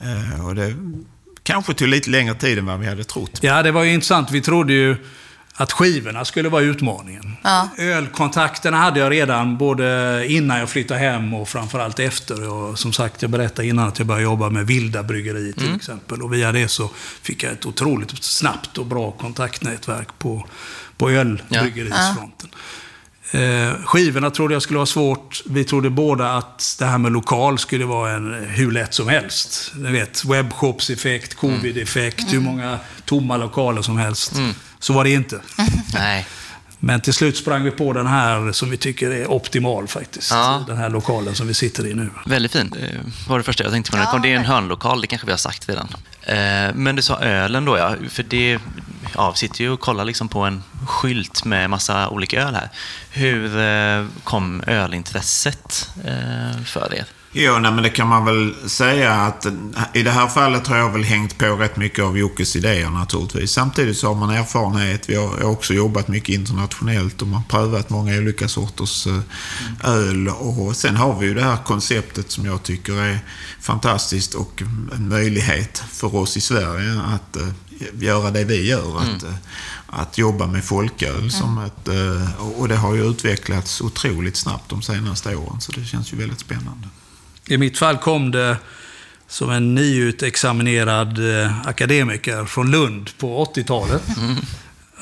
Eh, 0.02 0.47
och 0.47 0.54
det 0.54 0.75
kanske 1.42 1.75
tog 1.75 1.88
lite 1.88 2.11
längre 2.11 2.35
tid 2.35 2.59
än 2.59 2.66
vad 2.66 2.78
vi 2.78 2.87
hade 2.87 3.04
trott. 3.04 3.38
Ja, 3.40 3.62
det 3.62 3.71
var 3.71 3.82
ju 3.82 3.92
intressant. 3.92 4.30
Vi 4.30 4.40
trodde 4.40 4.73
ju 4.73 4.97
att 5.54 5.73
skivorna 5.73 6.25
skulle 6.25 6.49
vara 6.49 6.62
utmaningen. 6.62 7.37
Ja. 7.42 7.68
Ölkontakterna 7.78 8.76
hade 8.76 9.00
jag 9.00 9.12
redan 9.12 9.59
både 9.59 10.26
innan 10.28 10.59
jag 10.59 10.68
flyttade 10.68 11.00
hem 11.00 11.35
och 11.35 11.49
framförallt 11.49 11.99
efter. 11.99 12.52
Och 12.52 12.78
som 12.78 12.92
sagt, 12.92 13.23
jag 13.23 13.30
berättade 13.30 13.68
innan 13.68 13.88
att 13.88 13.99
jag 13.99 14.06
började 14.06 14.25
jobba 14.25 14.50
med 14.50 14.66
Vilda 14.66 15.02
Bryggeri 15.02 15.52
till 15.52 15.75
exempel. 15.76 16.23
Och 16.23 16.32
via 16.32 16.52
det 16.52 16.68
så 16.68 16.90
fick 17.23 17.42
jag 17.42 17.52
ett 17.52 17.66
otroligt 17.66 18.25
snabbt 18.25 18.78
och 18.78 18.87
bra 18.87 19.11
kontaktnätverk 19.11 20.09
på, 20.18 20.47
på 20.97 21.11
ölbryggerisfronten. 21.11 22.49
Eh, 23.34 23.74
skivorna 23.84 24.30
trodde 24.30 24.54
jag 24.54 24.62
skulle 24.62 24.76
vara 24.76 24.86
svårt. 24.86 25.42
Vi 25.46 25.64
trodde 25.64 25.90
båda 25.90 26.32
att 26.32 26.76
det 26.78 26.86
här 26.86 26.98
med 26.98 27.12
lokal 27.12 27.58
skulle 27.58 27.84
vara 27.84 28.10
en, 28.12 28.46
hur 28.48 28.70
lätt 28.72 28.94
som 28.94 29.08
helst. 29.08 29.72
Ni 29.76 29.92
vet, 29.92 30.24
webbshopseffekt, 30.24 31.34
covid-effekt, 31.34 32.32
hur 32.32 32.40
många 32.40 32.78
tomma 33.04 33.36
lokaler 33.36 33.82
som 33.82 33.98
helst. 33.98 34.32
Så 34.78 34.92
var 34.92 35.04
det 35.04 35.10
inte. 35.10 35.40
Nej. 35.94 36.26
Men 36.84 37.00
till 37.00 37.14
slut 37.14 37.36
sprang 37.36 37.62
vi 37.62 37.70
på 37.70 37.92
den 37.92 38.06
här 38.06 38.52
som 38.52 38.70
vi 38.70 38.76
tycker 38.76 39.10
är 39.10 39.30
optimal 39.30 39.88
faktiskt. 39.88 40.30
Ja. 40.30 40.64
Den 40.66 40.76
här 40.76 40.90
lokalen 40.90 41.34
som 41.34 41.46
vi 41.46 41.54
sitter 41.54 41.86
i 41.86 41.94
nu. 41.94 42.10
Väldigt 42.26 42.52
fin. 42.52 42.74
Eh, 42.80 43.28
var 43.28 43.38
det 43.38 43.44
första 43.44 43.64
jag 43.64 43.72
tänkte 43.72 43.90
på. 43.90 43.96
det 43.96 44.02
Ja. 44.12 44.18
Det 44.22 44.32
är 44.32 44.36
en 44.36 44.44
hörnlokal, 44.44 45.00
det 45.00 45.06
kanske 45.06 45.26
vi 45.26 45.32
har 45.32 45.38
sagt 45.38 45.68
redan. 45.68 45.88
Eh, 46.22 46.74
Men 46.74 46.96
du 46.96 47.02
sa 47.02 47.18
ölen 47.20 47.64
då, 47.64 47.78
ja. 47.78 47.94
För 48.08 48.22
det, 48.22 48.58
ja, 49.14 49.30
vi 49.30 49.38
sitter 49.38 49.60
ju 49.60 49.70
och 49.70 49.80
kollar 49.80 50.04
liksom 50.04 50.28
på 50.28 50.40
en 50.40 50.62
skylt 50.86 51.44
med 51.44 51.70
massa 51.70 52.08
olika 52.08 52.42
öl 52.42 52.54
här. 52.54 52.68
Hur 53.10 53.58
eh, 53.58 54.06
kom 54.24 54.62
ölintresset 54.66 55.90
eh, 56.04 56.62
för 56.64 56.94
er? 56.94 57.06
Jo, 57.34 57.58
nej, 57.58 57.72
men 57.72 57.82
det 57.82 57.90
kan 57.90 58.08
man 58.08 58.24
väl 58.24 58.54
säga 58.66 59.12
att 59.12 59.46
eh, 59.46 59.52
i 59.94 60.02
det 60.02 60.10
här 60.10 60.28
fallet 60.28 60.66
har 60.66 60.76
jag 60.76 60.90
väl 60.90 61.04
hängt 61.04 61.38
på 61.38 61.46
rätt 61.46 61.76
mycket 61.76 62.04
av 62.04 62.18
Jockes 62.18 62.56
idéer 62.56 62.90
naturligtvis. 62.90 63.52
Samtidigt 63.52 63.98
så 63.98 64.08
har 64.08 64.14
man 64.14 64.30
erfarenhet. 64.30 65.08
Vi 65.08 65.14
har 65.14 65.44
också 65.44 65.74
jobbat 65.74 66.08
mycket 66.08 66.34
internationellt 66.34 67.22
och 67.22 67.28
man 67.28 67.42
har 67.42 67.58
prövat 67.58 67.90
många 67.90 68.18
olika 68.18 68.48
sorters 68.48 69.06
öl. 69.84 70.28
Och 70.28 70.76
sen 70.76 70.96
har 70.96 71.18
vi 71.18 71.26
ju 71.26 71.34
det 71.34 71.44
här 71.44 71.56
konceptet 71.56 72.30
som 72.30 72.46
jag 72.46 72.62
tycker 72.62 72.92
är 72.92 73.18
fantastiskt 73.60 74.34
och 74.34 74.62
en 74.92 75.08
möjlighet 75.08 75.84
för 75.92 76.16
oss 76.16 76.36
i 76.36 76.40
Sverige 76.40 77.00
att 77.00 77.36
göra 77.92 78.30
det 78.30 78.44
vi 78.44 78.68
gör. 78.68 79.00
Att, 79.00 79.22
eh, 79.22 79.34
att 79.94 80.18
jobba 80.18 80.46
med 80.46 80.64
folköl 80.64 81.30
som 81.30 81.58
ett... 81.58 81.88
eh, 81.88 82.46
och- 82.58 82.68
det 82.68 82.76
har 82.76 82.94
ju 82.94 83.04
utvecklats 83.11 83.80
otroligt 83.80 84.37
snabbt 84.37 84.68
de 84.68 84.82
senaste 84.82 85.37
åren 85.37 85.61
så 85.61 85.72
det 85.72 85.84
känns 85.84 86.12
ju 86.12 86.16
väldigt 86.16 86.40
spännande. 86.40 86.88
I 87.49 87.58
mitt 87.58 87.78
fall 87.78 87.96
kom 87.99 88.30
det 88.30 88.56
som 89.28 89.50
en 89.50 89.75
nyutexaminerad 89.75 91.40
eh, 91.42 91.66
akademiker 91.68 92.44
från 92.44 92.70
Lund 92.70 93.11
på 93.18 93.44
80-talet. 93.54 94.02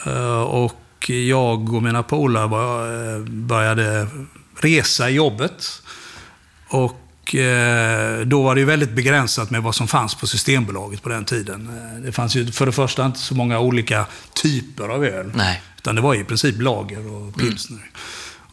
Eh, 0.07 0.41
och 0.43 1.11
jag 1.11 1.73
och 1.75 1.83
mina 1.83 2.03
polare 2.03 2.47
var- 2.47 3.29
började 3.29 4.07
resa 4.61 5.11
i 5.11 5.15
jobbet. 5.15 5.83
Och 6.69 7.01
eh, 7.35 8.21
då 8.27 8.43
var 8.43 8.55
det 8.55 8.61
ju 8.61 8.65
väldigt 8.65 8.91
begränsat 8.93 9.51
med 9.51 9.63
vad 9.63 9.75
som 9.75 9.89
fanns 9.89 10.15
på 10.15 10.27
Systembolaget 10.27 11.03
på 11.03 11.09
den 11.09 11.25
tiden. 11.25 11.69
Eh, 11.69 12.01
Det 12.03 12.13
fanns 12.13 12.37
ju 12.37 12.47
för 12.53 12.67
det 12.67 12.73
första 12.73 13.07
inte 13.07 13.19
så 13.19 13.35
många 13.35 13.59
olika 13.61 14.07
typer 14.43 14.89
av 14.89 15.05
öl. 15.05 15.33
Nej. 15.35 15.63
Utan 15.79 15.95
det 15.95 16.01
var 16.01 16.15
i 16.15 16.25
princip 16.25 16.63
lager 16.63 17.13
och 17.13 17.35
pilsner. 17.37 17.91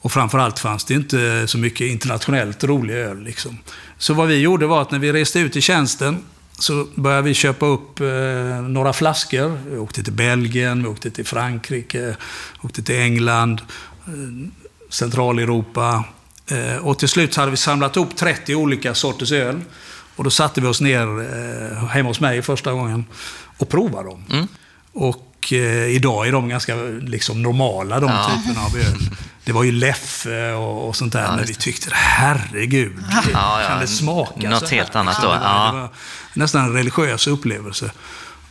Och 0.01 0.11
framförallt 0.11 0.59
fanns 0.59 0.85
det 0.85 0.93
inte 0.93 1.43
så 1.47 1.57
mycket 1.57 1.87
internationellt 1.87 2.63
rolig 2.63 2.93
öl. 2.93 3.23
Liksom. 3.23 3.57
Så 3.97 4.13
vad 4.13 4.27
vi 4.27 4.35
gjorde 4.39 4.65
var 4.67 4.81
att 4.81 4.91
när 4.91 4.99
vi 4.99 5.13
reste 5.13 5.39
ut 5.39 5.55
i 5.55 5.61
tjänsten 5.61 6.17
så 6.59 6.87
började 6.95 7.21
vi 7.21 7.33
köpa 7.33 7.65
upp 7.65 7.99
eh, 7.99 8.07
några 8.61 8.93
flaskor. 8.93 9.59
Vi 9.69 9.77
åkte 9.77 10.03
till 10.03 10.13
Belgien, 10.13 10.83
vi 10.83 10.89
åkte 10.89 11.11
till 11.11 11.25
Frankrike, 11.25 12.15
åkte 12.61 12.83
till 12.83 12.95
England, 12.95 13.61
eh, 14.07 14.13
Centraleuropa. 14.89 16.03
Eh, 16.51 16.77
och 16.77 16.99
till 16.99 17.09
slut 17.09 17.35
hade 17.35 17.51
vi 17.51 17.57
samlat 17.57 17.95
ihop 17.95 18.15
30 18.15 18.55
olika 18.55 18.93
sorters 18.95 19.31
öl. 19.31 19.61
Och 20.15 20.23
då 20.23 20.29
satte 20.29 20.61
vi 20.61 20.67
oss 20.67 20.81
ner 20.81 21.01
eh, 21.81 21.85
hemma 21.87 22.09
hos 22.09 22.19
mig 22.19 22.41
första 22.41 22.71
gången 22.71 23.05
och 23.57 23.69
provade 23.69 24.09
dem. 24.09 24.47
Och 24.93 25.53
eh, 25.53 25.85
idag 25.87 26.27
är 26.27 26.31
de 26.31 26.49
ganska 26.49 26.75
liksom, 27.01 27.41
normala, 27.43 27.99
de 27.99 28.09
Ja. 28.09 28.31
typerna 28.35 28.65
av 28.65 28.75
öl. 28.77 29.09
Det 29.45 29.51
var 29.53 29.63
ju 29.63 29.71
Leffe 29.71 30.51
och, 30.53 30.87
och 30.87 30.95
sånt 30.95 31.13
där, 31.13 31.35
men 31.35 31.45
vi 31.45 31.53
tyckte 31.53 31.89
herregud, 31.93 32.93
Ja, 33.11 33.23
ja, 33.61 33.67
kan 33.67 33.79
det 33.79 33.87
smaka 33.87 34.49
något 34.49 34.59
så 34.59 34.65
här? 34.65 34.77
helt 34.77 34.95
annat 34.95 35.15
Så 35.15 35.21
då, 35.21 35.27
ja. 35.27 35.71
det 35.73 35.79
var 35.79 35.89
nästan 36.33 36.65
en 36.65 36.73
religiös 36.73 37.27
upplevelse. 37.27 37.91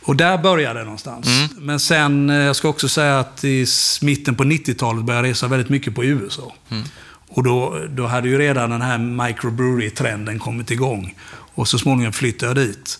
Och 0.01 0.15
där 0.15 0.37
började 0.37 0.79
det 0.79 0.83
någonstans. 0.83 1.27
Mm. 1.27 1.47
Men 1.57 1.79
sen, 1.79 2.29
eh, 2.29 2.35
jag 2.35 2.55
ska 2.55 2.67
också 2.69 2.89
säga 2.89 3.19
att 3.19 3.43
i 3.43 3.65
mitten 4.01 4.35
på 4.35 4.43
90-talet 4.43 5.03
började 5.05 5.27
jag 5.27 5.31
resa 5.31 5.47
väldigt 5.47 5.69
mycket 5.69 5.95
på 5.95 6.03
USA. 6.03 6.53
Mm. 6.69 6.83
Och 7.29 7.43
då, 7.43 7.85
då 7.89 8.07
hade 8.07 8.27
ju 8.29 8.37
redan 8.37 8.69
den 8.69 8.81
här 8.81 8.97
microbrewery-trenden 8.97 10.39
kommit 10.39 10.71
igång. 10.71 11.15
Och 11.29 11.67
så 11.67 11.79
småningom 11.79 12.13
flyttade 12.13 12.49
jag 12.61 12.67
dit. 12.69 12.99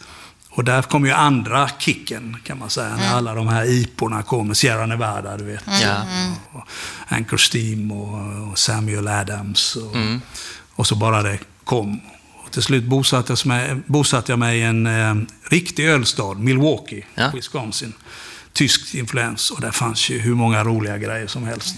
Och 0.50 0.63
där 0.63 0.81
kom 0.81 1.05
ju 1.05 1.12
andra 1.12 1.69
kicken, 1.79 2.38
kan 2.43 2.60
man 2.60 2.69
säga, 2.69 2.96
när 2.96 3.13
alla 3.13 3.34
de 3.34 3.48
här 3.48 3.65
IPorna 3.65 4.24
kom. 4.24 4.55
Sierra 4.55 4.86
Nevada, 4.86 5.38
du 5.38 5.43
vet. 5.43 5.63
Ja. 5.84 5.96
Och 6.51 6.67
Anchor 7.07 7.38
Steam 7.55 7.91
och, 7.91 8.50
och 8.51 8.57
Samuel 8.60 9.07
Adams. 9.07 9.75
Och, 9.75 9.96
Mm. 9.96 10.22
och 10.75 10.88
så 10.88 10.96
bara 10.96 11.22
det 11.24 11.39
kom. 11.63 12.00
Och 12.46 12.51
till 12.51 12.62
slut 12.62 12.84
bosatte 12.84 13.31
jag 13.34 13.46
mig, 13.46 13.75
bosatte 13.86 14.31
jag 14.31 14.39
mig 14.39 14.60
i 14.60 14.63
en 14.63 14.88
eh, 14.88 15.15
riktig 15.50 15.86
ölstad, 15.86 16.34
Milwaukee, 16.34 17.05
Ja. 17.15 17.31
Wisconsin. 17.34 17.93
Tysk 18.53 18.96
influens. 18.96 19.51
Och 19.51 19.62
där 19.62 19.72
fanns 19.72 20.10
ju 20.10 20.19
hur 20.19 20.36
många 20.36 20.63
roliga 20.63 20.98
grejer 20.98 21.27
som 21.27 21.43
helst. 21.43 21.75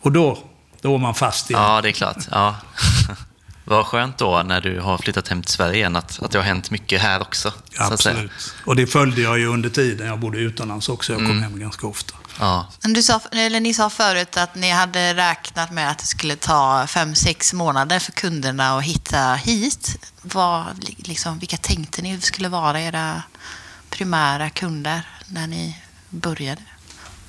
Och 0.00 0.12
då, 0.12 0.38
då 0.82 0.92
var 0.92 0.98
man 0.98 1.14
fast 1.14 1.50
igen. 1.50 1.62
Ja, 1.62 1.80
det 1.80 1.88
är 1.88 1.92
klart. 1.92 2.16
Ja. 2.30 2.56
Vad 3.64 3.86
skönt 3.86 4.18
då 4.18 4.42
när 4.42 4.60
du 4.60 4.80
har 4.80 4.98
flyttat 4.98 5.28
hem 5.28 5.42
till 5.42 5.52
Sverige 5.52 5.74
igen, 5.76 5.96
att, 5.96 6.22
att 6.22 6.30
det 6.30 6.38
har 6.38 6.44
hänt 6.44 6.70
mycket 6.70 7.00
här 7.02 7.20
också. 7.22 7.52
Absolut. 7.78 8.30
Och 8.66 8.76
det 8.76 8.86
följde 8.86 9.20
jag 9.22 9.38
ju 9.38 9.46
under 9.46 9.68
tiden 9.70 10.06
jag 10.06 10.18
bodde 10.20 10.38
utomlands 10.38 10.88
också. 10.88 11.12
Jag 11.12 11.18
kom 11.18 11.30
Mm. 11.30 11.42
hem 11.42 11.60
ganska 11.60 11.86
ofta. 11.86 12.14
Ja. 12.40 12.66
Du 12.80 13.02
sa, 13.02 13.20
eller 13.32 13.60
ni 13.60 13.74
sa 13.74 13.90
förut 13.90 14.36
att 14.36 14.54
ni 14.54 14.70
hade 14.70 15.14
räknat 15.14 15.70
med 15.70 15.90
att 15.90 15.98
det 15.98 16.06
skulle 16.06 16.36
ta 16.36 16.86
fem, 16.86 17.14
sex 17.14 17.52
månader 17.52 17.98
för 17.98 18.12
kunderna 18.12 18.76
att 18.78 18.84
hitta 18.84 19.34
hit. 19.34 20.12
Vad, 20.22 20.64
liksom, 20.96 21.38
vilka 21.38 21.56
tänkte 21.56 22.02
ni 22.02 22.20
skulle 22.20 22.48
vara 22.48 22.80
era 22.80 23.22
primära 23.90 24.50
kunder 24.50 25.02
när 25.26 25.46
ni 25.46 25.76
började? 26.10 26.62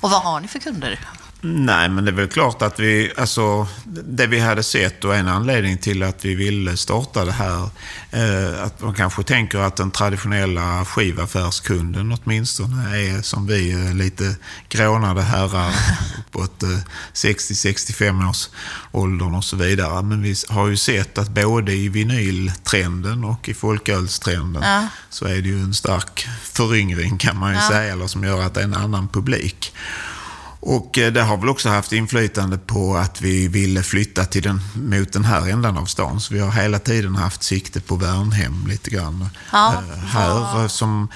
Och 0.00 0.10
vad 0.10 0.22
har 0.22 0.40
ni 0.40 0.48
för 0.48 0.58
kunder? 0.58 1.00
Nej, 1.46 1.88
men 1.88 2.04
det 2.04 2.10
är 2.10 2.14
väl 2.14 2.28
klart 2.28 2.62
att 2.62 2.80
vi, 2.80 3.12
alltså, 3.16 3.66
det 4.04 4.26
vi 4.26 4.38
hade 4.40 4.62
sett 4.62 5.04
och 5.04 5.14
en 5.16 5.28
anledning 5.28 5.78
till 5.78 6.02
att 6.02 6.24
vi 6.24 6.34
ville 6.34 6.76
starta 6.76 7.24
det 7.24 7.32
här, 7.32 7.68
eh, 8.10 8.62
att 8.62 8.80
man 8.82 8.94
kanske 8.94 9.22
tänker 9.22 9.58
att 9.58 9.76
den 9.76 9.90
traditionella 9.90 10.84
skivaffärskunden 10.84 12.18
åtminstone 12.24 12.98
är 12.98 13.22
som 13.22 13.46
vi, 13.46 13.72
eh, 13.72 13.94
lite 13.94 14.36
grånade 14.68 15.22
herrar 15.22 15.72
uppåt 16.18 16.62
eh, 16.62 16.78
60-65 17.14 18.30
års 18.30 18.48
åldern 18.92 19.34
och 19.34 19.44
så 19.44 19.56
vidare. 19.56 20.02
Men 20.02 20.22
vi 20.22 20.34
har 20.48 20.68
ju 20.68 20.76
sett 20.76 21.18
att 21.18 21.28
både 21.28 21.72
i 21.72 21.88
vinyltrenden 21.88 23.24
och 23.24 23.48
i 23.48 23.54
folkölstrenden 23.54 24.62
Ja. 24.62 24.88
så 25.10 25.24
är 25.26 25.34
det 25.42 25.48
ju 25.48 25.60
en 25.60 25.74
stark 25.74 26.28
föryngring 26.42 27.18
kan 27.18 27.38
man 27.38 27.50
ju 27.52 27.56
Ja. 27.58 27.68
säga, 27.68 27.92
eller 27.92 28.06
som 28.06 28.24
gör 28.24 28.42
att 28.42 28.54
det 28.54 28.60
är 28.60 28.64
en 28.64 28.74
annan 28.74 29.08
publik. 29.08 29.72
Och 30.66 30.98
eh, 30.98 31.12
det 31.12 31.22
har 31.22 31.36
väl 31.36 31.48
också 31.48 31.68
haft 31.68 31.92
inflytande 31.92 32.58
på 32.58 32.96
att 32.96 33.20
vi 33.20 33.48
ville 33.48 33.82
flytta 33.82 34.24
till 34.24 34.42
den, 34.42 34.60
mot 34.74 35.12
den 35.12 35.24
här 35.24 35.48
ändan 35.50 35.76
av 35.78 35.86
stan. 35.86 36.20
Så 36.20 36.34
vi 36.34 36.40
har 36.40 36.50
hela 36.50 36.78
tiden 36.78 37.16
haft 37.16 37.42
sikte 37.42 37.80
på 37.80 37.96
Värnhem 37.96 38.66
lite 38.66 38.90
grann. 38.90 39.28
Ja, 39.52 39.74
Eh, 39.74 39.98
här 40.04 40.60
eh, 40.62 40.66
som 40.68 41.08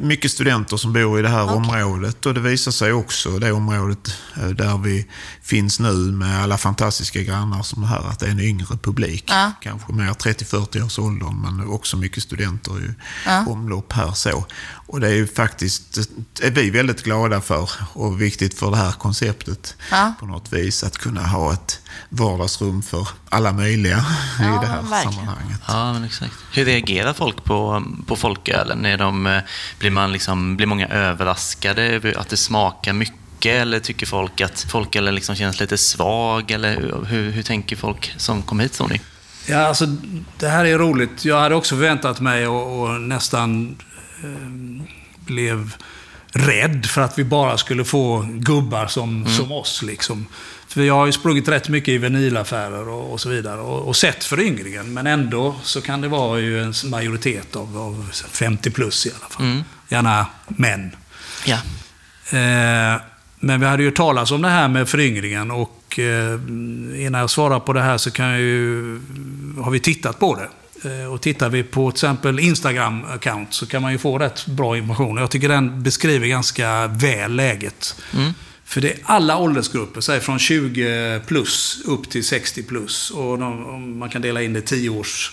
mycket 0.00 0.30
studenter 0.30 0.76
som 0.76 0.92
bor 0.92 1.18
i 1.18 1.22
det 1.22 1.28
här 1.28 1.54
området. 1.54 2.26
Och 2.26 2.34
det 2.34 2.40
visar 2.40 2.72
sig 2.72 2.92
också, 2.92 3.38
det 3.38 3.52
området 3.52 4.14
där 4.34 4.78
vi 4.78 5.06
finns 5.42 5.80
nu 5.80 5.92
med 5.92 6.42
alla 6.42 6.58
fantastiska 6.58 7.22
grannar 7.22 7.62
som 7.62 7.82
är 7.82 7.86
här, 7.86 8.08
att 8.08 8.18
det 8.20 8.26
är 8.26 8.30
en 8.30 8.40
yngre 8.40 8.76
publik. 8.82 9.24
Ja. 9.28 9.52
Kanske 9.62 9.92
mer 9.92 10.10
30-40 10.10 10.84
års 10.86 10.98
åldern, 10.98 11.40
men 11.42 11.68
också 11.68 11.96
mycket 11.96 12.22
studenter 12.22 12.78
i 12.84 12.90
Ja. 13.26 13.44
omlopp 13.48 13.92
här. 13.92 14.12
så. 14.12 14.44
Och 14.86 15.00
det 15.00 15.06
är 15.08 15.12
ju 15.14 15.26
faktiskt, 15.26 15.98
är 16.42 16.50
vi 16.50 16.70
väldigt 16.70 17.02
glada 17.02 17.40
för 17.40 17.70
och 17.92 18.22
viktigt 18.22 18.58
för 18.58 18.70
det 18.70 18.76
här 18.76 18.92
konceptet 18.92 19.76
Ja. 19.90 20.14
på 20.20 20.26
något 20.26 20.52
vis. 20.52 20.84
Att 20.84 20.98
kunna 20.98 21.22
ha 21.26 21.52
ett 21.52 21.80
vardagsrum 22.08 22.82
för 22.82 23.08
alla 23.28 23.52
möjliga 23.52 24.04
Ja, 24.40 24.44
i 24.44 24.58
det 24.60 24.66
här 24.72 24.82
verkligen. 24.82 25.12
sammanhanget. 25.12 25.60
Ja, 25.68 25.92
men 25.92 26.04
exakt. 26.04 26.32
Hur 26.52 26.64
reagerar 26.64 27.12
folk 27.12 27.44
på, 27.44 27.82
på 28.06 28.16
folkölen? 28.16 28.98
De, 28.98 29.26
eh, 29.26 29.40
blir, 29.78 29.90
man 29.90 30.12
liksom, 30.12 30.56
blir 30.56 30.66
många 30.66 30.86
överraskade 30.88 31.82
över 31.82 32.18
att 32.18 32.28
det 32.28 32.36
smakar 32.36 32.92
mycket? 32.92 33.20
Eller 33.46 33.80
tycker 33.80 34.06
folk 34.06 34.40
att 34.40 34.66
folkölen 34.68 35.14
liksom 35.14 35.36
känns 35.36 35.60
lite 35.60 35.78
svag? 35.78 36.50
Eller 36.50 36.76
hur, 37.06 37.30
hur, 37.30 37.42
tänker 37.42 37.76
folk 37.76 38.14
som 38.16 38.42
kom 38.42 38.60
hit, 38.60 38.80
ni? 38.90 39.00
Ja, 39.46 39.58
alltså, 39.58 39.86
det 40.38 40.48
här 40.48 40.64
är 40.64 40.78
roligt. 40.78 41.24
Jag 41.24 41.40
hade 41.40 41.54
också 41.54 41.74
förväntat 41.74 42.20
mig 42.20 42.46
och, 42.46 42.82
och 42.82 43.00
nästan 43.00 43.76
blev 45.26 45.74
rädd 46.34 46.86
för 46.86 47.00
att 47.00 47.18
vi 47.18 47.24
bara 47.24 47.58
skulle 47.58 47.84
få 47.84 48.26
gubbar 48.32 48.86
som, 48.86 49.26
som 49.26 49.52
oss. 49.52 49.82
Liksom. 49.82 50.26
För 50.68 50.82
jag 50.82 50.94
har 50.94 51.06
ju 51.06 51.12
sprungit 51.12 51.48
rätt 51.48 51.68
mycket 51.68 51.88
i 51.88 51.98
vinylaffärer 51.98 52.88
och, 52.88 53.12
och 53.12 53.20
så 53.20 53.28
vidare 53.28 53.60
och, 53.60 53.88
och 53.88 53.96
sett 53.96 54.24
föryngringen. 54.24 54.92
Men 54.92 55.06
ändå 55.06 55.54
så 55.62 55.80
kan 55.80 56.00
det 56.00 56.08
vara 56.08 56.40
ju 56.40 56.62
en 56.62 56.74
majoritet 56.84 57.56
av, 57.56 57.78
av 57.78 58.10
50 58.12 58.70
plus 58.70 59.06
i 59.06 59.10
alla 59.10 59.28
fall. 59.28 59.46
Gärna 59.88 60.26
män. 60.48 60.96
Ja. 61.46 61.58
Eh, 62.38 63.00
men 63.40 63.60
vi 63.60 63.66
hade 63.66 63.82
ju 63.82 63.90
talat 63.90 64.30
om 64.30 64.42
det 64.42 64.48
här 64.48 64.68
med 64.68 64.88
föryngringen 64.88 65.50
och 65.50 65.98
eh, 65.98 66.34
innan 67.06 67.20
jag 67.20 67.30
svarar 67.30 67.60
på 67.60 67.72
det 67.72 67.82
här 67.82 67.98
så 67.98 68.10
kan 68.10 68.26
jag 68.26 68.40
ju, 68.40 69.00
har 69.62 69.70
vi 69.70 69.80
tittat 69.80 70.18
på 70.18 70.34
det. 70.34 70.48
Eh, 70.84 71.12
och 71.12 71.20
tittar 71.20 71.48
vi 71.48 71.62
på 71.62 71.90
till 71.90 71.96
exempel 71.96 72.38
Instagram-account 72.38 73.46
så 73.50 73.66
kan 73.66 73.82
man 73.82 73.92
ju 73.92 73.98
få 73.98 74.18
rätt 74.18 74.46
bra 74.46 74.76
information. 74.76 75.16
Jag 75.16 75.30
tycker 75.30 75.48
den 75.48 75.82
beskriver 75.82 76.26
ganska 76.26 76.86
väl 76.86 77.34
läget. 77.36 77.96
För 78.64 78.80
det 78.80 78.92
är 78.92 78.98
alla 79.04 79.38
åldersgrupper, 79.38 80.00
säg 80.00 80.20
från 80.20 80.38
20 80.38 81.20
plus 81.26 81.82
upp 81.84 82.10
till 82.10 82.24
60 82.24 82.62
plus. 82.62 83.10
Och 83.10 83.38
de, 83.38 83.98
man 83.98 84.10
kan 84.10 84.22
dela 84.22 84.42
in 84.42 84.52
det 84.52 84.58
i 84.58 84.62
10 84.62 84.90
års 84.90 85.32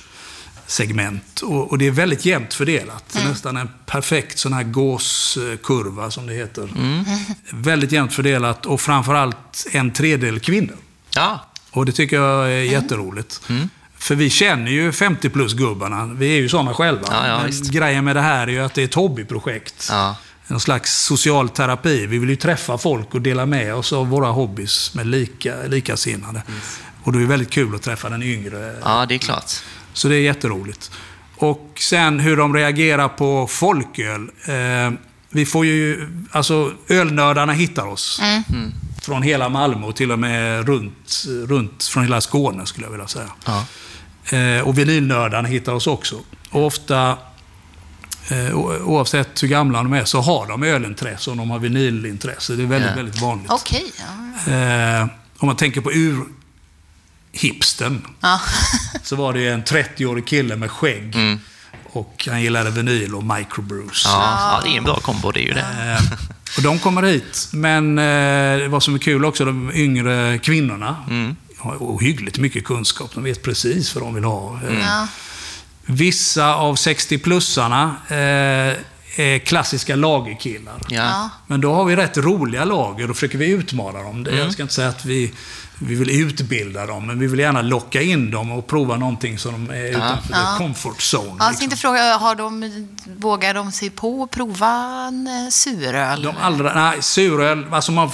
segment. 0.67 1.41
Och, 1.41 1.71
och 1.71 1.77
det 1.77 1.87
är 1.87 1.91
väldigt 1.91 2.25
jämnt 2.25 2.53
fördelat. 2.53 3.15
Är 3.15 3.29
nästan 3.29 3.57
en 3.57 3.69
perfekt 3.85 4.39
sån 4.39 4.53
här 4.53 4.63
gåskurva 4.63 6.11
som 6.11 6.27
det 6.27 6.33
heter. 6.33 6.69
Väldigt 7.49 7.91
jämnt 7.91 8.13
fördelat 8.13 8.65
och 8.65 8.81
framförallt 8.81 9.67
en 9.71 9.93
tredjedel 9.93 10.39
kvinnor. 10.39 10.77
Ja. 11.15 11.45
Och 11.71 11.85
det 11.85 11.91
tycker 11.91 12.15
jag 12.15 12.45
är 12.45 12.63
jätteroligt. 12.63 13.41
För 14.01 14.15
vi 14.15 14.29
känner 14.29 14.71
ju 14.71 14.91
50 14.91 15.29
plus-gubbarna. 15.29 16.05
Vi 16.05 16.37
är 16.37 16.41
ju 16.41 16.49
sådana 16.49 16.73
själva. 16.73 17.07
Ja, 17.11 17.27
ja, 17.27 17.41
Men 17.43 17.51
grejen 17.71 18.05
med 18.05 18.15
det 18.15 18.21
här 18.21 18.47
är 18.47 18.51
ju 18.51 18.59
att 18.59 18.73
det 18.73 18.81
är 18.81 18.85
ett 18.85 18.93
hobbyprojekt. 18.93 19.87
Ja. 19.89 20.15
En 20.47 20.59
slags 20.59 21.05
social 21.05 21.49
terapi. 21.49 22.05
Vi 22.05 22.17
vill 22.19 22.29
ju 22.29 22.35
träffa 22.35 22.77
folk 22.77 23.13
och 23.13 23.21
dela 23.21 23.45
med 23.45 23.75
oss 23.75 23.93
av 23.93 24.09
våra 24.09 24.27
hobbys 24.27 24.93
med 24.93 25.07
lika, 25.07 25.55
likasinnade. 25.67 26.43
Och 27.03 27.11
då 27.11 27.19
är 27.19 27.21
det 27.21 27.27
väldigt 27.27 27.49
kul 27.49 27.75
att 27.75 27.81
träffa 27.81 28.09
den 28.09 28.23
yngre 28.23 28.75
ja, 28.83 29.05
det 29.05 29.15
är 29.15 29.19
klart. 29.19 29.51
så 29.93 30.07
det 30.07 30.15
är 30.15 30.21
jätteroligt. 30.21 30.91
Och 31.35 31.77
sen 31.79 32.19
hur 32.19 32.37
de 32.37 32.55
reagerar 32.55 33.07
på 33.07 33.47
folköl. 33.47 34.29
Eh, 34.45 34.91
vi 35.29 35.45
får 35.45 35.65
ju, 35.65 36.09
alltså 36.31 36.71
ölnördarna 36.87 37.53
hittar 37.53 37.87
oss. 37.87 38.21
Från 39.01 39.21
hela 39.21 39.49
Malmö 39.49 39.87
och 39.87 39.95
till 39.95 40.11
och 40.11 40.19
med 40.19 40.67
runt, 40.67 41.23
runt 41.47 41.83
från 41.83 42.03
hela 42.03 42.21
Skåne 42.21 42.65
skulle 42.65 42.85
jag 42.85 42.91
vilja 42.91 43.07
säga. 43.07 43.29
Ja. 43.45 43.65
Eh, 44.31 44.59
och 44.67 44.77
vinylnördarna 44.77 45.47
hittar 45.47 45.71
oss 45.73 45.87
också. 45.87 46.15
Och 46.49 46.65
ofta 46.65 47.17
eh, 48.29 48.53
oavsett 48.85 49.43
hur 49.43 49.47
gamla 49.47 49.83
de 49.83 49.93
är, 49.93 50.05
så 50.05 50.21
har 50.21 50.47
de 50.47 50.63
ölintresse 50.63 51.29
och 51.31 51.37
de 51.37 51.49
har 51.49 51.59
vinylintresse. 51.59 52.53
Det 52.55 52.63
är 52.63 52.67
väldigt, 52.67 52.89
Ja. 52.89 52.95
väldigt 52.95 53.21
vanligt. 53.21 53.51
Ja. 54.47 54.53
Eh, 54.53 55.07
om 55.37 55.45
man 55.47 55.55
tänker 55.55 55.81
på 55.81 55.91
ur-hipsten, 57.33 58.01
Ja. 58.21 58.39
så 59.03 59.15
var 59.15 59.33
det 59.33 59.47
en 59.47 59.63
30-årig 59.63 60.25
kille 60.27 60.55
med 60.55 60.71
skägg. 60.71 61.15
Och 61.93 62.27
han 62.29 62.41
gillade 62.41 62.69
vinyl 62.69 63.15
och 63.15 63.23
microbrews. 63.23 64.01
Ja, 64.05 64.37
ja, 64.53 64.61
det 64.63 64.69
är 64.75 64.77
en 64.77 64.83
bra 64.83 64.95
kombo, 64.95 65.31
det 65.31 65.39
är 65.39 65.45
ju 65.47 65.53
det. 65.53 65.97
Eh, 65.99 66.01
och 66.57 66.63
de 66.63 66.79
kommer 66.79 67.03
hit. 67.03 67.49
Men 67.53 67.99
eh, 67.99 68.67
vad 68.69 68.83
som 68.83 68.95
är 68.95 68.99
kul 68.99 69.25
också, 69.25 69.45
de 69.45 69.71
yngre 69.73 70.37
kvinnorna 70.43 70.95
har 71.61 71.77
ohyggligt 71.79 72.37
mycket 72.37 72.63
kunskap. 72.63 73.11
De 73.13 73.23
vet 73.23 73.43
precis 73.43 73.95
vad 73.95 74.03
de 74.03 74.13
vill 74.15 74.23
ha. 74.23 74.59
Ja. 74.81 75.07
Vissa 75.85 76.55
av 76.55 76.75
60-plussarna 76.75 77.83
eh, 78.09 78.77
klassiska 79.45 79.95
lagerkillar. 79.95 80.73
Ja. 80.89 81.29
Men 81.47 81.61
då 81.61 81.73
har 81.73 81.85
vi 81.85 81.95
rätt 81.95 82.17
roliga 82.17 82.65
lager 82.65 83.01
och 83.03 83.07
då 83.07 83.13
försöker 83.13 83.37
vi 83.37 83.49
utmana 83.49 83.99
dem. 84.03 84.15
Mm. 84.15 84.37
Jag 84.37 84.53
ska 84.53 84.61
inte 84.61 84.73
säga 84.73 84.89
att 84.89 85.05
vi, 85.05 85.33
vi 85.79 85.95
vill 85.95 86.09
utbilda 86.21 86.85
dem, 86.85 87.07
men 87.07 87.19
vi 87.19 87.27
vill 87.27 87.39
gärna 87.39 87.61
locka 87.61 88.01
in 88.01 88.31
dem 88.31 88.51
och 88.51 88.67
prova 88.67 88.95
någonting 88.97 89.39
som 89.39 89.51
de 89.51 89.73
är 89.73 89.89
utanför 89.89 90.33
Ja. 90.33 90.55
comfort 90.57 90.97
zone. 90.99 91.25
Ja, 91.27 91.35
jag 91.39 91.49
liksom. 91.51 91.59
tänkte 91.59 91.77
fråga, 91.77 92.17
har 92.17 92.35
de, 92.35 92.87
vågar 93.17 93.53
de 93.53 93.71
sig 93.71 93.89
på 93.89 94.23
att 94.23 94.31
prova 94.31 94.67
en 95.07 95.27
eh, 95.27 95.49
suröl? 95.49 96.21
De 96.21 96.33
allra, 96.41 96.73
nej, 96.73 97.01
suröl, 97.01 97.65
alltså 97.71 97.91
man, 97.91 98.09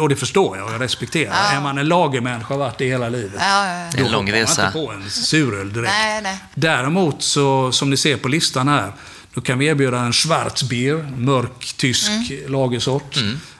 och 0.00 0.08
det 0.08 0.16
förstår 0.16 0.56
jag 0.56 0.66
och 0.66 0.72
jag 0.72 0.80
respekterar. 0.80 1.34
Ja. 1.50 1.56
Är 1.56 1.60
man 1.60 1.78
en 1.78 1.88
lagermänniska 1.88 2.54
och 2.54 2.60
varit 2.60 2.78
det 2.78 2.86
hela 2.86 3.08
livet, 3.08 3.32
Ja, 3.38 3.66
ja, 3.66 3.78
ja. 3.78 3.88
Det 3.92 4.00
är 4.00 4.04
en 4.04 4.12
lång 4.12 4.26
hoppar 4.26 4.56
man 4.56 4.66
inte 4.66 4.70
på 4.72 4.92
en 4.92 5.10
suröl 5.10 5.72
direkt. 5.72 5.92
Nej, 5.92 6.22
nej. 6.22 6.38
Däremot, 6.54 7.22
så, 7.22 7.72
som 7.72 7.90
ni 7.90 7.96
ser 7.96 8.16
på 8.16 8.28
listan 8.28 8.68
här, 8.68 8.92
då 9.34 9.40
kan 9.40 9.58
vi 9.58 9.66
erbjuda 9.66 9.98
en 10.00 10.12
Schwarzbier, 10.12 11.08
mörk 11.16 11.72
tysk 11.76 12.10
Mm. 12.10 12.52
lagersort. 12.52 13.16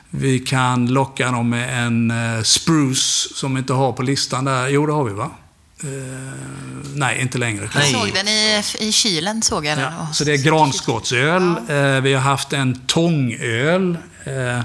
Vi 0.09 0.39
kan 0.39 0.87
locka 0.87 1.31
dem 1.31 1.49
med 1.49 1.85
en 1.85 2.11
eh, 2.11 2.43
Spruce, 2.43 3.29
som 3.35 3.53
vi 3.53 3.59
inte 3.59 3.73
har 3.73 3.91
på 3.91 4.01
listan 4.03 4.45
där. 4.45 4.67
Jo, 4.67 4.85
det 4.85 4.93
har 4.93 5.03
vi 5.03 5.13
va? 5.13 5.31
Eh, 5.83 5.89
nej, 6.95 7.21
inte 7.21 7.37
längre. 7.37 7.69
Jag 7.75 7.85
såg 7.87 8.11
den 8.13 8.27
i, 8.27 8.61
i 8.79 8.91
kylen. 8.91 9.41
Såg 9.41 9.65
jag 9.65 9.77
den. 9.77 9.93
Ja, 9.99 10.07
så 10.13 10.23
det 10.23 10.33
är 10.33 10.37
granskottsöl. 10.43 11.55
Eh, 11.69 12.01
vi 12.01 12.13
har 12.13 12.21
haft 12.21 12.53
en 12.53 12.79
tångöl. 12.87 13.97
Eh, 14.23 14.59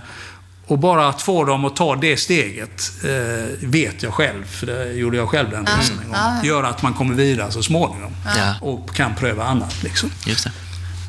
och 0.66 0.78
bara 0.78 1.08
att 1.08 1.22
få 1.22 1.44
dem 1.44 1.64
att 1.64 1.76
ta 1.76 1.96
det 1.96 2.16
steget 2.16 2.92
eh, 3.04 3.68
vet 3.68 4.02
jag 4.02 4.14
själv, 4.14 4.44
för 4.46 4.66
det 4.66 4.92
gjorde 4.92 5.16
jag 5.16 5.28
själv 5.28 5.50
den 5.50 5.66
resan 5.66 5.98
en 5.98 6.04
gång. 6.06 6.14
Ja, 6.14 6.36
ja. 6.42 6.48
Gör 6.48 6.62
att 6.64 6.82
man 6.82 6.94
kommer 6.94 7.14
vidare 7.14 7.52
så 7.52 7.62
småningom. 7.62 8.12
Ja. 8.36 8.54
Och 8.60 8.94
kan 8.94 9.14
pröva 9.14 9.44
annat. 9.44 9.82
Liksom. 9.82 10.10
Just 10.26 10.44
det. 10.44 10.52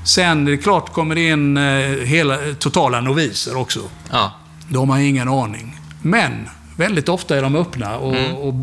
Sen 0.04 0.48
är 0.48 0.52
det 0.52 0.58
klart 0.58 0.94
kommer 0.94 1.16
det 1.16 1.28
in 1.30 1.58
eh, 1.58 1.64
hela, 2.06 2.38
totala 2.60 3.02
noviser 3.02 3.58
också. 3.58 3.80
Ja. 4.12 4.32
De 4.70 4.90
har 4.90 4.98
ingen 5.00 5.28
aning. 5.28 5.80
Men 6.02 6.50
väldigt 6.78 7.10
ofta 7.10 7.38
är 7.38 7.42
de 7.42 7.56
öppna 7.56 7.98
och, 7.98 8.16
Mm. 8.16 8.36
och 8.36 8.54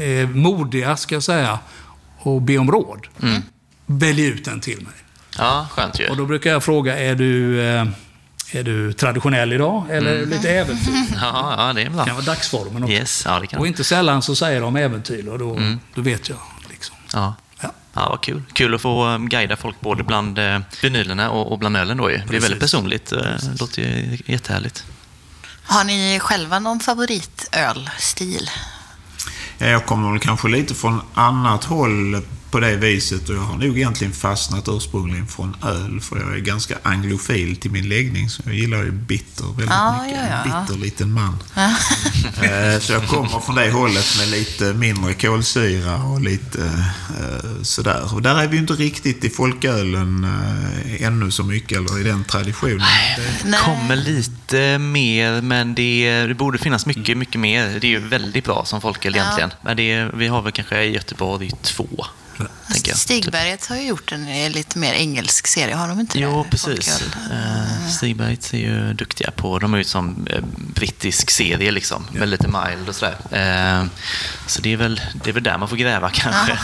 eh, 0.00 0.06
är 0.20 0.26
modiga, 0.26 0.96
ska 0.96 1.14
jag 1.14 1.22
säga, 1.22 1.58
och 2.18 2.42
be 2.42 2.58
om 2.58 2.70
råd. 2.70 3.06
Mm. 3.22 3.42
Välj 3.86 4.22
ut 4.26 4.46
en 4.48 4.60
till 4.60 4.76
mig. 4.82 4.92
ja, 5.38 5.66
skönt 5.70 6.00
ju. 6.00 6.08
Och 6.08 6.16
då 6.16 6.26
brukar 6.26 6.50
jag 6.50 6.62
fråga, 6.64 6.98
är 6.98 7.14
du, 7.14 7.60
eh, 7.68 7.86
är 8.52 8.62
du 8.62 8.92
traditionell 8.92 9.52
idag 9.52 9.84
eller 9.90 10.10
är 10.10 10.18
du 10.18 10.26
lite 10.26 10.50
äventyr? 10.50 10.92
Ja, 11.20 11.54
ja, 11.58 11.72
det 11.72 11.80
är 11.80 11.84
Det 11.84 11.90
bra. 11.90 12.04
kan 12.04 12.14
vara 12.14 12.24
dagsformen 12.24 12.82
också. 12.82 12.94
Yes, 12.94 13.22
ja 13.26 13.40
det 13.40 13.46
kan 13.46 13.60
Och 13.60 13.66
inte 13.66 13.84
sällan 13.84 14.22
så 14.22 14.34
säger 14.36 14.60
de 14.60 14.76
äventyr 14.76 15.28
och 15.28 15.38
då, 15.38 15.50
Mm. 15.56 15.80
då 15.94 16.00
vet 16.02 16.28
jag. 16.28 16.38
Liksom. 16.70 16.96
Ja. 17.12 17.34
Ja. 17.94 18.08
Vad 18.10 18.20
kul. 18.20 18.42
Kul 18.52 18.74
att 18.74 18.80
få 18.80 19.06
um, 19.06 19.28
guida 19.28 19.56
folk 19.56 19.80
både 19.80 20.02
bland 20.02 20.38
eh, 20.38 20.58
vinylerna 20.82 21.30
och, 21.30 21.58
bland 21.58 21.76
ölen 21.76 21.96
då 21.96 22.10
ju. 22.10 22.16
Det 22.16 22.22
är 22.22 22.26
Precis. 22.26 22.44
väldigt 22.44 22.60
personligt. 22.60 23.12
Eh, 23.12 23.18
Det 23.18 23.60
låter 23.60 23.82
ju 23.82 24.18
jättehärligt. 24.26 24.84
Har 25.64 25.84
ni 25.84 26.18
själva 26.22 26.58
någon 26.58 26.80
favoritölstil? 26.80 28.50
Ja, 29.58 29.66
Jag 29.66 29.86
kommer 29.86 30.10
väl 30.10 30.20
kanske 30.20 30.48
lite 30.48 30.74
från 30.74 31.02
annat 31.14 31.64
håll 31.64 32.22
på 32.50 32.60
det 32.60 32.76
viset 32.76 33.28
och 33.28 33.34
jag 33.34 33.40
har 33.40 33.56
nog 33.56 33.78
egentligen 33.78 34.12
fastnat 34.12 34.64
ursprungligen 34.68 35.26
från 35.26 35.56
öl 35.62 36.00
för 36.00 36.20
jag 36.20 36.34
är 36.34 36.38
ganska 36.40 36.74
anglofil 36.82 37.56
till 37.56 37.70
min 37.70 37.88
läggning 37.88 38.30
så 38.30 38.42
jag 38.46 38.54
gillar 38.54 38.78
ju 38.82 38.90
bitter 38.90 39.44
väldigt 39.44 39.66
Ja, 39.70 40.02
mycket. 40.04 40.18
ja, 40.30 40.42
ja. 40.46 40.58
En 40.60 40.66
bitter 40.66 40.80
liten 40.84 41.12
man. 41.12 41.36
Eh, 42.42 42.78
så 42.80 42.92
jag 42.92 43.06
kommer 43.08 43.40
från 43.40 43.54
det 43.54 43.70
hållet 43.70 44.06
med 44.18 44.28
lite 44.28 44.64
mindre 44.72 45.14
kolsyra 45.14 45.96
och 46.04 46.20
lite 46.20 46.62
eh, 47.20 47.62
sådär. 47.62 48.14
Och 48.14 48.22
där 48.22 48.42
är 48.42 48.46
vi 48.48 48.54
ju 48.56 48.60
inte 48.60 48.72
riktigt 48.72 49.24
i 49.24 49.30
folkölen 49.30 50.24
eh, 50.24 51.06
ännu 51.06 51.30
så 51.30 51.42
mycket 51.44 51.78
eller 51.78 52.00
i 52.00 52.02
den 52.02 52.24
traditionen. 52.24 52.86
Det, 53.44 53.58
kommer 53.64 53.96
lite 53.96 54.78
mer, 54.78 55.42
men 55.42 55.74
det, 55.74 56.26
det 56.26 56.34
borde 56.34 56.58
finnas 56.58 56.86
mycket, 56.86 57.18
mycket 57.18 57.40
mer. 57.40 57.78
Det 57.80 57.86
är 57.86 57.90
ju 57.90 58.08
väldigt 58.08 58.44
bra 58.44 58.64
som 58.64 58.80
folköl 58.80 59.14
Ja. 59.16 59.22
egentligen. 59.22 59.50
Men 59.62 59.76
det, 59.76 60.08
vi 60.14 60.26
har 60.26 60.42
väl 60.42 60.52
kanske 60.52 60.82
i 60.82 60.94
Göteborg 60.94 61.50
två, 61.62 62.06
tänker 62.72 62.90
jag. 62.90 62.98
Stigberget 62.98 63.66
har 63.66 63.76
ju 63.76 63.82
gjort 63.86 64.12
en 64.12 64.28
eh, 64.28 64.50
lite 64.50 64.78
mer 64.78 64.92
engelsk 64.92 65.46
serie, 65.46 65.74
har 65.74 65.88
de 65.88 66.00
inte 66.00 66.18
Jo, 66.18 66.42
det? 66.44 66.50
precis. 66.50 66.88
Folköl. 66.88 67.08
Uh, 67.32 67.88
Stigbergs 67.88 68.54
är 68.54 68.58
ju 68.58 68.92
duktiga 68.94 69.30
på, 69.30 69.58
de 69.58 69.74
är 69.74 69.78
ju 69.78 69.84
som 69.84 70.26
eh, 70.30 70.42
brittisk 70.74 71.30
serie 71.30 71.70
liksom, 71.70 72.06
med 72.12 72.28
lite 72.28 72.48
mild 72.48 72.88
och 72.88 72.94
sådär. 72.94 73.16
Eh, 73.30 73.84
så 74.46 74.62
det 74.62 74.72
är, 74.72 74.76
väl, 74.76 75.00
det 75.24 75.30
är 75.30 75.34
väl 75.34 75.42
där 75.42 75.58
man 75.58 75.68
får 75.68 75.76
gräva 75.76 76.10
kanske. 76.10 76.58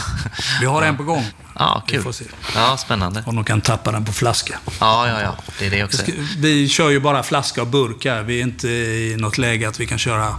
Vi 0.61 0.67
har 0.67 0.83
en 0.83 0.97
på 0.97 1.03
gång. 1.03 1.27
Ja, 1.59 1.83
Vi 1.87 1.93
kul. 1.93 2.03
får 2.03 2.13
se. 2.13 2.25
Ja, 2.55 2.77
spännande. 2.77 3.23
Om 3.27 3.35
de 3.37 3.45
kan 3.45 3.61
tappa 3.61 3.93
den 3.93 4.05
på 4.05 4.13
flaska. 4.13 4.59
Ja, 4.81 5.09
ja, 5.09 5.21
ja, 5.23 5.37
det 5.59 5.67
är 5.67 5.71
det 5.71 5.85
också. 5.85 6.03
Vi 6.39 6.69
kör 6.69 6.91
ju 6.91 7.01
bara 7.01 7.23
flaska 7.23 7.61
och 7.61 7.67
burk 7.67 8.05
här. 8.05 8.23
Vi 8.23 8.39
är 8.39 8.43
inte 8.43 8.69
i 8.69 9.17
något 9.19 9.39
läge 9.39 9.69
att 9.69 9.81
vi 9.81 9.87
kan 9.87 9.99
köra 9.99 10.35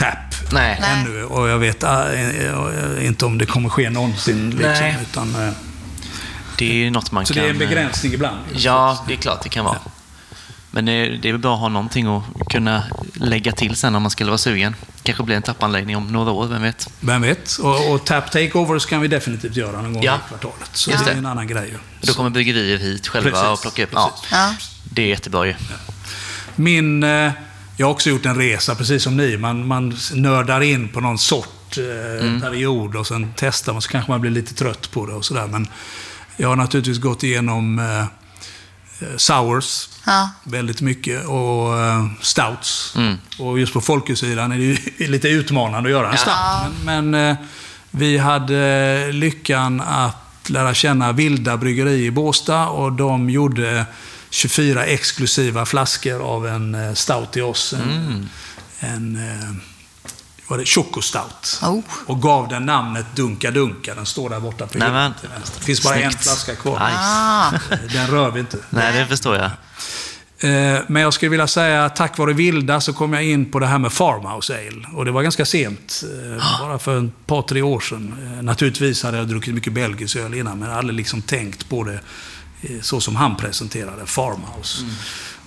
tap 0.00 0.52
Nej. 0.52 0.80
Ännu. 0.82 1.24
Och 1.24 1.48
jag 1.48 1.58
vet 1.58 1.82
äh, 1.82 2.00
äh, 2.00 3.06
inte 3.06 3.26
om 3.26 3.38
det 3.38 3.46
kommer 3.46 3.68
ske 3.68 3.90
någonsin. 3.90 4.50
Liksom, 4.50 4.68
Nej. 4.68 4.96
utan, 5.02 5.34
äh, 5.34 5.52
Det 6.58 6.70
är 6.70 6.74
ju 6.74 6.90
något 6.90 7.12
man 7.12 7.26
så 7.26 7.34
kan... 7.34 7.42
det 7.42 7.48
är 7.48 7.54
en 7.54 7.62
eh, 7.62 7.68
begränsning 7.68 8.12
ibland. 8.12 8.38
Ja, 8.54 9.04
det 9.08 9.12
är 9.12 9.16
klart 9.16 9.42
det 9.42 9.48
kan 9.48 9.64
vara. 9.64 9.78
Men 10.70 10.84
det 10.84 10.92
är, 10.92 11.10
det 11.22 11.28
är 11.28 11.32
väl 11.32 11.40
bra 11.40 11.54
att 11.54 11.60
ha 11.60 11.68
någonting 11.68 12.06
att 12.06 12.48
kunna 12.50 12.82
lägga 13.14 13.52
till 13.52 13.76
sen 13.76 13.94
om 13.94 14.02
man 14.02 14.10
skulle 14.10 14.30
vara 14.30 14.38
sugen. 14.38 14.76
Kanske 15.02 15.24
blir 15.24 15.36
en 15.36 15.42
tappanläggning 15.42 15.96
om 15.96 16.06
några 16.12 16.30
år, 16.30 16.46
vem 16.46 16.62
vet? 16.62 16.90
Vem 17.00 17.22
vet? 17.22 17.56
Och, 17.56 17.92
och 17.92 18.04
tap 18.04 18.30
takeovers 18.30 18.86
kan 18.86 19.00
vi 19.00 19.08
definitivt 19.08 19.56
göra 19.56 19.82
någon 19.82 19.92
gång 19.92 20.02
Ja. 20.02 20.14
i 20.14 20.28
kvartalet. 20.28 20.70
Så 20.72 20.90
Just 20.90 21.04
det 21.04 21.10
är 21.10 21.14
det. 21.14 21.18
en 21.18 21.26
annan 21.26 21.46
grej. 21.46 21.74
Då 22.00 22.12
kommer 22.12 22.30
bryggerier 22.30 22.78
hit 22.78 23.08
själva 23.08 23.30
Precis, 23.30 23.48
och 23.48 23.62
plockar 23.62 23.82
upp. 23.82 23.90
Ja. 23.92 24.14
Ja. 24.30 24.54
det 24.84 25.02
är 25.02 25.06
jättebra 25.06 25.46
ju. 25.46 25.54
Min, 26.56 27.02
eh, 27.02 27.32
jag 27.80 27.86
har 27.86 27.92
också 27.92 28.10
gjort 28.10 28.26
en 28.26 28.34
resa, 28.36 28.74
precis 28.74 29.02
som 29.02 29.16
ni. 29.16 29.36
Man, 29.36 29.66
man 29.66 29.96
nördar 30.14 30.60
in 30.60 30.88
på 30.88 31.00
någon 31.00 31.18
sort 31.18 31.78
eh, 31.78 32.24
Mm. 32.26 32.40
period 32.40 32.96
och 32.96 33.06
sen 33.06 33.32
testar 33.36 33.72
man, 33.72 33.82
så 33.82 33.88
kanske 33.90 34.10
man 34.10 34.20
blir 34.20 34.30
lite 34.30 34.54
trött 34.54 34.90
på 34.90 35.06
det 35.06 35.12
och 35.12 35.24
sådär. 35.24 35.46
Men 35.46 35.68
jag 36.36 36.48
har 36.48 36.56
naturligtvis 36.56 36.98
gått 36.98 37.22
igenom 37.22 37.78
eh, 37.78 37.98
eh, 38.00 39.16
sours 39.16 39.88
Ja. 40.06 40.30
väldigt 40.44 40.80
mycket 40.80 41.26
och 41.26 41.78
eh, 41.80 42.06
stouts. 42.20 42.94
Mm. 42.96 43.16
Och 43.38 43.58
just 43.58 43.72
på 43.72 43.80
folkösidan 43.80 44.52
är 44.52 44.56
det 44.58 44.64
ju 44.64 44.76
lite 45.08 45.28
utmanande 45.28 45.88
att 45.88 45.90
göra 45.92 46.06
en 46.12 46.12
Ja. 46.12 46.18
stout. 46.18 46.74
Men, 46.84 47.10
men 47.10 47.30
eh, 47.30 47.36
vi 47.90 48.18
hade 48.18 49.12
lyckan 49.12 49.80
att 49.80 50.50
lära 50.50 50.74
känna 50.74 51.12
Vilda 51.12 51.56
Bryggeri 51.56 52.04
i 52.04 52.10
Båstad 52.10 52.66
och 52.68 52.92
de 52.92 53.30
gjorde 53.30 53.86
24 54.30 54.84
exklusiva 54.86 55.66
flaskor 55.66 56.20
av 56.22 56.46
en 56.46 56.74
eh, 56.74 56.94
stout 56.94 57.32
till 57.32 57.42
oss. 57.42 57.72
En, 57.72 57.80
Mm. 57.90 58.28
en 58.80 59.16
eh, 59.16 59.50
var 60.48 60.58
det 60.58 60.64
Chocostout. 60.64 61.58
Oh. 61.62 61.80
Och 62.06 62.22
gav 62.22 62.48
den 62.48 62.66
namnet 62.66 63.06
Dunka 63.14 63.50
Dunka. 63.50 63.94
Den 63.94 64.06
står 64.06 64.30
där 64.30 64.40
borta 64.40 64.66
på 64.66 64.74
hyllan 64.78 65.14
till 65.20 65.28
vänster. 65.28 65.58
Det 65.58 65.64
finns 65.64 65.82
bara 65.82 65.94
en 65.94 66.10
Snyggt. 66.12 66.24
flaska 66.24 66.54
kvar. 66.56 66.72
Nice. 66.72 66.98
Ah. 66.98 67.52
Den 67.92 68.06
rör 68.06 68.30
vi 68.30 68.40
inte. 68.40 68.56
Nej, 68.70 68.98
det 68.98 69.06
förstår 69.06 69.36
jag. 69.36 69.50
Eh, 70.42 70.80
Men 70.88 71.02
jag 71.02 71.14
skulle 71.14 71.30
vilja 71.30 71.46
säga 71.46 71.84
att 71.84 71.96
tack 71.96 72.18
vare 72.18 72.32
Vilda 72.32 72.80
så 72.80 72.92
kom 72.92 73.12
jag 73.12 73.24
in 73.24 73.50
på 73.50 73.58
det 73.58 73.66
här 73.66 73.78
med 73.78 73.92
Farmhouse 73.92 74.54
Ale. 74.54 74.86
Och 74.94 75.04
det 75.04 75.10
var 75.10 75.22
ganska 75.22 75.44
sent. 75.44 76.02
eh, 76.36 76.60
Bara 76.60 76.78
för 76.78 77.04
ett 77.04 77.26
par, 77.26 77.42
tre 77.42 77.62
år 77.62 77.80
sedan. 77.80 78.38
Naturligtvis 78.42 79.02
hade 79.02 79.16
jag 79.18 79.28
druckit 79.28 79.54
mycket 79.54 79.72
belgisk 79.72 80.16
öl 80.16 80.34
innan, 80.34 80.52
men 80.58 80.60
jag 80.62 80.66
hade 80.68 80.78
aldrig 80.78 80.96
liksom 80.96 81.22
tänkt 81.22 81.68
på 81.68 81.84
det 81.84 82.00
så 82.82 83.00
som 83.00 83.16
han 83.16 83.36
presenterade, 83.36 84.06
Farmhouse. 84.06 84.84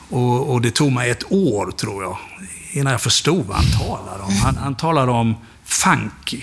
Och, 0.10 0.52
och 0.54 0.62
det 0.62 0.72
tog 0.72 0.92
mig 0.92 1.10
ett 1.10 1.32
år, 1.32 1.72
tror 1.72 2.04
jag, 2.04 2.18
innan 2.72 2.92
jag 2.92 3.02
förstod 3.02 3.46
vad 3.46 3.58
han 3.58 3.88
talade 3.88 4.24
om. 4.24 4.36
Han, 4.36 4.58
han 4.58 4.76
talade 4.76 5.12
om 5.12 5.36
funky. 5.66 6.42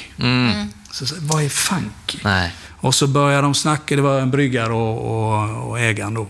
Så, 0.91 1.07
så, 1.07 1.15
vad 1.19 1.43
är 1.43 1.49
funky? 1.49 2.19
Nej. 2.25 2.53
Och 2.81 2.95
så 2.95 3.07
började 3.07 3.43
de 3.43 3.55
snacka, 3.55 3.97
det 3.97 4.03
var 4.03 4.21
en 4.21 4.31
bryggare 4.31 4.73
och, 4.73 5.33
och, 5.33 5.69
och 5.69 5.81
ägaren 5.81 6.15
då. 6.15 6.27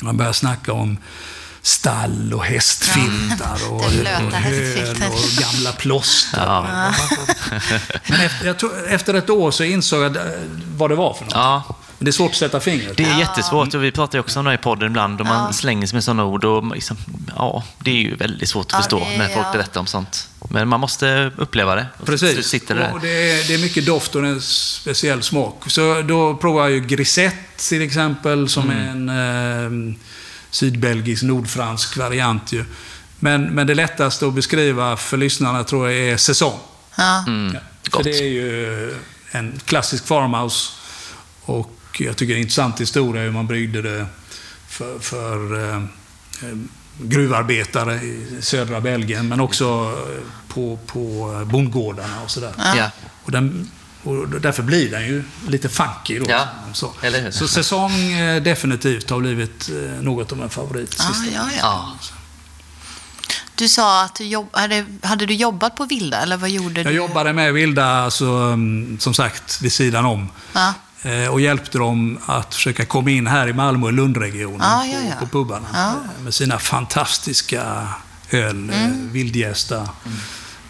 Man 0.00 0.16
började 0.16 0.34
snacka 0.34 0.72
om 0.72 0.98
stall 1.62 2.34
och 2.34 2.44
hästfiltar 2.44 3.58
och, 3.70 3.80
Den 3.80 4.00
blöta 4.00 4.26
och 4.26 4.32
höl 4.32 4.96
och 5.12 5.42
gamla 5.42 5.72
plåster. 5.72 6.46
Ja. 6.46 6.92
Men 8.08 8.20
efter, 8.20 8.46
jag 8.46 8.58
tror, 8.58 8.88
efter 8.88 9.14
ett 9.14 9.30
år 9.30 9.50
så 9.50 9.64
insåg 9.64 10.02
jag 10.02 10.16
eh, 10.16 10.22
vad 10.76 10.90
det 10.90 10.96
var 10.96 11.14
för 11.14 11.24
något. 11.24 11.34
Ja, 11.34 11.62
Men 11.98 12.04
det 12.04 12.10
är 12.10 12.12
svårt 12.12 12.30
att 12.30 12.36
sätta 12.36 12.60
fingret. 12.60 12.96
Det 12.96 13.04
är 13.04 13.18
jättesvårt 13.18 13.74
och 13.74 13.84
vi 13.84 13.90
pratar 13.92 14.18
ju 14.18 14.20
också 14.20 14.38
om 14.38 14.44
det 14.44 14.54
i 14.54 14.58
podden 14.58 14.88
ibland 14.90 15.20
och 15.20 15.26
man 15.26 15.54
slänger 15.54 15.86
sig 15.86 15.96
med 15.96 16.04
sådana 16.04 16.24
ord 16.24 16.44
och 16.44 16.74
liksom, 16.74 16.96
ja, 17.36 17.64
det 17.78 17.90
är 17.90 17.94
ju 17.94 18.14
väldigt 18.16 18.48
svårt 18.48 18.66
att 18.66 18.72
Ja, 18.72 18.78
förstå 18.78 18.98
det- 18.98 19.18
när 19.18 19.28
folk 19.28 19.46
ja. 19.46 19.52
berättar 19.52 19.80
om 19.80 19.86
sånt. 19.86 20.28
Men 20.50 20.68
man 20.68 20.80
måste 20.80 21.32
uppleva 21.36 21.74
det. 21.74 21.86
Och 21.98 22.06
så 22.06 22.12
Precis. 22.12 22.46
sitter 22.46 22.74
det 22.74 22.90
Och 22.92 23.00
där. 23.00 23.08
det, 23.08 23.30
är, 23.40 23.48
det 23.48 23.54
är 23.54 23.58
mycket 23.58 23.86
doft 23.86 24.14
och 24.14 24.24
en 24.26 24.40
speciell 24.40 25.22
smak. 25.22 25.62
Så 25.66 26.02
då 26.02 26.34
provar 26.36 26.62
jag 26.62 26.70
ju 26.70 26.80
Grisette 26.80 27.36
till 27.68 27.82
exempel, 27.82 28.48
som 28.48 28.70
Mm. 28.70 29.08
är 29.08 29.64
en 29.66 29.92
eh, 29.92 29.98
sydbelgisk, 30.50 31.22
nordfransk 31.22 31.96
variant. 31.96 32.52
Ju. 32.52 32.64
Men, 33.18 33.42
men 33.44 33.66
det 33.66 33.74
lättaste 33.74 34.26
att 34.26 34.34
beskriva 34.34 34.96
för 34.96 35.16
lyssnarna 35.16 35.64
tror 35.64 35.90
jag 35.90 36.00
är 36.12 36.16
säsong. 36.16 36.58
Ja. 36.96 37.24
Mm. 37.26 37.54
Ja, 37.54 37.96
för 37.96 38.04
det 38.04 38.18
är 38.18 38.28
ju 38.28 38.94
en 39.30 39.60
klassisk 39.64 40.06
farmhouse. 40.06 40.70
Och 41.44 41.77
jag 41.98 42.16
tycker 42.16 42.26
det 42.26 42.32
är 42.32 42.36
en 42.36 42.42
intressant 42.42 42.80
historia 42.80 43.22
hur 43.22 43.30
man 43.30 43.46
bryggde 43.46 43.82
det 43.82 44.06
för, 44.68 44.98
för 44.98 45.70
eh, 45.72 45.82
gruvarbetare 46.98 47.94
i 47.94 48.38
södra 48.40 48.80
Belgien, 48.80 49.28
men 49.28 49.40
också 49.40 49.64
eh, 49.64 50.54
på, 50.54 50.78
på 50.86 51.32
bondgårdarna 51.50 52.22
och 52.24 52.30
sådär. 52.30 52.52
Ja. 52.58 52.90
Och, 53.24 53.32
den, 53.32 53.70
och 54.02 54.28
därför 54.28 54.62
blir 54.62 54.90
den 54.90 55.06
ju 55.06 55.24
lite 55.48 55.68
funky 55.68 56.18
då. 56.18 56.24
Ja, 56.28 56.48
så. 56.72 56.92
eller 57.02 57.20
hur? 57.20 57.30
så 57.30 57.48
säsong 57.48 58.12
eh, 58.12 58.42
definitivt 58.42 59.10
har 59.10 59.20
blivit 59.20 59.68
eh, 59.68 60.02
något 60.02 60.32
av 60.32 60.42
en 60.42 60.50
favorit. 60.50 60.90
Sista. 60.90 61.26
ja, 61.34 61.48
ja. 61.58 61.96
Du 63.54 63.68
sa 63.68 64.04
att 64.04 64.14
du 64.14 64.24
jobb... 64.24 64.48
hade, 64.52 64.86
hade 65.02 65.26
du 65.26 65.34
jobbat 65.34 65.76
på 65.76 65.84
Vilda, 65.84 66.20
eller 66.20 66.36
vad 66.36 66.50
gjorde 66.50 66.74
du? 66.74 66.82
Jag 66.82 66.92
jobbade 66.92 67.32
med 67.32 67.54
Vilda, 67.54 67.86
alltså, 67.86 68.26
mm, 68.26 68.98
som 69.00 69.14
sagt, 69.14 69.62
vid 69.62 69.72
sidan 69.72 70.04
om. 70.04 70.28
Ja. 70.52 70.74
Eh, 71.02 71.28
och 71.28 71.40
hjälpte 71.40 71.78
dem 71.78 72.18
att 72.26 72.54
försöka 72.54 72.84
komma 72.84 73.10
in 73.10 73.26
här 73.26 73.48
i 73.48 73.52
Malmö 73.52 73.86
och 73.86 73.92
Lundregionen 73.92 74.60
Ja, 74.60 74.86
ja, 74.86 74.98
ja. 75.08 75.14
På, 75.18 75.26
på 75.26 75.30
pubarna. 75.32 75.66
Ja. 75.74 75.90
Eh, 76.18 76.22
Med 76.24 76.34
sina 76.34 76.58
fantastiska 76.58 77.88
öl, 78.30 78.56
Mm. 78.56 78.70
eh, 78.70 78.90
vildjästa, 79.12 79.88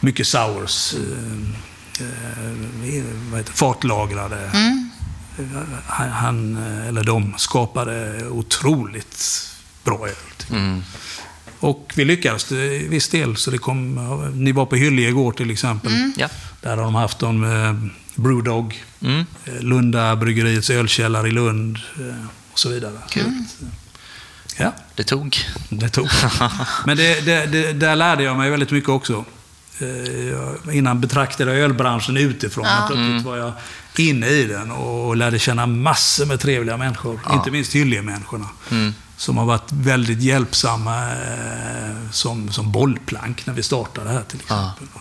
mycket 0.01 0.27
sours, 0.27 0.95
eh, 2.01 2.99
eh, 3.39 3.45
fatlagrade. 3.45 4.51
Mm. 4.55 4.91
Eh, 5.39 5.45
Han, 5.87 6.09
han, 6.11 6.57
eh, 6.81 6.89
eller 6.89 7.05
de, 7.05 7.35
skapade 7.37 8.27
otroligt 8.29 9.49
bra 9.85 10.09
öl. 10.09 10.15
Mm. 10.51 10.83
Och 11.61 11.93
vi 11.95 12.05
lyckades 12.05 12.45
till 12.45 12.87
viss 12.89 13.09
del. 13.09 13.37
Så 13.37 13.51
det 13.51 13.59
kom, 13.59 13.95
ni 14.35 14.53
var 14.53 14.67
på 14.67 14.77
Hyllie 14.77 15.09
igår 15.09 15.33
till 15.33 15.51
exempel. 15.51 15.93
Mm. 15.93 16.13
Ja. 16.17 16.29
Där 16.61 16.77
har 16.77 16.85
de 16.85 16.95
haft 16.95 17.23
eh, 17.23 17.31
Brewdog. 18.19 18.85
Mm. 19.01 19.27
Eh, 19.45 19.55
Lunda 19.61 20.17
bryggeriets 20.17 20.71
ölkällare 20.71 21.29
i 21.29 21.31
Lund 21.31 21.79
eh, 21.99 22.27
och 22.53 22.59
så 22.59 22.69
vidare. 22.69 22.99
Kul. 23.11 23.33
Ja, 24.57 24.73
Det 24.95 25.05
tog. 25.05 25.37
det 25.69 25.89
tog. 25.89 26.09
Men 26.87 26.97
det, 26.97 27.21
det, 27.21 27.47
det, 27.47 27.73
där 27.73 27.97
lärde 27.97 28.23
jag 28.23 28.37
mig 28.37 28.51
väldigt 28.51 28.71
mycket 28.71 28.91
också. 28.91 29.25
Eh, 29.81 30.77
Innan 30.77 31.01
betraktade 31.01 31.51
jag 31.55 31.61
ölbranschen 31.61 32.17
utifrån, 32.17 32.65
men 32.65 32.87
plötsligt 32.87 33.25
var 33.27 33.37
jag 33.37 33.53
inne 33.97 34.27
i 34.29 34.45
den 34.45 34.71
och 34.71 35.17
lärde 35.17 35.39
känna 35.39 35.67
massor 35.67 36.27
med 36.27 36.41
trevliga 36.41 36.77
människor. 36.77 37.21
Inte 37.33 37.51
minst 37.51 37.73
Hyllie-människorna. 37.75 38.47
Som 39.17 39.37
har 39.37 39.45
varit 39.45 39.73
väldigt 39.73 40.23
hjälpsamma 40.23 41.09
som, 42.13 42.53
som 42.53 42.73
bollplank 42.73 43.47
när 43.47 43.55
vi 43.55 43.63
startade 43.63 44.11
här 44.11 44.23
till 44.23 44.41
exempel. 44.41 44.87
Eh, 44.95 45.01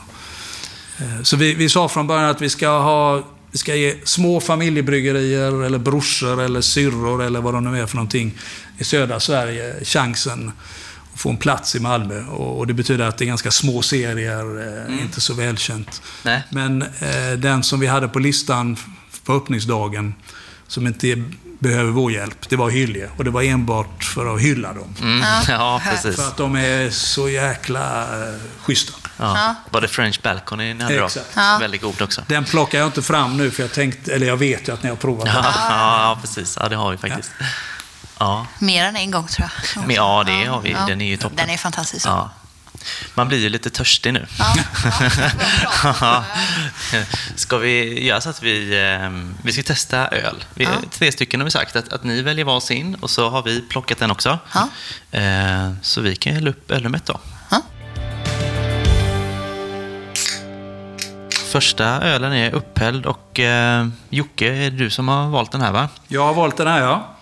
Så 1.23 1.35
vi, 1.37 1.53
vi 1.53 1.69
sa 1.69 1.89
från 1.89 2.07
början 2.07 2.29
att 2.29 2.41
vi 2.41 2.49
ska 2.49 2.69
ha 2.69 3.23
vi 3.51 3.57
ska 3.57 3.75
ge 3.75 3.95
små 4.03 4.39
familjebryggerier, 4.39 5.63
eller 5.63 5.77
brorsor, 5.77 6.41
eller 6.41 6.61
syrror, 6.61 7.23
eller 7.23 7.41
vad 7.41 7.53
de 7.53 7.71
nu 7.71 7.81
är 7.81 7.85
för 7.85 7.95
någonting, 7.95 8.37
i 8.77 8.83
södra 8.83 9.19
Sverige 9.19 9.85
chansen 9.85 10.51
att 11.13 11.19
få 11.19 11.29
en 11.29 11.37
plats 11.37 11.75
i 11.75 11.79
Malmö. 11.79 12.23
Och, 12.23 12.67
det 12.67 12.73
betyder 12.73 13.07
att 13.07 13.17
det 13.17 13.25
är 13.25 13.27
ganska 13.27 13.51
små 13.51 13.81
serier, 13.81 14.85
eh, 14.87 15.01
inte 15.01 15.21
så 15.21 15.33
välkänt. 15.33 16.01
Nej. 16.23 16.43
Men 16.49 16.81
eh, 16.81 17.31
den 17.37 17.63
som 17.63 17.79
vi 17.79 17.87
hade 17.87 18.07
på 18.07 18.19
listan 18.19 18.77
på 19.23 19.33
öppningsdagen, 19.33 20.13
som 20.67 20.87
inte 20.87 21.23
behöver 21.59 21.91
vår 21.91 22.11
hjälp, 22.11 22.49
det 22.49 22.55
var 22.55 22.69
Hyllie. 22.69 23.09
Och 23.17 23.23
det 23.23 23.29
var 23.31 23.41
enbart 23.43 24.03
för 24.03 24.35
att 24.35 24.41
hylla 24.41 24.73
dem. 24.73 24.95
Mm. 25.01 25.23
Ja, 25.47 25.81
precis. 25.89 26.15
För 26.15 26.27
att 26.27 26.37
de 26.37 26.55
är 26.55 26.89
så 26.89 27.29
jäkla 27.29 28.01
eh, 28.03 28.33
schyssta. 28.61 28.93
Ja. 29.17 29.55
Var 29.69 29.81
det 29.81 29.87
French 29.87 30.21
Balcony 30.21 30.73
ni 30.73 30.83
hade 30.83 30.97
då? 30.97 31.05
Exakt. 31.05 31.25
Ja. 31.35 31.57
Väldigt 31.59 31.81
god 31.81 32.01
också. 32.01 32.21
Den 32.27 32.45
plockar 32.45 32.77
jag 32.77 32.87
inte 32.87 33.01
fram 33.01 33.37
nu, 33.37 33.51
för 33.51 33.63
jag 33.63 33.71
tänkte, 33.73 34.13
eller 34.15 34.27
jag 34.27 34.37
vet 34.37 34.67
ju 34.67 34.73
att 34.73 34.83
ni 34.83 34.89
har 34.89 34.95
provat 34.95 35.25
den. 35.25 35.35
Ja, 35.43 35.43
ja, 36.01 36.17
precis. 36.21 36.57
Ja, 36.61 36.69
det 36.69 36.75
har 36.75 36.91
vi 36.91 36.97
faktiskt. 36.97 37.31
Ja, 38.19 38.47
Mer 38.59 38.85
än 38.85 38.95
en 38.95 39.11
gång, 39.11 39.27
tror 39.27 39.49
jag. 39.75 39.85
Men 39.87 39.95
ja, 39.95 40.23
det 40.27 40.45
har 40.45 40.61
vi. 40.61 40.75
Den 40.87 41.01
är 41.01 41.05
ju 41.05 41.17
toppen. 41.17 41.37
Den 41.37 41.49
är 41.49 41.57
fantastisk. 41.57 42.05
ja. 42.07 42.31
Man 43.13 43.27
blir 43.27 43.37
ju 43.39 43.49
lite 43.49 43.69
törstig 43.69 44.13
nu. 44.13 44.25
Ja, 44.39 44.55
ja. 46.01 46.23
Ska 47.35 47.57
vi 47.57 48.03
göra 48.05 48.21
så 48.21 48.29
att 48.29 48.43
vi, 48.43 48.83
eh, 48.93 49.09
vi 49.43 49.51
ska 49.51 49.63
testa 49.63 50.07
öl? 50.07 50.43
Vi, 50.53 50.63
Ja. 50.63 50.71
Tre 50.91 51.11
stycken 51.11 51.39
har 51.39 51.45
vi 51.45 51.51
sagt 51.51 51.75
att, 51.75 51.93
att 51.93 52.03
ni 52.03 52.21
väljer 52.21 52.45
varsin 52.45 52.95
och 52.95 53.09
så 53.09 53.29
har 53.29 53.43
vi 53.43 53.61
plockat 53.61 53.97
den 53.99 54.11
också. 54.11 54.39
Ja. 54.53 54.69
Eh, 55.19 55.71
så 55.81 56.01
vi 56.01 56.15
kan 56.15 56.33
hälla 56.33 56.49
upp 56.49 56.71
ölnumret 56.71 57.05
då. 57.05 57.19
Ja. 57.49 57.61
Första 61.51 61.85
ölen 61.85 62.33
är 62.33 62.51
upphälld 62.51 63.05
och 63.05 63.39
eh, 63.39 63.87
Jocke, 64.09 64.47
är 64.53 64.71
det 64.71 64.77
du 64.77 64.89
som 64.89 65.07
har 65.07 65.27
valt 65.27 65.51
den 65.51 65.61
här 65.61 65.71
va? 65.71 65.89
Jag 66.07 66.25
har 66.25 66.33
valt 66.33 66.57
den 66.57 66.67
här, 66.67 66.81
ja. 66.81 67.15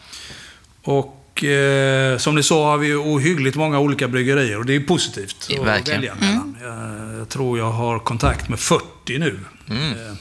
Och 0.84 1.15
eh, 1.44 2.18
som 2.18 2.36
ni 2.36 2.44
sa 2.44 2.70
har 2.70 2.78
vi 2.78 2.94
ohyggligt 2.96 3.56
många 3.56 3.80
olika 3.80 4.08
bryggerier 4.08 4.58
och 4.58 4.66
det 4.66 4.76
är 4.76 4.80
positivt 4.80 5.48
Ja, 5.50 5.62
att 5.62 5.68
verkligen. 5.68 6.02
välja 6.02 6.16
mellan. 6.16 6.58
Jag, 6.62 7.20
jag 7.20 7.30
tror 7.30 7.58
jag 7.58 7.72
har 7.72 8.00
kontakt 8.00 8.50
med 8.50 8.60
40 8.60 8.84
nu. 9.08 9.40
Mm. 9.70 9.92
Eh, 9.92 10.16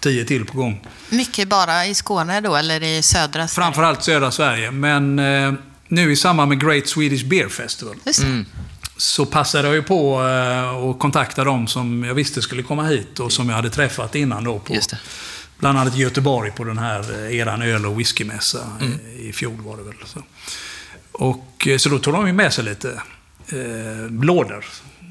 10 0.00 0.24
till 0.24 0.44
på 0.44 0.58
gång. 0.58 0.86
Mycket 1.10 1.48
bara 1.48 1.86
i 1.86 1.94
Skåne 1.94 2.40
då, 2.40 2.56
eller 2.56 2.82
i 2.82 3.02
södra 3.02 3.30
Sverige? 3.32 3.48
Framförallt 3.48 4.02
södra 4.02 4.30
Sverige, 4.30 4.70
men 4.70 5.18
eh, 5.18 5.52
nu 5.88 6.12
i 6.12 6.16
samband 6.16 6.48
med 6.48 6.60
Great 6.60 6.86
Swedish 6.86 7.24
Beer 7.26 7.48
Festival 7.48 7.94
Just 8.06 8.20
det. 8.20 8.26
Mm. 8.26 8.46
så 8.96 9.26
passade 9.26 9.68
jag 9.68 9.74
ju 9.74 9.82
på 9.82 10.22
eh, 10.22 10.68
att 10.90 10.98
kontakta 10.98 11.44
dem 11.44 11.66
som 11.66 12.04
jag 12.04 12.14
visste 12.14 12.42
skulle 12.42 12.62
komma 12.62 12.84
hit 12.86 13.20
och 13.20 13.32
som 13.32 13.48
jag 13.48 13.56
hade 13.56 13.70
träffat 13.70 14.14
innan 14.14 14.44
då. 14.44 14.58
På, 14.58 14.74
Just 14.74 14.90
det. 14.90 14.98
Bland 15.60 15.78
annat 15.78 15.96
i 15.96 15.98
Göteborg 16.00 16.50
på 16.50 16.64
den 16.64 16.78
här 16.78 17.24
eh, 17.26 17.36
eran 17.36 17.62
öl 17.62 17.86
och 17.86 18.00
whiskymässa 18.00 18.58
Mm. 18.80 18.92
eh, 18.92 19.20
i 19.20 19.32
fjol 19.32 19.60
var 19.60 19.76
det 19.76 19.82
väl. 19.82 19.94
Så, 20.04 20.22
och, 21.12 21.66
eh, 21.68 21.76
så 21.78 21.88
då 21.88 21.98
tog 21.98 22.14
de 22.14 22.26
ju 22.26 22.32
med 22.32 22.52
sig 22.52 22.64
lite 22.64 23.02
eh, 23.48 24.10
lådor. 24.24 24.64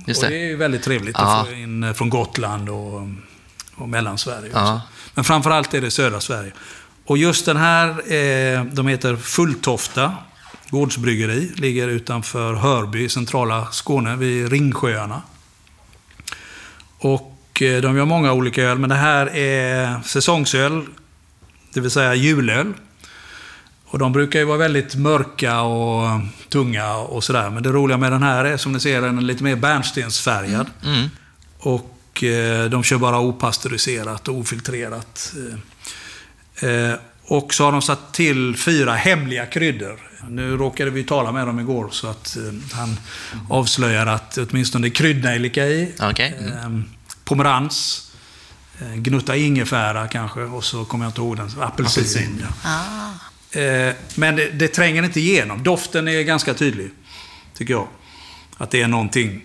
Just 0.08 0.24
och 0.24 0.30
det. 0.30 0.36
det 0.36 0.42
är 0.42 0.48
ju 0.48 0.56
väldigt 0.56 0.84
trevligt 0.84 1.16
Ja. 1.20 1.40
att 1.42 1.48
få 1.48 1.54
in 1.54 1.94
från 1.96 2.10
Gotland 2.10 2.70
och, 2.70 3.08
och 3.76 3.90
Mellansverige. 3.90 4.50
Också. 4.50 4.82
Men 5.14 5.24
framförallt 5.24 5.74
är 5.74 5.82
det 5.82 5.92
södra 5.92 6.20
Sverige. 6.20 6.52
Och 7.06 7.18
just 7.18 7.46
den 7.46 7.58
här, 7.58 7.90
eh, 8.14 8.64
de 8.64 8.88
heter 8.88 9.16
Fulltofta 9.16 10.14
gårdsbryggeri. 10.70 11.52
Ligger 11.56 11.88
utanför 11.88 12.54
Hörby 12.54 13.04
i 13.04 13.10
centrala 13.10 13.68
Skåne 13.72 14.16
vid 14.16 14.50
Ringsjöarna. 14.52 15.22
Och 17.00 17.29
de 17.60 17.98
gör 17.98 18.06
många 18.06 18.34
olika 18.34 18.64
öl, 18.64 18.80
men 18.80 18.90
det 18.90 18.96
här 18.96 19.36
är 19.36 20.02
säsongsöl, 20.06 20.86
det 21.74 21.80
vill 21.80 21.92
säga 21.92 22.16
julöl. 22.16 22.74
Och 23.86 24.00
de 24.00 24.12
brukar 24.12 24.40
ju 24.40 24.46
vara 24.46 24.58
väldigt 24.58 24.96
mörka 24.96 25.62
och 25.62 26.22
tunga 26.50 26.96
och 26.96 27.24
sådär. 27.24 27.50
Men 27.50 27.64
det 27.64 27.70
roliga 27.70 27.98
med 27.98 28.12
den 28.12 28.24
här 28.24 28.46
är 28.46 28.58
som 28.58 28.72
ni 28.72 28.80
ser, 28.80 29.02
den 29.02 29.18
är 29.18 29.22
lite 29.22 29.44
mer 29.44 29.56
bärnstensfärgad. 29.56 30.68
Mm. 30.86 31.10
Och 31.60 32.24
eh, 32.24 32.70
de 32.70 32.84
kör 32.84 32.98
bara 32.98 33.20
opastöriserat 33.20 34.28
och 34.28 34.36
ofiltrerat. 34.36 35.34
Eh, 36.62 36.70
eh, 36.70 36.94
och 37.24 37.54
så 37.54 37.64
har 37.64 37.72
de 37.72 37.82
satt 37.82 38.14
till 38.14 38.56
fyra 38.58 38.94
hemliga 38.94 39.46
kryddor. 39.46 40.00
Nu 40.30 40.58
råkade 40.58 40.92
vi 40.92 41.04
tala 41.04 41.32
med 41.32 41.48
dem 41.48 41.60
igår 41.60 41.90
så 41.92 42.08
att 42.08 42.38
eh, 42.38 42.78
han 42.78 43.00
avslöjar 43.50 44.06
att 44.06 44.38
åtminstone 44.38 44.90
kryddnejlika 44.90 45.68
i. 45.68 45.94
Okej. 46.00 46.36
Mm. 46.40 46.84
Pomerans. 47.30 48.06
Eh, 48.82 48.96
gnutta 48.96 49.36
ingefära 49.36 50.08
kanske 50.08 50.42
och 50.42 50.64
så 50.64 50.86
kommer 50.86 51.06
jag 51.06 51.10
inte 51.10 51.22
ihåg 51.22 51.38
den. 51.38 51.46
Apelsin. 51.46 52.04
Apelsin. 52.04 52.46
ja. 52.64 52.70
Ah. 52.70 53.60
Eh, 53.60 53.94
men 54.16 54.36
det, 54.36 54.50
det 54.50 54.68
tränger 54.68 55.04
inte 55.04 55.20
igenom. 55.20 55.64
Doften 55.64 56.08
är 56.08 56.22
ganska 56.22 56.54
tydlig, 56.54 56.92
tycker 57.58 57.74
jag. 57.74 57.88
Att 58.58 58.72
det 58.72 58.82
är 58.82 58.88
någonting. 58.88 59.42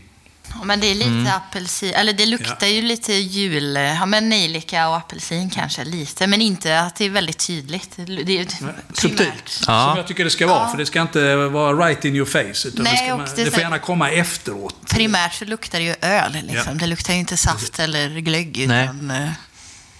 Ja, 0.48 0.64
men 0.64 0.80
det 0.80 0.86
är 0.86 0.94
lite 0.94 1.08
Mm. 1.10 1.26
apelsin, 1.26 1.94
eller 1.94 2.12
det 2.12 2.26
luktar 2.26 2.66
ju 2.66 2.82
lite 2.82 3.12
jul, 3.12 3.74
ja 3.76 4.06
men 4.06 4.28
nejlika 4.28 4.88
och 4.88 4.96
apelsin 4.96 5.50
kanske 5.50 5.84
lite, 5.84 6.26
men 6.26 6.40
inte 6.40 6.80
att 6.80 6.96
det 6.96 7.04
är 7.04 7.10
väldigt 7.10 7.38
tydligt. 7.46 7.90
Det 7.96 8.38
är 8.38 8.46
Subtilt. 8.92 9.60
Ja. 9.66 9.86
Som 9.88 9.96
jag 9.96 10.06
tycker 10.06 10.24
det 10.24 10.30
ska 10.30 10.46
vara. 10.46 10.70
För 10.70 10.78
det 10.78 10.86
ska 10.86 11.00
inte 11.02 11.36
vara 11.36 11.86
right 11.86 12.04
in 12.04 12.16
your 12.16 12.26
face. 12.26 12.68
Utan 12.68 12.84
Nej, 12.84 12.92
det, 12.92 12.98
ska, 13.06 13.16
man- 13.16 13.28
det 13.36 13.44
det 13.44 13.50
får 13.50 13.60
gärna 13.60 13.78
komma 13.78 14.10
efteråt. 14.10 14.76
Primärt 14.90 15.34
så 15.34 15.44
luktar 15.44 15.78
det 15.78 15.84
ju 15.84 15.94
öl, 16.00 16.32
liksom. 16.32 16.72
Ja. 16.72 16.80
det 16.80 16.86
luktar 16.86 17.12
ju 17.12 17.18
inte 17.18 17.36
saft 17.36 17.78
eller 17.78 18.08
glögg, 18.20 18.58
utan... 18.58 19.10
eh, 19.10 19.28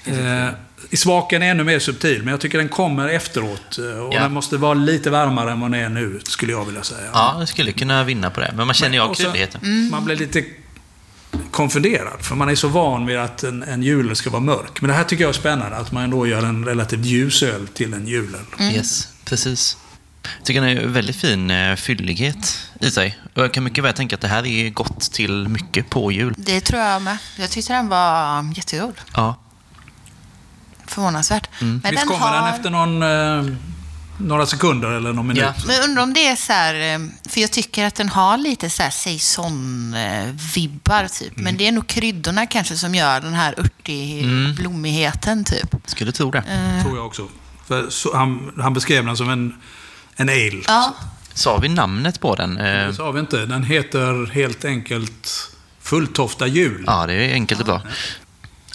Eh, 0.07 0.49
smaken 0.93 1.43
är 1.43 1.51
ännu 1.51 1.65
mer 1.65 1.79
subtil, 1.79 2.19
men 2.23 2.29
jag 2.31 2.41
tycker 2.41 2.59
den 2.59 2.69
kommer 2.69 3.09
efteråt. 3.09 3.79
eh, 3.79 3.85
Och 3.85 4.15
Ja. 4.15 4.21
den 4.23 4.33
måste 4.33 4.57
vara 4.57 4.75
lite 4.75 5.11
varmare 5.11 5.53
än 5.53 5.61
vad 5.61 5.71
den 5.73 5.81
är 5.81 5.89
nu, 5.89 6.21
skulle 6.25 6.53
jag 6.53 6.65
vilja 6.65 6.83
säga. 6.83 7.09
Ja, 7.13 7.37
jag 7.39 7.49
skulle 7.49 7.73
kunna 7.73 8.05
vinna 8.05 8.31
på 8.31 8.41
det. 8.41 8.53
Men 8.57 8.67
man 8.67 8.75
känner 8.75 8.95
ju 8.95 9.01
av 9.01 9.15
kryddigheten. 9.15 9.89
Man 9.91 10.05
blir 10.05 10.17
lite 10.17 10.45
konfunderad, 11.51 12.21
för 12.21 12.35
man 12.35 12.49
är 12.49 12.55
så 12.55 12.69
van 12.69 13.07
vid 13.07 13.19
att 13.19 13.43
en, 13.43 13.63
en 13.63 13.83
julöl 13.83 14.17
ska 14.17 14.31
vara 14.31 14.43
mörk. 14.43 14.81
Men 14.81 14.89
det 14.89 14.95
här 14.95 15.05
tycker 15.05 15.25
jag 15.25 15.29
är 15.29 15.33
spännande, 15.33 15.77
att 15.77 15.93
man 15.93 16.05
ändå 16.05 16.27
gör 16.27 16.43
en 16.45 16.65
relativt 16.65 17.05
ljus 17.05 17.43
öl 17.43 17.69
till 17.69 17.95
en 17.95 18.07
julöl. 18.07 18.41
Yes, 18.61 19.09
precis. 19.25 19.77
Jag 20.39 20.45
tycker 20.45 20.61
den 20.61 20.71
är 20.79 20.87
väldigt 20.87 21.17
fin 21.17 21.51
eh, 21.51 21.77
fyllighet 21.77 22.59
i 22.81 22.91
sig. 22.91 23.19
Och 23.35 23.43
jag 23.43 23.53
kan 23.55 23.65
mycket 23.65 23.85
väl 23.85 23.93
tänka 23.93 24.15
att 24.17 24.21
det 24.21 24.29
här 24.29 24.47
är 24.47 24.71
gott 24.71 25.01
till 25.13 25.49
mycket 25.49 25.91
på 25.91 26.13
jul. 26.13 26.35
Det 26.37 26.61
tror 26.61 26.81
jag 26.83 27.03
med. 27.03 27.19
Jag 27.39 27.51
tyckte 27.51 27.73
den 27.73 27.89
var 27.89 28.53
jättegod. 28.57 28.95
Ja, 29.15 29.37
Förvånansvärt. 30.87 31.49
Men 31.61 31.73
Visst 31.81 31.95
den 31.95 32.07
kommer 32.07 32.21
har... 32.27 32.37
den 32.47 32.55
efter 32.55 32.71
någon, 32.71 33.03
eh, 33.03 33.45
några 34.19 34.47
sekunder 34.47 34.91
eller 34.91 35.13
någon 35.13 35.27
minut? 35.27 35.43
Ja. 35.43 35.55
Men 35.67 35.83
undrar 35.91 36.03
om 36.03 36.15
det 36.15 36.27
är 36.27 36.37
så 36.37 36.53
här, 36.53 36.75
eh, 36.75 36.99
för 37.29 37.41
jag 37.41 37.53
tycker 37.53 37.85
att 37.87 37.95
den 37.95 38.09
har 38.09 38.37
lite 38.39 38.71
så 38.71 38.83
här 38.83 38.91
saison-vibbar 38.91 41.09
typ. 41.09 41.37
Men 41.37 41.57
det 41.57 41.69
är 41.69 41.73
nog 41.73 41.87
kryddorna 41.87 42.47
kanske 42.47 42.77
som 42.77 42.95
gör 42.95 43.21
den 43.21 43.35
här 43.35 43.55
örtig 43.61 44.27
blommigheten 44.57 45.45
typ. 45.45 45.75
skulle 45.87 46.13
tro 46.13 46.31
det. 46.31 46.43
Tror 46.83 46.97
jag 46.97 47.07
också. 47.07 47.29
För 47.67 47.91
så, 47.91 48.17
han, 48.17 48.53
han 48.59 48.75
beskrev 48.75 49.07
den 49.07 49.17
som 49.17 49.31
en, 49.31 49.55
en 50.17 50.29
ale. 50.29 50.63
Ja, 50.67 50.95
Sa 51.35 51.57
vi 51.59 51.69
namnet 51.69 52.21
på 52.21 52.35
den? 52.35 52.59
Eh, 52.59 52.87
Det 52.87 52.95
sa 52.95 53.11
vi 53.11 53.21
inte. 53.21 53.47
Den 53.47 53.65
heter 53.65 54.31
helt 54.33 54.65
enkelt 54.65 55.51
Fulltofta 55.81 56.47
jul. 56.47 56.85
Ja, 56.87 57.07
det 57.07 57.15
är 57.15 57.33
enkelt 57.33 57.61
och 57.61 57.67
bra. 57.67 57.83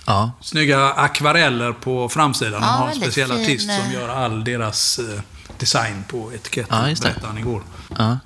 Ja, 0.10 0.32
Snygga 0.42 0.90
akvareller 0.92 1.74
på 1.74 2.10
framsidan. 2.10 2.52
De 2.62 2.68
Ja, 2.68 2.72
har 2.72 2.90
en 2.90 2.96
speciell 2.96 3.30
fin, 3.30 3.42
artist 3.42 3.64
som 3.66 3.86
eh. 3.86 3.94
gör 3.94 4.10
all 4.10 4.44
deras 4.44 5.00
eh, 5.00 5.22
design 5.58 6.04
på 6.08 6.34
etiketten. 6.34 6.78
Ja, 6.82 6.90
just 6.90 7.02
det. 7.02 7.08
berättade 7.10 7.28
han 7.28 7.38
igår. 7.38 7.62
ja. 7.98 8.18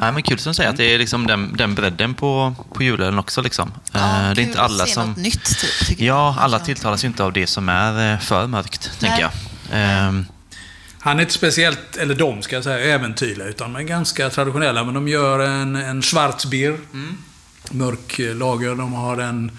Ja, 0.00 0.12
men 0.12 0.22
kul 0.22 0.38
som 0.38 0.50
du 0.50 0.54
säger 0.54 0.70
att 0.70 0.76
det 0.76 0.94
är 0.94 0.98
liksom 0.98 1.26
den, 1.26 1.56
den 1.56 1.74
bredden 1.74 2.14
på, 2.14 2.54
på 2.74 2.82
julen 2.82 3.18
också. 3.18 3.42
Liksom. 3.42 3.72
ja 3.92 3.98
Eh, 4.28 4.34
det 4.34 4.42
är 4.42 4.44
inte 4.46 4.60
alla 4.60 4.86
som... 4.86 5.08
något 5.08 5.16
nytt 5.16 5.44
typ. 5.88 6.00
Ja, 6.00 6.36
alla 6.40 6.58
tilltalas 6.58 7.04
ju 7.04 7.08
inte 7.08 7.24
av 7.24 7.32
det 7.32 7.46
som 7.46 7.68
är 7.68 8.18
för 8.18 8.46
mörkt, 8.46 8.90
tänker 9.00 9.16
Nej. 9.16 9.20
jag. 9.20 9.30
Ehm, 9.80 10.26
Han 10.98 11.16
är 11.18 11.20
inte 11.22 11.34
speciellt, 11.34 11.96
eller 11.96 12.14
de 12.14 12.42
ska 12.42 12.54
jag 12.56 12.64
säga, 12.64 12.94
äventyrliga. 12.94 13.46
Utan 13.48 13.72
de 13.72 13.78
är 13.78 13.84
ganska 13.84 14.30
traditionella. 14.30 14.84
Men 14.84 14.94
de 14.94 15.08
gör 15.08 15.38
en, 15.38 15.76
en 15.76 16.02
Schwarzbier. 16.02 16.78
Mörk 17.70 18.18
eh, 18.18 18.34
lager. 18.36 18.74
De 18.74 18.92
har 18.92 19.16
en 19.18 19.50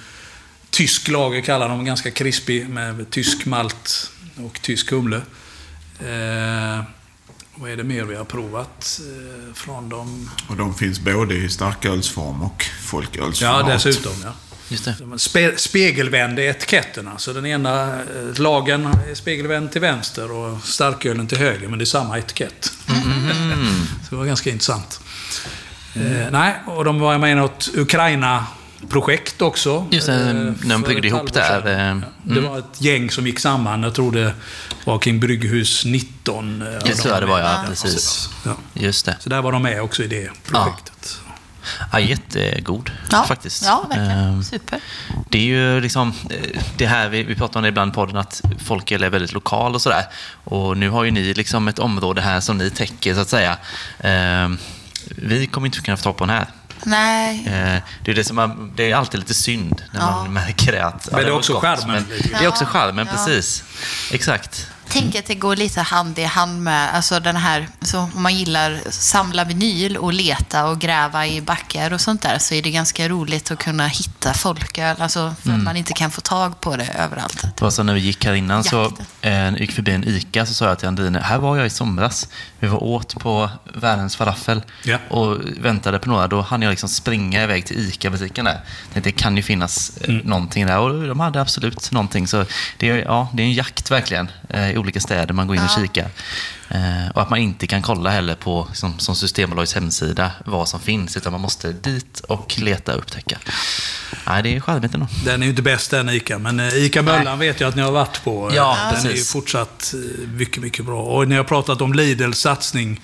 tysk 0.76 1.08
lager, 1.08 1.42
kallar 1.42 1.70
de. 1.70 1.86
Ganska 1.86 2.12
krispig 2.12 2.70
med 2.70 3.10
tysk 3.10 3.46
malt 3.46 4.12
och 4.46 4.62
tysk 4.62 4.92
humle. 4.92 5.22
Eh, 6.00 6.84
vad 7.56 7.72
är 7.72 7.78
det 7.78 7.84
mer 7.84 8.04
vi 8.04 8.16
har 8.16 8.26
provat 8.26 9.00
eh, 9.02 9.54
från 9.54 9.90
dem? 9.90 10.30
Och 10.48 10.56
de 10.56 10.76
finns 10.76 11.00
både 11.00 11.36
i 11.36 11.50
starkölsform 11.50 12.42
och 12.42 12.66
Ja, 12.66 12.74
folkölsformat. 12.90 13.68
dessutom. 13.68 14.14
Ja. 14.24 14.34
just 14.70 14.86
det. 14.86 14.96
De 15.00 15.20
Spe, 15.20 15.58
spegelvände 15.58 16.44
etiketterna. 16.44 17.18
Så 17.18 17.34
den 17.34 17.46
ena 17.46 17.94
eh, 17.94 18.40
lagen 18.40 18.86
är 18.86 19.16
spegelvänd 19.16 19.72
till 19.72 19.82
vänster 19.82 20.32
och 20.32 20.64
starkölen 20.64 21.28
till 21.28 21.38
höger. 21.38 21.68
Men 21.68 21.80
det 21.80 21.84
är 21.84 21.86
samma 21.86 22.18
etikett. 22.18 22.64
så 24.04 24.10
det 24.10 24.16
var 24.16 24.26
ganska 24.26 24.50
intressant. 24.50 25.00
Eh, 25.94 26.32
nej, 26.32 26.56
och 26.66 26.86
de 26.86 27.00
var 27.00 27.18
med 27.18 27.32
i 27.32 27.36
något 27.36 27.70
Ukraina-projekt 28.82 29.42
också. 29.42 29.88
Just 29.92 30.08
det, 30.08 30.14
eh, 30.14 30.34
när 30.34 30.70
de 30.70 30.82
byggde 30.82 31.08
ihop 31.08 31.34
där, 31.34 31.68
eh, 31.68 31.74
Ja, 32.28 32.34
Det 32.36 32.40
var 32.42 32.60
ett 32.60 32.82
gäng 32.82 33.12
som 33.12 33.28
gick 33.28 33.40
samman. 33.40 33.84
Jag 33.84 33.96
tror 33.96 34.12
det 34.12 34.34
var 34.86 35.00
kring 35.00 35.20
Brygghus 35.20 35.86
19. 35.86 36.62
eh, 36.62 36.68
Det 36.68 37.06
jag 37.06 37.22
det 37.22 37.26
var, 37.26 37.40
ja. 37.40 37.58
med. 37.62 37.68
Precis. 37.68 38.30
Ja. 38.46 38.56
Just 38.74 39.06
det. 39.06 39.18
Så 39.20 39.30
där 39.30 39.42
var 39.42 39.52
de 39.52 39.62
med 39.64 39.82
också 39.82 40.04
i 40.04 40.08
det 40.08 40.30
projektet. 40.44 41.20
Ja, 41.92 42.00
jättegod, 42.00 42.92
Ja, 43.12 43.24
faktiskt. 43.28 43.64
ja 43.66 43.86
verkligen. 43.90 44.12
Ehm, 44.12 44.44
Super. 44.44 44.80
Det 45.30 45.38
är 45.38 45.42
ju 45.42 45.82
liksom 45.82 46.14
det 46.78 46.86
här 46.86 47.10
vi, 47.10 47.24
vi 47.24 47.36
pratar 47.36 47.60
om 47.60 47.64
det 47.64 47.70
ibland 47.70 47.92
i 47.92 47.96
podden, 47.96 48.18
att 48.18 48.42
folköl 48.66 49.04
är 49.04 49.10
väldigt 49.10 49.34
lokal 49.34 49.76
och 49.76 49.82
sådär. 49.82 50.04
Och 50.44 50.78
nu 50.78 50.90
har 50.90 51.04
ju 51.04 51.12
ni 51.12 51.34
liksom 51.34 51.68
ett 51.68 51.80
område 51.80 52.22
här 52.22 52.40
som 52.40 52.58
ni 52.58 52.70
täcker, 52.70 53.14
så 53.16 53.20
att 53.20 53.30
säga. 53.30 53.58
Ehm, 54.00 54.58
vi 55.16 55.48
kommer 55.48 55.66
inte 55.68 55.80
kunna 55.80 55.98
få 55.98 56.04
tag 56.04 56.18
på 56.18 56.26
den 56.26 56.36
här. 56.36 56.48
Nej. 56.84 57.44
Eh, 57.48 57.82
Det 58.04 58.12
är, 58.12 58.16
det, 58.16 58.24
som 58.24 58.36
man, 58.36 58.72
det 58.76 58.92
är 58.92 58.96
alltid 58.96 59.20
lite 59.20 59.34
synd 59.34 59.84
när 59.92 60.00
Ja. 60.02 60.12
man 60.12 60.34
märker 60.34 60.72
det. 60.72 60.86
Att, 60.86 61.12
Men 61.12 61.22
det 61.22 61.28
är 61.28 61.32
också 61.32 61.54
gott, 61.54 61.62
charmen 61.62 62.06
grann. 62.10 62.20
Det 62.40 62.46
är 62.46 62.48
också 62.48 62.66
charmen, 62.66 63.08
Ja. 63.12 63.14
precis. 63.26 63.64
Exakt. 64.12 64.68
Tänk 64.90 65.16
att 65.16 65.26
det 65.26 65.36
går 65.36 65.56
lite 65.56 65.82
hand 65.82 66.20
i 66.20 66.24
hand 66.24 66.62
med, 66.64 66.96
alltså 66.96 67.20
den 67.20 67.36
här, 67.36 67.68
så 67.82 68.00
om 68.00 68.24
man 68.24 68.36
gillar 68.36 68.80
samla 68.90 69.44
vinyl 69.44 69.98
och 69.98 70.14
leta 70.14 70.66
och 70.66 70.80
gräva 70.80 71.28
i 71.28 71.42
backar 71.42 71.94
och 71.94 72.02
sånt 72.02 72.22
där 72.22 72.40
så 72.40 72.54
är 72.54 72.62
det 72.62 72.72
ganska 72.72 73.10
roligt 73.10 73.52
att 73.52 73.60
kunna 73.60 73.88
hitta 73.88 74.34
folköl, 74.34 74.96
alltså 75.02 75.36
för 75.44 75.52
att 75.52 75.64
man 75.64 75.78
inte 75.78 75.94
kan 75.94 76.12
få 76.12 76.22
tag 76.22 76.62
på 76.62 76.76
det 76.78 76.88
överallt. 77.00 77.42
Det 77.42 77.62
var 77.62 77.72
så 77.72 77.84
när 77.84 77.94
vi 77.94 78.00
gick 78.00 78.26
här 78.26 78.34
innan, 78.34 78.64
så 78.64 78.76
Jakten. 79.22 79.56
eh, 79.56 79.62
gick 79.62 79.72
förbi 79.72 79.92
en 79.92 80.04
ICA, 80.04 80.46
så 80.46 80.54
sa 80.54 80.66
jag 80.66 80.80
till 80.80 80.88
Andine, 80.88 81.20
här 81.20 81.38
var 81.38 81.58
jag 81.58 81.66
i 81.66 81.70
somras. 81.70 82.28
Vi 82.66 82.70
var 82.72 82.84
åt 82.84 83.20
på 83.20 83.50
världens 83.74 84.16
falafel 84.16 84.62
Ja. 84.84 84.98
och 85.10 85.38
väntade 85.58 86.00
på 86.00 86.10
några. 86.10 86.28
Då 86.28 86.42
hann 86.42 86.62
jag 86.62 86.70
liksom 86.70 86.90
springa 86.90 87.44
iväg 87.44 87.66
till 87.66 87.80
ICA-butiken 87.90 88.46
där. 88.46 88.60
Tänkte, 88.94 89.10
Det 89.10 89.12
kan 89.12 89.38
ju 89.38 89.44
finnas 89.44 89.98
eh, 89.98 90.14
någonting 90.24 90.66
där 90.68 90.80
och 90.80 91.08
de 91.08 91.20
hade 91.20 91.42
absolut 91.42 91.92
någonting. 91.92 92.28
Så 92.28 92.46
det 92.78 92.90
är, 92.90 92.96
ja, 92.98 93.30
det 93.34 93.44
är 93.44 93.46
en 93.48 93.54
jakt 93.54 93.92
verkligen 93.92 94.32
eh, 94.50 94.72
i 94.72 94.78
olika 94.78 95.00
städer 95.00 95.34
man 95.34 95.48
går 95.48 95.56
in 95.56 95.62
och 95.62 95.70
Ja. 95.78 95.82
kikar. 95.82 96.10
Eh, 96.70 97.10
och 97.14 97.22
att 97.22 97.30
man 97.30 97.40
inte 97.40 97.68
kan 97.68 97.82
kolla 97.82 98.10
heller 98.10 98.36
på, 98.36 98.68
som, 98.74 99.00
som 99.00 99.16
Systembolagets 99.16 99.74
hemsida, 99.74 100.32
vad 100.46 100.70
som 100.70 100.80
finns, 100.80 101.18
utan 101.18 101.32
man 101.32 101.42
måste 101.42 101.72
dit 101.72 102.20
och 102.20 102.60
leta 102.60 102.94
och 102.94 103.00
upptäcka. 103.00 103.38
Nej, 104.28 104.44
det 104.44 104.56
är 104.56 104.60
charmigt 104.60 104.94
ändå. 104.94 105.08
Den 105.26 105.42
är 105.42 105.46
ju 105.46 105.50
inte 105.50 105.62
bäst 105.62 105.92
den 105.92 106.10
ICA, 106.10 106.40
men 106.40 106.60
eh, 106.60 106.86
ICA 106.86 107.02
Möllan 107.02 107.40
vet 107.40 107.60
jag 107.60 107.68
att 107.68 107.76
ni 107.76 107.82
har 107.82 107.92
varit 107.92 108.24
på. 108.24 108.52
Ja, 108.56 108.78
den 108.92 109.00
är 109.00 109.04
ju 109.04 109.10
precis. 109.10 109.32
fortsatt 109.32 109.94
eh, 109.94 110.28
mycket, 110.28 110.64
mycket 110.64 110.86
bra. 110.86 111.02
Och 111.02 111.28
ni 111.28 111.36
har 111.36 111.44
pratat 111.44 111.82
om 111.82 111.94
Lidls 111.94 112.40
satsning, 112.40 113.02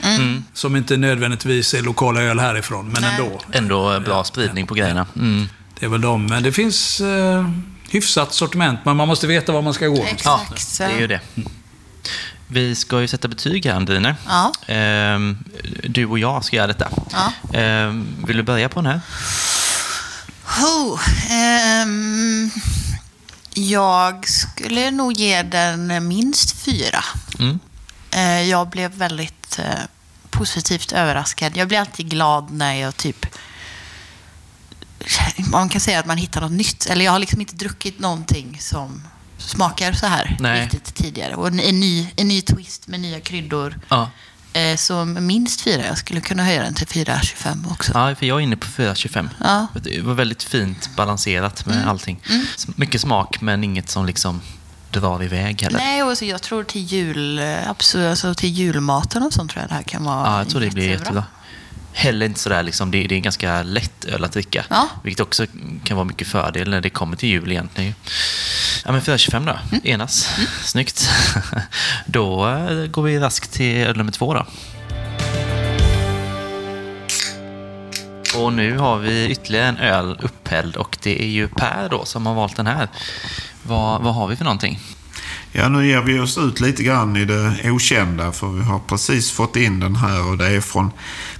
som 0.53 0.75
inte 0.75 0.97
nödvändigtvis 0.97 1.73
är 1.73 1.81
lokala 1.81 2.21
öl 2.21 2.39
härifrån, 2.39 2.87
men 2.87 3.01
Nej. 3.01 3.11
ändå. 3.19 3.41
Ändå 3.51 3.99
bra 3.99 4.23
spridning 4.23 4.67
på 4.67 4.73
grejerna. 4.73 5.05
Mm. 5.15 5.49
Det 5.79 5.85
är 5.85 5.89
väl 5.89 6.01
de. 6.01 6.25
Men 6.25 6.43
det 6.43 6.51
finns 6.51 7.01
eh, 7.01 7.49
hyfsat 7.89 8.33
sortiment, 8.33 8.79
men 8.85 8.97
man 8.97 9.07
måste 9.07 9.27
veta 9.27 9.51
var 9.51 9.61
man 9.61 9.73
ska 9.73 9.87
gå. 9.87 10.03
Exakt. 10.03 10.79
Ja, 10.79 10.87
det 10.87 10.93
är 10.93 10.99
ju 10.99 11.07
det. 11.07 11.19
Vi 12.53 12.75
ska 12.75 13.01
ju 13.01 13.07
sätta 13.07 13.27
betyg 13.27 13.65
här, 13.65 13.73
Andine. 13.73 14.15
Ja. 14.27 14.51
Ehm, 14.67 15.37
du 15.83 16.05
och 16.05 16.19
jag 16.19 16.45
ska 16.45 16.55
göra 16.55 16.67
detta. 16.67 16.89
Ja. 17.11 17.33
Ehm, 17.59 18.07
vill 18.27 18.37
du 18.37 18.43
börja 18.43 18.69
på 18.69 18.81
den 18.81 18.91
här? 18.91 19.01
Oh, 20.63 20.99
ehm, 21.31 22.51
jag 23.53 24.27
skulle 24.29 24.91
nog 24.91 25.13
ge 25.13 25.43
den 25.43 26.07
minst 26.07 26.51
fyra. 26.51 27.03
Mm. 27.39 27.59
Eh, 28.11 28.41
jag 28.41 28.69
blev 28.69 28.91
väldigt 28.91 29.59
eh, 29.59 29.79
positivt 30.29 30.91
överraskad. 30.91 31.57
Jag 31.57 31.67
blir 31.67 31.79
alltid 31.79 32.09
glad 32.09 32.51
när 32.51 32.73
jag 32.73 32.97
typ... 32.97 33.25
Man 35.51 35.69
kan 35.69 35.81
säga 35.81 35.99
att 35.99 36.05
man 36.05 36.17
hittar 36.17 36.41
något 36.41 36.51
nytt. 36.51 36.85
Eller 36.85 37.05
jag 37.05 37.11
har 37.11 37.19
liksom 37.19 37.41
inte 37.41 37.55
druckit 37.55 37.99
någonting 37.99 38.57
som 38.61 39.03
smakar 39.41 39.93
så 39.93 40.05
här 40.07 40.37
Nej. 40.39 40.61
riktigt 40.63 40.95
tidigare. 40.95 41.35
Och 41.35 41.47
en, 41.47 41.59
en, 41.59 41.79
ny, 41.79 42.07
en 42.15 42.27
ny 42.27 42.41
twist 42.41 42.87
med 42.87 42.99
nya 42.99 43.19
kryddor. 43.19 43.79
Ja. 43.89 44.09
Eh, 44.53 44.75
så 44.77 45.05
minst 45.05 45.61
fyra. 45.61 45.85
Jag 45.85 45.97
skulle 45.97 46.21
kunna 46.21 46.43
höja 46.43 46.63
den 46.63 46.73
till 46.73 46.87
4,25 46.87 47.71
också. 47.71 47.91
ja, 47.95 48.15
för 48.15 48.25
jag 48.25 48.37
är 48.37 48.41
inne 48.41 48.55
på 48.57 48.67
4,25. 48.67 49.29
Ja. 49.43 49.67
Det 49.83 50.01
var 50.01 50.13
väldigt 50.13 50.43
fint 50.43 50.89
balanserat 50.95 51.65
med 51.65 51.87
allting. 51.87 52.19
S- 52.55 52.67
Mycket 52.75 53.01
smak, 53.01 53.41
men 53.41 53.63
inget 53.63 53.89
som 53.89 54.05
liksom 54.05 54.41
drar 54.91 55.23
iväg 55.23 55.61
heller. 55.61 55.77
Nej, 55.79 56.03
och 56.03 56.17
så 56.17 56.25
jag 56.25 56.41
tror 56.41 56.63
till 56.63 56.81
jul, 56.85 57.39
eh, 57.39 57.69
absolut, 57.69 58.09
alltså 58.09 58.33
till 58.33 58.49
julmaten 58.49 59.23
och 59.23 59.33
sånt 59.33 59.51
tror 59.51 59.61
jag 59.61 59.69
det 59.69 59.75
här 59.75 59.83
kan 59.83 60.03
vara 60.03 60.27
Ja, 60.27 60.37
jag 60.37 60.49
tror 60.49 60.61
det 60.61 60.69
blir 60.69 60.89
jättebra. 60.89 61.23
Heller 61.93 62.25
inte 62.25 62.39
sådär, 62.39 62.63
liksom, 62.63 62.91
det, 62.91 63.07
det 63.07 63.15
är 63.15 63.17
en 63.17 63.21
ganska 63.21 63.63
lätt 63.63 64.05
öl 64.05 64.23
att 64.23 64.31
dricka. 64.31 64.65
Ja. 64.69 64.89
Vilket 65.03 65.19
också 65.19 65.45
kan 65.83 65.97
vara 65.97 66.07
mycket 66.07 66.27
fördel 66.27 66.69
när 66.69 66.81
det 66.81 66.89
kommer 66.89 67.17
till 67.17 67.29
jul 67.29 67.51
egentligen. 67.51 67.95
Ja, 68.85 68.91
men 68.91 69.01
4,25 69.01 69.45
då. 69.45 69.57
Mm. 69.71 69.81
Enas. 69.83 70.29
Snyggt. 70.63 71.09
då 72.05 72.47
eh, 72.49 72.85
går 72.87 73.03
vi 73.03 73.19
raskt 73.19 73.51
till 73.51 73.77
öl 73.77 73.97
nummer 73.97 74.11
två 74.11 74.33
då. 74.33 74.45
Och 78.35 78.53
nu 78.53 78.77
har 78.77 78.97
vi 78.97 79.29
ytterligare 79.29 79.67
en 79.67 79.77
öl 79.77 80.17
upphälld 80.21 80.75
och 80.75 80.97
det 81.03 81.21
är 81.21 81.27
ju 81.27 81.47
Per 81.47 81.89
då 81.89 82.05
som 82.05 82.25
har 82.25 82.33
valt 82.33 82.55
den 82.55 82.67
här. 82.67 82.89
Vad, 83.63 84.01
vad 84.01 84.15
har 84.15 84.27
vi 84.27 84.35
för 84.35 84.43
någonting? 84.43 84.79
Ja, 85.51 85.69
nu 85.69 85.87
ger 85.87 86.01
vi 86.01 86.19
oss 86.19 86.37
ut 86.37 86.59
lite 86.59 86.83
grann 86.83 87.17
i 87.17 87.25
det 87.25 87.71
okända 87.71 88.31
för 88.31 88.47
vi 88.47 88.63
har 88.63 88.79
precis 88.79 89.31
fått 89.31 89.55
in 89.55 89.79
den 89.79 89.95
här 89.95 90.27
och 90.27 90.37
det 90.37 90.47
är 90.47 90.61
från 90.61 90.91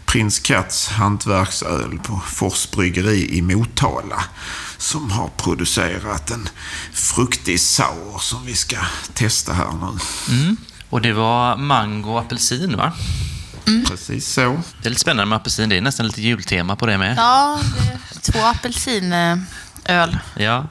Prins 0.05 0.39
Katz 0.39 0.89
hantverksöl 0.89 1.99
på 2.03 2.21
Fors 2.27 2.71
bryggeri 2.71 3.37
i 3.37 3.41
Motala. 3.41 4.23
som 4.77 5.11
har 5.11 5.29
producerat 5.37 6.31
en 6.31 6.49
fruktig 6.93 7.59
sour 7.59 8.19
som 8.19 8.45
vi 8.45 8.55
ska 8.55 8.77
testa 9.13 9.53
här 9.53 9.71
nu. 9.81 9.99
Mm. 10.35 10.57
Och 10.89 11.01
det 11.01 11.13
var 11.13 11.57
mango 11.57 12.11
och 12.11 12.19
apelsin, 12.19 12.77
va? 12.77 12.91
Precis 13.87 14.27
så. 14.27 14.61
Det 14.81 14.87
är 14.87 14.89
lite 14.89 15.01
spännande 15.01 15.25
med 15.25 15.35
apelsin. 15.35 15.69
Det 15.69 15.77
är 15.77 15.81
nästan 15.81 16.07
lite 16.07 16.21
jultema 16.21 16.75
på 16.75 16.85
det 16.85 16.97
med. 16.97 17.17
Ja, 17.17 17.59
det 17.77 18.17
är 18.17 18.31
två 18.31 18.39
apelsinöl. 18.39 20.17
Ja. 20.35 20.67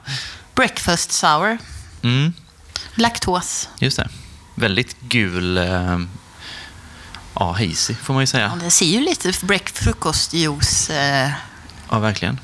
Breakfast 0.55 1.13
sour. 1.13 1.59
Mm. 2.03 2.33
Laktos. 2.95 3.69
Just 3.79 3.97
det. 3.97 4.09
Väldigt 4.55 4.97
gul... 5.01 5.59
Eh, 5.59 5.99
ja, 7.35 7.53
hazy 7.53 7.95
får 7.95 8.15
man 8.15 8.21
ju 8.21 8.25
Ja, 8.25 8.27
säga. 8.27 8.59
det 8.65 8.71
ser 8.71 8.87
ju 8.87 9.01
lite 9.01 9.33
frukostjuice. 9.75 10.91
Eh. 10.91 11.31
Ja, 11.91 11.99
verkligen. 11.99 12.41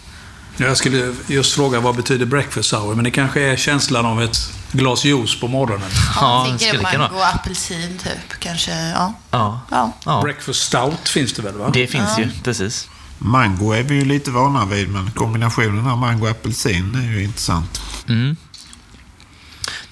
Jag 0.56 0.76
skulle 0.76 1.14
just 1.26 1.54
fråga 1.54 1.80
vad 1.80 1.96
betyder 1.96 2.26
breakfast 2.26 2.68
sour, 2.68 2.94
men 2.94 3.04
det 3.04 3.10
kanske 3.10 3.40
är 3.42 3.56
känslan 3.56 4.06
av 4.06 4.22
ett 4.22 4.36
glas 4.72 5.04
juice 5.04 5.40
på 5.40 5.48
morgonen. 5.48 5.88
Ja, 6.20 6.44
tänker 6.48 6.66
skulle 6.66 6.82
mango 6.82 7.14
och 7.16 7.26
apelsin 7.26 7.98
typ. 7.98 8.40
Kanske, 8.40 8.70
ja. 8.70 9.12
Ja. 9.30 9.60
ja. 9.70 9.92
ja. 10.04 10.22
Breakfast 10.22 10.62
stout 10.62 11.08
finns 11.08 11.32
det 11.32 11.42
väl? 11.42 11.54
va? 11.54 11.70
Det 11.72 11.86
finns 11.86 12.18
ju, 12.18 12.30
precis. 12.44 12.88
Mango 13.18 13.72
är 13.72 13.82
vi 13.82 13.94
ju 13.94 14.04
lite 14.04 14.30
vana 14.30 14.64
vid, 14.64 14.88
men 14.88 15.10
kombinationen 15.10 15.86
av 15.86 15.98
mango 15.98 16.24
och 16.24 16.30
apelsin 16.30 16.94
är 16.94 17.12
ju 17.12 17.24
intressant. 17.24 17.80
Mm. 18.08 18.36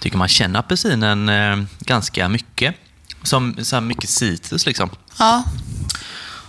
Tycker 0.04 0.18
man 0.18 0.28
känner 0.28 0.58
apelsinen 0.58 1.28
eh, 1.28 1.64
ganska 1.80 2.28
mycket. 2.28 2.74
Som 3.22 3.56
så 3.62 3.76
här 3.76 3.80
mycket 3.80 4.10
citrus 4.10 4.66
liksom. 4.66 4.90
ja. 5.18 5.44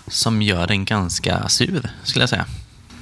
Som 0.08 0.42
gör 0.42 0.68
den 0.68 0.86
ganska 0.86 1.50
sur, 1.50 1.90
skulle 2.04 2.24
jag 2.24 2.30
säga. 2.30 2.46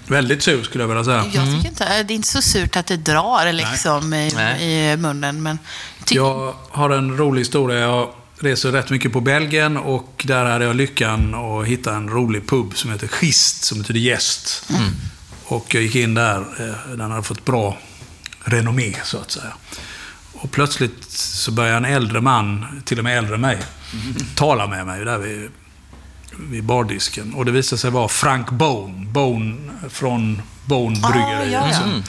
Väldigt 0.08 0.44
sur 0.44 0.64
skulle 0.64 0.84
jag 0.84 0.88
vilja 0.88 1.04
säga. 1.04 1.26
Jag 1.34 1.46
tycker 1.46 1.68
inte, 1.70 2.04
det 2.04 2.14
är 2.14 2.16
inte 2.16 2.28
så 2.28 2.42
surt 2.42 2.76
att 2.76 2.86
det 2.88 2.98
drar 2.98 3.54
liksom 3.54 4.14
i, 4.14 4.32
Nej. 4.36 4.64
i 4.94 4.98
munnen. 4.98 5.44
Men 5.44 5.60
jag 5.98 6.08
tycker, 6.08 6.22
Jag 6.22 6.54
har 6.72 6.90
en 6.90 7.18
rolig 7.18 7.42
historia. 7.42 7.80
Jag 7.80 8.10
reser 8.40 8.72
rätt 8.72 8.90
mycket 8.90 9.14
på 9.14 9.22
Belgien 9.22 9.78
och 9.78 10.24
där 10.28 10.46
hade 10.46 10.66
jag 10.66 10.76
lyckan 10.76 11.36
att 11.36 11.68
hitta 11.68 11.96
en 11.96 12.10
rolig 12.10 12.48
pub 12.48 12.78
som 12.78 12.92
heter 12.92 13.08
Schist, 13.08 13.64
som 13.64 13.78
betyder 13.82 14.00
gäst. 14.00 14.66
Och 15.46 15.74
jag 15.76 15.84
gick 15.84 15.96
in 15.96 16.14
där. 16.14 16.38
eh, 16.40 16.96
Den 16.98 17.12
hade 17.12 17.24
fått 17.24 17.46
bra 17.46 17.78
renommé, 18.44 18.96
så 19.04 19.18
att 19.18 19.32
säga. 19.32 19.54
Och 20.44 20.52
plötsligt 20.52 21.04
så 21.12 21.52
börjar 21.52 21.78
en 21.78 21.86
äldre 21.86 22.22
man, 22.22 22.66
till 22.86 22.98
och 22.98 23.04
med 23.04 23.18
äldre 23.18 23.36
än 23.36 23.42
mig, 23.42 23.58
tala 24.36 24.68
med 24.68 24.86
mig 24.86 25.06
där 25.06 25.18
vid, 25.18 25.50
vid 26.50 26.64
bardisken. 26.64 27.34
Och 27.34 27.46
det 27.46 27.52
visade 27.52 27.80
sig 27.80 27.92
vara 27.92 28.08
Frank 28.08 28.50
Bone. 28.52 29.06
Bone 29.06 29.56
från 29.90 30.42
Bone 30.66 31.00
Ah, 31.04 31.12
Bryggeri. 31.12 31.54
ja, 31.54 31.68
ja. 31.68 31.74
som- 31.74 32.04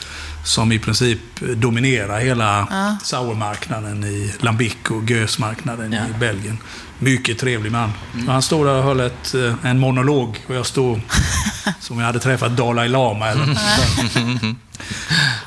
Som 0.45 0.73
i 0.73 0.79
princip 0.79 1.19
dominerar 1.57 2.21
hela 2.21 2.67
sourmarknaden 3.03 4.05
i 4.05 4.33
Lambic 4.41 4.77
och 4.91 5.11
Gösmarknaden 5.11 5.93
Ja. 5.93 6.01
i 6.17 6.19
Belgien. 6.21 6.59
Mycket 6.99 7.39
trevlig 7.39 7.73
man. 7.73 7.93
Och 8.27 8.33
Han 8.33 8.43
stod 8.43 8.67
där 8.67 8.75
och 8.75 8.85
höll 8.85 9.01
ett, 9.01 9.35
eh, 9.35 9.55
en 9.63 9.79
monolog 9.79 10.39
och 10.49 10.55
jag 10.55 10.67
stod 10.67 11.01
som 11.81 11.99
jag 11.99 12.07
hade 12.07 12.21
träffat 12.21 12.57
Dalai 12.57 12.89
Lama 12.89 13.29
eller 13.29 13.59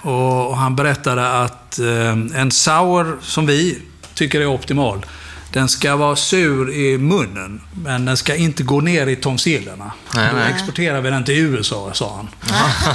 och, 0.12 0.58
han 0.58 0.76
berättade 0.76 1.41
att 1.41 1.80
eh, 1.80 2.39
en 2.41 2.52
sour 2.52 3.18
som 3.22 3.45
vi 3.45 3.80
tycker 4.14 4.41
är 4.41 4.45
optimal, 4.45 5.06
den 5.52 5.70
ska 5.70 5.95
vara 5.95 6.16
sur 6.16 6.74
i 6.74 6.98
munnen, 6.98 7.62
men 7.74 8.06
den 8.06 8.18
ska 8.18 8.36
inte 8.36 8.64
gå 8.64 8.82
ner 8.82 9.08
i 9.08 9.16
tonsillerna. 9.16 9.91
Nej, 10.16 10.30
Då 10.32 10.38
nej. 10.38 10.52
exporterar 10.54 11.02
vi 11.02 11.10
den 11.10 11.24
till 11.24 11.36
USA, 11.38 11.89
sa 11.93 12.16
han. 12.16 12.28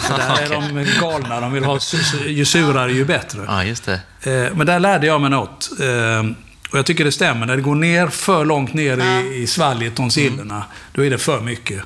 Där 0.19 0.43
är 0.43 0.49
de 0.51 0.87
galna. 1.01 1.41
De 1.41 1.53
vill 1.53 1.65
ha 1.65 1.79
ju 2.27 2.45
surare 2.45 2.93
ju 2.93 3.05
bättre. 3.05 3.41
Ja, 3.47 3.65
just 3.65 3.85
det. 3.85 4.01
Eh, 4.33 4.57
Men 4.57 4.67
där 4.67 4.81
lärde 4.81 5.07
jag 5.07 5.21
mig 5.21 5.31
något. 5.31 5.71
Och 6.73 6.79
jag 6.79 6.87
tycker 6.87 7.05
det 7.05 7.12
stämmer. 7.12 7.47
När 7.47 7.57
det 7.57 7.62
går 7.62 7.75
ner 7.75 8.07
för 8.09 8.45
långt 8.45 8.75
ner 8.75 8.99
i, 9.23 9.43
i 9.43 9.47
svalget, 9.47 9.95
tonsillerna, 9.95 10.64
då 10.93 11.05
är 11.05 11.11
det 11.11 11.18
för 11.18 11.41
mycket. 11.41 11.83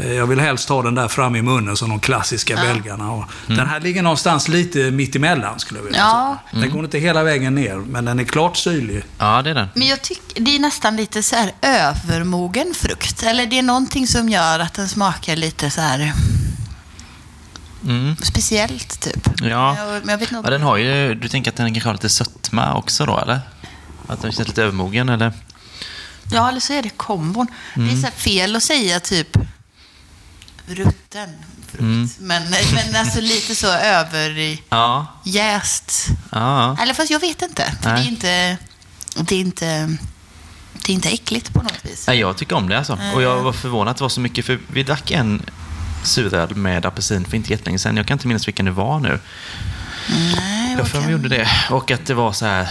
Eh, 0.00 0.12
Jag 0.12 0.26
vill 0.26 0.40
helst 0.40 0.68
ha 0.68 0.82
den 0.82 0.94
där 0.94 1.08
fram 1.08 1.36
i 1.36 1.42
munnen 1.42 1.76
som 1.76 1.88
de 1.88 2.00
klassiska 2.00 2.56
belgarna 2.56 3.04
har. 3.04 3.26
Den 3.46 3.66
här 3.68 3.80
ligger 3.80 4.02
någonstans 4.02 4.48
lite 4.48 4.78
mittemellan, 4.90 5.58
skulle 5.58 5.80
jag 5.80 5.84
vilja 5.84 5.98
Ja. 6.00 6.38
säga. 6.50 6.62
Den 6.62 6.70
går 6.70 6.84
inte 6.84 6.98
hela 6.98 7.22
vägen 7.22 7.54
ner, 7.54 7.76
men 7.76 8.04
den 8.04 8.18
är 8.20 8.24
klart 8.24 8.56
syrlig. 8.56 9.02
Ja, 9.18 9.42
det 9.42 9.50
är 9.50 9.54
den. 9.54 9.68
Men 9.74 9.86
jag 9.88 10.02
tycker 10.02 10.42
det 10.42 10.56
är 10.56 10.60
nästan 10.60 10.96
lite 10.96 11.22
så 11.22 11.36
här 11.36 11.52
övermogen 11.62 12.74
frukt. 12.74 13.22
Eller 13.22 13.46
det 13.46 13.58
är 13.58 13.62
någonting 13.62 14.06
som 14.06 14.28
gör 14.28 14.58
att 14.60 14.74
den 14.74 14.88
smakar 14.88 15.36
lite 15.36 15.70
så 15.70 15.80
här 15.80 16.12
Mm. 17.84 18.16
speciellt 18.22 19.00
typ. 19.00 19.28
Ja. 19.42 19.76
Jag, 19.78 19.88
men 20.04 20.08
jag 20.08 20.18
vet 20.18 20.32
inte. 20.32 20.40
ja, 20.44 20.50
den 20.50 20.62
har 20.62 20.76
ju... 20.76 21.14
Du 21.14 21.28
tänker 21.28 21.50
att 21.50 21.56
den 21.56 21.72
kanske 21.74 21.88
har 21.88 21.94
lite 21.94 22.08
sötma 22.08 22.74
också 22.74 23.06
då, 23.06 23.18
eller? 23.18 23.40
Att 24.08 24.22
den 24.22 24.32
känns 24.32 24.48
lite 24.48 24.62
övermogen, 24.62 25.08
eller? 25.08 25.32
Ja, 26.32 26.48
eller 26.48 26.60
så 26.60 26.72
är 26.72 26.82
det 26.82 26.90
kombon. 26.90 27.46
Det 27.74 27.80
är 27.80 27.84
Mm. 27.88 28.02
så 28.02 28.08
fel 28.10 28.56
att 28.56 28.62
säga 28.62 29.00
typ 29.00 29.36
rutten 30.66 31.28
frukt. 31.68 31.80
Mm. 31.80 32.08
Men, 32.18 32.42
men 32.74 32.96
alltså 32.96 33.20
lite 33.20 33.54
så 33.54 33.66
överjäst. 33.66 34.62
Ja. 34.68 35.06
Ja. 36.30 36.76
Eller 36.82 36.94
fast 36.94 37.10
jag 37.10 37.20
vet 37.20 37.42
inte. 37.42 37.72
Det 37.82 37.88
är 37.88 38.08
inte, 38.08 38.56
det 39.14 39.34
är 39.34 39.40
inte, 39.40 39.96
det 40.86 40.92
är 40.92 40.94
inte 40.94 41.08
äckligt 41.08 41.52
på 41.52 41.62
något 41.62 41.84
vis. 41.84 42.06
Nej, 42.06 42.18
jag 42.18 42.36
tycker 42.36 42.56
om 42.56 42.68
det 42.68 42.78
alltså. 42.78 42.98
Och 43.14 43.22
jag 43.22 43.42
var 43.42 43.52
förvånad 43.52 43.90
att 43.90 43.96
det 43.96 44.04
var 44.04 44.08
så 44.08 44.20
mycket, 44.20 44.46
för 44.46 44.58
vi 44.72 44.82
drack 44.82 45.10
en 45.10 45.42
suröl 46.04 46.54
med 46.54 46.86
apelsin 46.86 47.24
för 47.24 47.36
inte 47.36 47.50
jättelänge 47.50 47.78
sedan. 47.78 47.96
Jag 47.96 48.06
kan 48.06 48.14
inte 48.14 48.26
minnas 48.26 48.48
vilken 48.48 48.64
det 48.66 48.72
var 48.72 49.00
nu. 49.00 49.20
Nej, 50.08 50.74
Jag 50.78 50.88
för 50.88 50.96
mig 50.98 51.04
kan- 51.04 51.12
gjorde 51.12 51.28
det. 51.28 51.48
Och 51.70 51.90
att 51.90 52.06
det 52.06 52.14
var 52.14 52.32
så 52.32 52.46
här... 52.46 52.68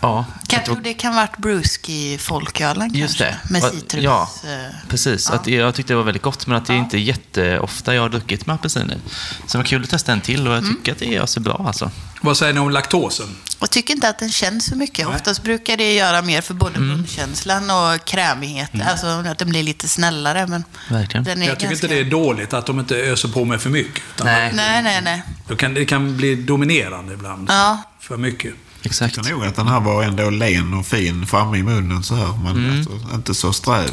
Ja. 0.00 0.24
Jag 0.50 0.60
det 0.60 0.64
tror 0.64 0.80
det 0.80 0.94
kan 0.94 1.14
varit 1.14 1.36
brewski 1.38 2.18
folkölen 2.18 2.94
Just 2.94 3.18
kanske. 3.18 3.38
det. 3.44 3.52
Med 3.52 3.62
citrus. 3.72 4.04
ja. 4.04 4.30
eh, 4.44 4.74
precis. 4.88 5.28
Ja. 5.30 5.34
Att 5.36 5.46
jag 5.46 5.74
tyckte 5.74 5.92
det 5.92 5.96
var 5.96 6.02
väldigt 6.04 6.22
gott, 6.22 6.46
men 6.46 6.56
att 6.56 6.66
det 6.66 6.72
är 6.72 6.76
Ja. 6.76 6.82
inte 6.82 6.98
jätteofta 6.98 7.94
jag 7.94 8.02
har 8.02 8.08
druckit 8.08 8.46
med 8.46 8.54
apelsin 8.54 8.90
i. 8.90 9.10
Så 9.46 9.52
det 9.52 9.58
var 9.58 9.64
kul 9.64 9.82
att 9.82 9.90
testa 9.90 10.12
en 10.12 10.20
till 10.20 10.46
och 10.48 10.52
jag 10.54 10.62
Mm. 10.62 10.76
tycker 10.76 10.92
att 10.92 10.98
det 10.98 11.06
gör 11.06 11.26
sig 11.26 11.42
bra 11.42 11.64
alltså. 11.66 11.90
Vad 12.20 12.36
säger 12.36 12.52
ni 12.52 12.60
om 12.60 12.70
laktosen? 12.70 13.26
Jag 13.60 13.70
tycker 13.70 13.94
inte 13.94 14.08
att 14.08 14.18
den 14.18 14.30
känns 14.30 14.66
så 14.66 14.76
mycket. 14.76 15.06
Nej. 15.06 15.16
Oftast 15.16 15.42
brukar 15.42 15.76
det 15.76 15.94
göra 15.94 16.22
mer 16.22 16.40
för 16.40 16.54
både 16.54 16.76
Mm. 16.76 16.88
munkänslan 16.88 17.70
och 17.70 18.04
krämighet. 18.04 18.70
Alltså 18.86 19.06
att 19.06 19.38
den 19.38 19.48
blir 19.48 19.62
lite 19.62 19.88
snällare. 19.88 20.46
Men 20.46 20.64
Verkligen. 20.90 21.24
den 21.24 21.42
är 21.42 21.46
Jag 21.46 21.58
tycker 21.58 21.68
ganska... 21.68 21.86
inte 21.86 21.94
det 21.96 22.00
är 22.00 22.10
dåligt 22.10 22.52
att 22.54 22.66
de 22.66 22.80
inte 22.80 22.96
öser 22.96 23.28
på 23.28 23.44
med 23.44 23.60
för 23.60 23.70
mycket. 23.70 24.02
Utan 24.14 24.26
Nej. 24.26 24.52
Nej, 24.54 24.82
nej, 24.82 25.00
nej. 25.02 25.22
då 25.48 25.56
kan, 25.56 25.74
det 25.74 25.84
kan 25.84 26.16
bli 26.16 26.34
dominerande 26.34 27.14
ibland. 27.14 27.50
Ja. 27.50 27.82
För 28.08 28.16
mycket. 28.16 28.54
Exakt. 28.82 29.16
Jag 29.16 29.24
tycker 29.24 29.36
nog 29.38 29.46
att 29.46 29.56
den 29.56 29.68
här 29.68 29.80
var 29.80 30.02
ändå 30.02 30.30
len 30.30 30.74
och 30.74 30.86
fin 30.86 31.26
framme 31.26 31.58
i 31.58 31.62
munnen 31.62 32.02
så 32.02 32.14
här. 32.14 32.38
Men 32.44 32.78
alltså, 32.78 33.14
inte 33.14 33.34
så 33.34 33.52
sträv. 33.52 33.90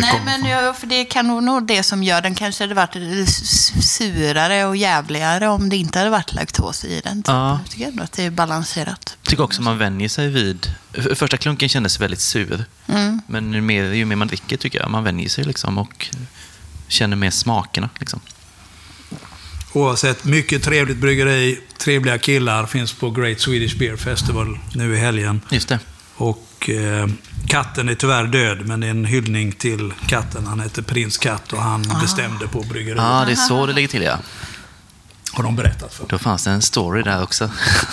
Nej, 0.00 0.20
men 0.24 0.44
jag, 0.44 0.76
för 0.78 0.86
det 0.86 1.04
kan 1.04 1.26
nog 1.28 1.42
nog 1.42 1.66
det 1.66 1.82
som 1.82 2.02
gör 2.02 2.20
den 2.20 2.34
kanske 2.34 2.64
hade 2.64 2.74
varit 2.74 3.28
surare 3.84 4.64
och 4.64 4.76
jävligare 4.76 5.48
om 5.48 5.68
det 5.68 5.76
inte 5.76 5.98
hade 5.98 6.10
varit 6.10 6.32
laktos 6.34 6.84
i 6.84 7.00
den. 7.04 7.22
Typ. 7.22 7.28
Ja. 7.28 7.58
Jag 7.62 7.70
tycker 7.70 7.88
ändå 7.88 8.02
att 8.02 8.12
det 8.12 8.24
är 8.24 8.30
balanserat. 8.30 9.16
Jag 9.22 9.30
tycker 9.30 9.42
också 9.42 9.62
man 9.62 9.78
vänjer 9.78 10.08
sig 10.08 10.28
vid... 10.28 10.74
för- 10.92 11.14
Första 11.14 11.36
klunken 11.36 11.68
kändes 11.68 12.00
väldigt 12.00 12.20
sur. 12.20 12.64
Mm. 12.86 13.20
Men 13.26 13.52
ju 13.52 13.60
mer, 13.60 13.84
ju 13.84 14.04
mer 14.04 14.16
man 14.16 14.28
dricker 14.28 14.56
tycker 14.56 14.80
jag, 14.80 14.90
man 14.90 15.04
vänjer 15.04 15.28
sig 15.28 15.44
liksom 15.44 15.78
och 15.78 16.08
känner 16.88 17.16
mer 17.16 17.30
smakerna. 17.30 17.88
Liksom. 17.98 18.20
Oavsett, 19.72 20.24
mycket 20.24 20.62
trevligt 20.62 20.96
bryggeri, 20.96 21.60
trevliga 21.78 22.18
killar, 22.18 22.66
finns 22.66 22.92
på 22.92 23.10
Great 23.10 23.40
Swedish 23.40 23.78
Beer 23.78 23.96
Festival 23.96 24.58
nu 24.74 24.94
i 24.94 24.98
helgen. 24.98 25.40
Just 25.50 25.68
det. 25.68 25.78
Och 26.16 26.70
eh, 26.70 27.06
katten 27.48 27.88
är 27.88 27.94
tyvärr 27.94 28.24
död, 28.24 28.66
men 28.66 28.80
det 28.80 28.86
är 28.86 28.90
en 28.90 29.04
hyllning 29.04 29.52
till 29.52 29.92
katten. 30.06 30.46
Han 30.46 30.60
heter 30.60 30.82
Prins 30.82 31.18
Katt 31.18 31.52
och 31.52 31.62
han 31.62 31.82
bestämde 32.00 32.48
på 32.48 32.60
bryggeriet. 32.60 32.98
Ja, 33.02 33.24
det 33.26 33.32
är 33.32 33.36
så 33.36 33.66
det 33.66 33.72
ligger 33.72 33.88
till 33.88 34.02
ja. 34.02 34.18
Har 35.32 35.44
de 35.44 35.56
berättat 35.56 35.94
för 35.94 36.06
Då 36.08 36.18
fanns 36.18 36.44
det 36.44 36.50
en 36.50 36.62
story 36.62 37.02
där 37.02 37.22
också. 37.22 37.50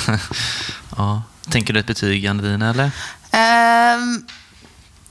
ja. 0.97 1.23
Tänker 1.49 1.73
du 1.73 1.79
ett 1.79 1.87
betyg, 1.87 2.27
Anna 2.27 2.69
eller? 2.69 2.91
Ehm, 3.31 4.25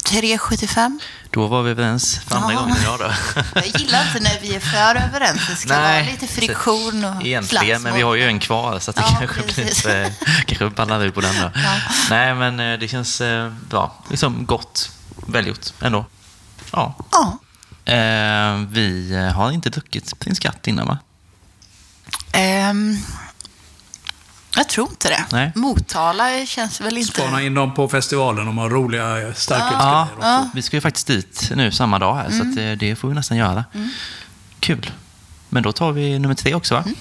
3,75. 0.04 0.98
Då 1.30 1.46
var 1.46 1.62
vi 1.62 1.70
överens 1.70 2.18
för 2.18 2.36
andra 2.36 2.52
Ja. 2.52 2.60
gången 2.60 2.76
idag 2.82 2.98
då. 2.98 3.12
Jag 3.54 3.66
gillar 3.66 4.06
inte 4.06 4.20
när 4.20 4.38
vi 4.42 4.54
är 4.54 4.60
för 4.60 4.94
överens. 4.96 5.40
Det 5.48 5.56
ska 5.56 5.80
vara 5.80 6.00
lite 6.00 6.26
friktion 6.26 7.04
och 7.04 7.26
Egentligen, 7.26 7.44
slagsmål. 7.44 7.80
men 7.82 7.94
vi 7.94 8.02
har 8.02 8.14
ju 8.14 8.24
en 8.26 8.38
kvar 8.40 8.78
så 8.78 8.90
att 8.90 8.96
det 8.96 9.02
Ja, 9.06 9.16
kanske 9.18 9.42
precis. 9.42 9.82
blir 9.84 10.12
kanske 10.46 10.70
ballar 10.70 11.04
ur 11.04 11.10
på 11.10 11.20
den 11.20 11.34
då. 11.34 11.50
Ja. 11.54 11.74
Nej, 12.10 12.34
men 12.34 12.60
eh, 12.60 12.78
det 12.78 12.88
känns 12.88 13.20
eh, 13.20 13.52
bra. 13.70 13.94
Liksom 14.10 14.46
gott, 14.46 14.90
välgjort 15.26 15.66
ändå. 15.82 16.06
Ja. 16.72 16.94
Ja. 17.12 17.38
Eh, 17.92 18.56
vi 18.70 19.14
har 19.34 19.50
inte 19.50 19.70
druckit 19.70 20.18
Prins 20.18 20.38
Katt 20.38 20.66
innan 20.66 20.86
va? 20.86 20.98
Ehm, 22.32 22.96
jag 24.58 24.68
tror 24.68 24.88
inte 24.88 25.08
det. 25.08 25.24
Nej. 25.32 25.52
Motala 25.54 26.46
känns 26.46 26.80
väl 26.80 26.98
inte... 26.98 27.12
Spana 27.12 27.42
in 27.42 27.54
dem 27.54 27.74
på 27.74 27.88
festivalen, 27.88 28.46
de 28.46 28.58
har 28.58 28.70
roliga 28.70 29.28
eh, 29.28 29.34
starkölsgrejer 29.34 29.78
ja. 29.80 30.08
ja. 30.20 30.50
Vi 30.54 30.62
ska 30.62 30.76
ju 30.76 30.80
faktiskt 30.80 31.06
dit 31.06 31.52
nu 31.54 31.70
samma 31.70 31.98
dag, 31.98 32.14
här, 32.14 32.26
mm. 32.26 32.38
så 32.38 32.60
det, 32.60 32.74
det 32.74 32.96
får 32.96 33.08
vi 33.08 33.14
nästan 33.14 33.36
göra. 33.36 33.64
Mm. 33.74 33.88
Kul. 34.60 34.90
Men 35.48 35.62
då 35.62 35.72
tar 35.72 35.92
vi 35.92 36.18
nummer 36.18 36.34
tre 36.34 36.54
också, 36.54 36.74
va? 36.74 36.84
Mm. 36.86 36.96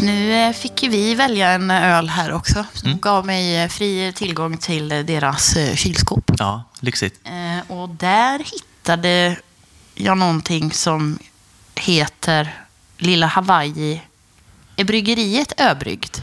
Nu 0.00 0.32
eh, 0.32 0.52
fick 0.52 0.82
vi 0.82 1.14
välja 1.14 1.50
en 1.50 1.70
öl 1.70 2.08
här 2.08 2.32
också. 2.32 2.64
Som 2.72 2.88
mm. 2.88 3.00
gav 3.00 3.26
mig 3.26 3.68
fri 3.68 4.12
tillgång 4.16 4.56
till 4.56 4.88
deras 4.88 5.56
kylskåp. 5.74 6.30
Ja, 6.38 6.64
lyxigt. 6.80 7.20
Och 7.68 7.88
där 7.88 8.38
hittade 8.38 9.36
jag 9.94 10.18
någonting 10.18 10.72
som 10.72 11.18
heter 11.74 12.63
Lilla 13.04 13.26
Hawaii. 13.26 14.00
Är 14.76 14.84
bryggeriet 14.84 15.52
öbryggt? 15.60 16.22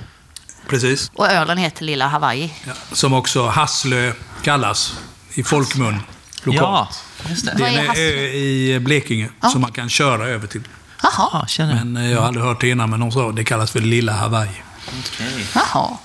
Precis. 0.68 1.12
Och 1.16 1.28
ölen 1.32 1.58
heter 1.58 1.86
Lilla 1.86 2.08
Hawaii. 2.08 2.54
Ja, 2.68 2.74
som 2.92 3.14
också 3.14 3.48
Hasslö 3.48 4.14
kallas 4.44 4.94
i 5.34 5.44
folkmun 5.44 5.94
Ja, 5.94 6.52
lokalt. 6.52 7.04
just 7.30 7.46
det. 7.46 7.54
Det 7.58 7.64
är 7.66 7.78
är 7.78 7.84
en 7.84 7.96
ö 7.96 8.28
i 8.28 8.80
Blekinge 8.80 9.30
Ja. 9.42 9.50
som 9.50 9.62
man 9.62 9.72
kan 9.72 9.90
köra 9.90 10.28
över 10.28 10.48
till. 10.48 10.62
Jaha. 11.04 11.30
Ja, 11.34 11.46
känner 11.48 11.76
jag. 11.78 11.86
Men 11.88 12.04
eh, 12.06 12.12
jag 12.12 12.20
har 12.20 12.28
aldrig 12.28 12.46
hört 12.46 12.62
det 12.62 12.70
innan, 12.70 12.90
men 12.90 13.00
de 13.00 13.12
sa 13.12 13.32
det 13.32 13.44
kallas 13.44 13.72
för 13.72 13.80
Lilla 13.82 14.12
Hawaii. 14.14 14.50
Okej. 14.88 15.46
Jaha. 15.56 15.98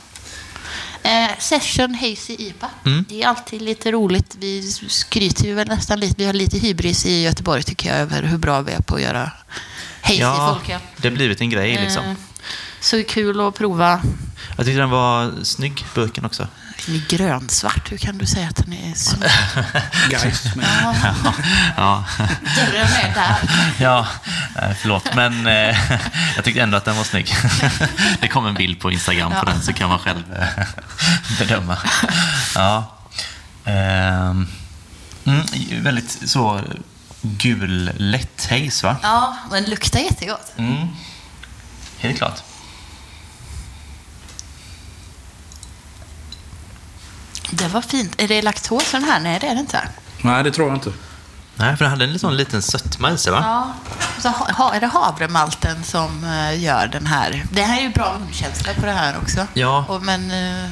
Eh, 1.02 1.30
session 1.38 1.94
Hazy 1.94 2.36
IPA. 2.38 2.70
Det 3.08 3.22
är 3.22 3.28
alltid 3.28 3.62
lite 3.62 3.92
roligt. 3.92 4.36
Vi 4.38 4.62
skryter 4.88 5.44
ju 5.44 5.54
väl 5.54 5.68
nästan 5.68 6.00
lite. 6.00 6.14
Vi 6.18 6.24
har 6.26 6.32
lite 6.32 6.58
hybris 6.58 7.06
i 7.06 7.22
Göteborg 7.22 7.62
tycker 7.62 7.88
jag 7.90 7.98
över 7.98 8.22
hur 8.22 8.38
bra 8.38 8.60
vi 8.60 8.72
är 8.72 8.80
på 8.82 8.94
att 8.94 9.02
göra 9.02 9.30
hazy 10.06 10.20
Ja, 10.20 10.54
folköl. 10.58 10.80
det 10.96 11.08
har 11.08 11.14
blivit 11.16 11.40
en 11.40 11.50
grej 11.50 11.78
liksom. 11.82 12.04
Eh, 12.04 12.14
Så 12.80 13.02
kul 13.08 13.40
att 13.48 13.54
prova. 13.58 14.00
Jag 14.56 14.66
tyckte 14.66 14.80
den 14.80 14.90
var 14.90 15.32
snygg, 15.44 15.84
burken 15.94 16.24
också. 16.24 16.48
Den 16.86 16.94
är 16.94 17.08
grönsvart. 17.08 17.92
Hur 17.92 17.96
kan 17.98 18.18
du 18.18 18.26
säga 18.26 18.48
att 18.48 18.56
den 18.56 18.72
är. 18.72 18.94
Guys. 20.10 20.42
Men, 20.56 20.66
Ja, 21.76 22.04
Dörren 22.56 22.86
är 22.86 23.14
där. 23.14 23.36
ja 23.84 24.06
eh, 24.62 24.70
förlåt. 24.80 25.14
Men 25.14 25.46
eh, 25.46 25.76
jag 26.36 26.44
tyckte 26.44 26.60
ändå 26.62 26.76
att 26.76 26.84
den 26.84 26.96
var 26.96 27.04
snygg. 27.04 27.34
Det 28.20 28.28
kom 28.28 28.46
en 28.46 28.54
bild 28.54 28.80
på 28.80 28.90
Instagram 28.92 29.30
på 29.30 29.36
Ja. 29.36 29.44
den 29.52 29.62
så 29.62 29.72
kan 29.72 29.88
man 29.88 29.98
själv 29.98 30.22
eh, 30.34 30.64
bedöma. 31.38 31.78
Ja. 32.54 32.92
Ehm, 33.64 34.46
mm, 35.24 35.42
väldigt 35.82 36.18
så 36.30 36.60
gul, 37.38 37.90
lätt 37.96 38.46
haze 38.50 38.86
va? 38.86 38.96
Ja, 39.02 39.36
men 39.50 39.64
luktar 39.64 40.00
jättegott. 40.00 40.52
Mm. 40.56 40.88
Helt 41.98 42.16
klart. 42.18 42.42
Det 47.50 47.68
var 47.68 47.80
fint. 47.80 48.20
Är 48.20 48.28
det 48.28 48.42
laktos 48.42 48.92
den 48.92 49.04
här? 49.04 49.20
Nej, 49.20 49.38
det 49.40 49.46
är 49.46 49.54
det 49.54 49.60
inte. 49.60 49.88
nej, 50.22 50.44
det 50.44 50.50
tror 50.50 50.68
jag 50.68 50.76
inte. 50.76 50.92
Nej, 51.58 51.76
för 51.76 51.84
den 51.84 51.90
hade 51.90 52.04
en 52.04 52.18
sån 52.18 52.36
liten 52.36 52.62
sötma 52.62 53.10
i 53.10 53.18
sig 53.18 53.32
va? 53.32 53.40
Ja. 53.42 53.74
Så 54.22 54.28
ha, 54.28 54.52
ha, 54.52 54.74
är 54.74 54.80
det 54.80 54.86
havremalten 54.86 55.84
som 55.84 56.24
eh, 56.24 56.62
gör 56.62 56.86
den 56.86 57.06
här? 57.06 57.44
Det 57.50 57.62
här 57.62 57.78
är 57.78 57.82
ju 57.82 57.88
bra 57.88 58.18
munkänsla 58.18 58.74
på 58.74 58.86
det 58.86 58.92
här 58.92 59.16
också. 59.22 59.46
Ja. 59.54 59.84
Och, 59.88 60.02
men 60.02 60.30
eh, 60.30 60.70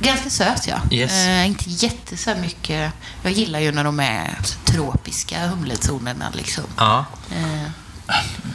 ganska 0.00 0.30
söt 0.30 0.66
ja. 0.66 0.76
Yes. 0.90 1.26
Eh, 1.26 1.46
inte 1.46 1.64
jätte 1.70 2.16
så 2.16 2.34
mycket. 2.34 2.92
Jag 3.22 3.32
gillar 3.32 3.58
ju 3.60 3.72
när 3.72 3.84
de 3.84 4.00
är 4.00 4.38
tropiska 4.64 5.46
humlezonerna 5.46 6.30
liksom. 6.34 6.64
Ja. 6.76 7.04
Eh, 7.32 7.70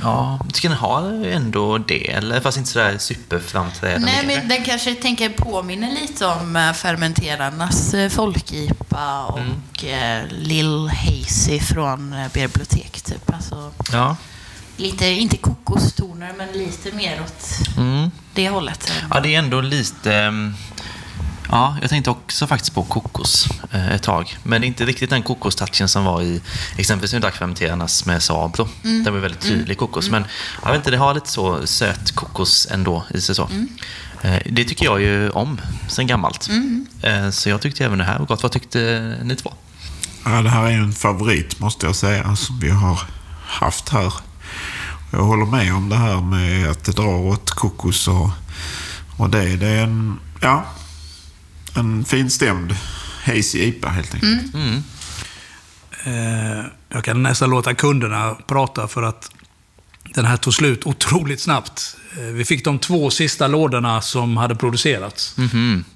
Ja, 0.03 0.39
jag 0.45 0.53
tycker 0.53 0.69
den 0.69 0.77
har 0.77 1.25
ändå 1.25 1.77
det. 1.77 2.11
Eller 2.11 2.41
fast 2.41 2.57
inte 2.57 2.69
sådär 2.69 2.97
superframträdande. 2.97 4.07
nej, 4.11 4.25
men 4.27 4.47
den 4.47 4.63
kanske 4.63 4.95
tänker 4.95 5.29
påminner 5.29 5.91
lite 6.01 6.25
om 6.25 6.55
eh, 6.55 6.73
fermenterarnas 6.73 7.93
eh, 7.93 8.09
folkipa 8.09 9.25
och 9.25 9.39
Mm. 9.39 10.21
eh, 10.23 10.31
Lill 10.31 10.89
Hazy 10.89 11.59
från 11.59 12.15
Bibliotek 12.33 13.01
typ. 13.01 13.33
Alltså, 13.33 13.71
Ja. 13.91 14.15
lite, 14.77 15.05
inte 15.07 15.37
kokostoner, 15.37 16.33
men 16.37 16.47
lite 16.51 16.91
mer 16.91 17.21
åt 17.21 17.77
Mm. 17.77 18.11
det 18.33 18.49
hållet. 18.49 18.91
Ja, 19.09 19.19
det 19.19 19.35
är 19.35 19.39
ändå 19.39 19.61
lite... 19.61 20.31
Ja, 21.51 21.77
jag 21.81 21.89
tänkte 21.89 22.09
också 22.09 22.47
faktiskt 22.47 22.73
på 22.75 22.83
kokos 22.83 23.47
eh, 23.71 23.91
ett 23.91 24.03
tag. 24.03 24.37
Men 24.43 24.63
inte 24.63 24.85
riktigt 24.85 25.09
den 25.09 25.23
kokostouchen 25.23 25.87
som 25.87 26.05
var 26.05 26.21
i 26.21 26.41
exempelvis 26.77 27.13
nu 27.13 27.19
Dackfermenterarnas 27.19 28.05
med 28.05 28.23
Sabro. 28.23 28.67
Mm. 28.83 29.03
Det 29.03 29.11
var 29.11 29.19
väldigt 29.19 29.41
tydlig 29.41 29.77
kokos. 29.77 30.09
Men 30.09 30.25
jag 30.63 30.69
vet 30.71 30.77
inte, 30.77 30.91
det 30.91 30.97
har 30.97 31.13
lite 31.13 31.29
så 31.29 31.67
söt 31.67 32.11
kokos 32.15 32.67
ändå 32.71 33.03
i 33.13 33.21
sig 33.21 33.35
så. 33.35 33.45
Mm. 33.45 33.67
Eh, 34.21 34.41
Det 34.51 34.63
tycker 34.63 34.85
jag 34.85 35.01
ju 35.01 35.29
om 35.29 35.61
sen 35.87 36.07
gammalt. 36.07 36.47
Mm. 36.49 36.85
Eh, 37.01 37.29
Så 37.29 37.49
jag 37.49 37.61
tyckte 37.61 37.85
även 37.85 37.97
det 37.97 38.03
här 38.05 38.19
var 38.19 38.25
gott. 38.25 38.43
Vad 38.43 38.51
tyckte 38.51 39.15
ni 39.23 39.35
två? 39.35 39.53
Ja, 40.25 40.41
det 40.41 40.49
här 40.49 40.65
är 40.65 40.69
ju 40.71 40.77
en 40.77 40.93
favorit 40.93 41.59
måste 41.59 41.85
jag 41.85 41.95
säga 41.95 42.35
som 42.35 42.59
vi 42.59 42.69
har 42.69 42.99
haft 43.47 43.89
här. 43.89 44.13
Jag 45.11 45.23
håller 45.23 45.45
med 45.45 45.73
om 45.73 45.89
det 45.89 45.95
här 45.95 46.21
med 46.21 46.69
att 46.69 46.83
det 46.83 46.91
drar 46.91 47.15
åt 47.15 47.51
kokos 47.51 48.07
och, 48.07 48.29
och 49.17 49.29
det. 49.29 49.55
Det 49.55 49.67
är 49.67 49.83
en, 49.83 50.19
ja, 50.41 50.65
en 51.75 52.05
finstämd 52.05 52.75
hazy 53.25 53.59
IPA 53.59 53.89
helt 53.89 54.13
enkelt. 54.13 54.53
Mm. 54.53 54.83
Eh, 56.05 56.65
jag 56.89 57.03
kan 57.03 57.23
nästan 57.23 57.49
låta 57.49 57.73
kunderna 57.73 58.35
prata 58.47 58.87
för 58.87 59.03
att 59.03 59.31
den 60.15 60.25
här 60.25 60.37
tog 60.37 60.53
slut 60.53 60.85
otroligt 60.85 61.41
snabbt. 61.41 61.97
Eh, 62.17 62.23
vi 62.23 62.45
fick 62.45 62.65
de 62.65 62.79
två 62.79 63.09
sista 63.09 63.47
lådorna 63.47 64.01
som 64.01 64.37
hade 64.37 64.55
producerats. 64.55 65.35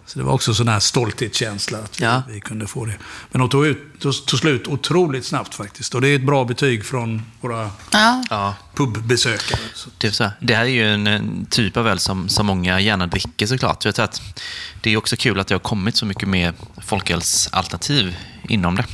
Så 0.05 0.19
det 0.19 0.25
var 0.25 0.33
också 0.33 0.53
sån 0.53 0.67
här 0.67 0.79
stolthetskänsla 0.79 1.77
att 1.77 2.01
vi, 2.01 2.05
Ja. 2.05 2.23
vi 2.29 2.39
kunde 2.39 2.67
få 2.67 2.85
det. 2.85 2.93
Men 3.31 3.39
de 3.39 3.49
tog, 3.49 3.65
ut, 3.65 3.77
tog, 3.99 4.25
tog 4.25 4.39
slut 4.39 4.67
otroligt 4.67 5.25
snabbt 5.25 5.55
faktiskt. 5.55 5.95
Och 5.95 6.01
det 6.01 6.07
är 6.07 6.15
ett 6.15 6.25
bra 6.25 6.45
betyg 6.45 6.85
från 6.85 7.21
våra 7.41 7.69
Ja. 8.29 8.55
Pubbesökare. 8.75 9.59
Det, 9.97 10.07
är 10.07 10.11
så 10.11 10.23
här. 10.23 10.33
det 10.39 10.55
här 10.55 10.63
är 10.63 10.67
ju 10.69 10.93
en, 10.93 11.07
en 11.07 11.45
typ 11.49 11.77
av 11.77 11.87
öl 11.87 11.99
som, 11.99 12.29
som 12.29 12.45
många 12.45 12.79
gärna 12.79 13.07
dricker 13.07 13.47
såklart. 13.47 13.85
Jag 13.85 13.95
tror 13.95 14.03
att 14.05 14.21
det 14.81 14.89
är 14.93 14.97
också 14.97 15.15
kul 15.15 15.39
att 15.39 15.47
det 15.47 15.55
har 15.55 15.59
kommit 15.59 15.95
så 15.95 16.05
mycket 16.05 16.27
mer 16.27 16.53
folkölsalternativ 16.85 18.15
inom 18.49 18.75
det. 18.75 18.85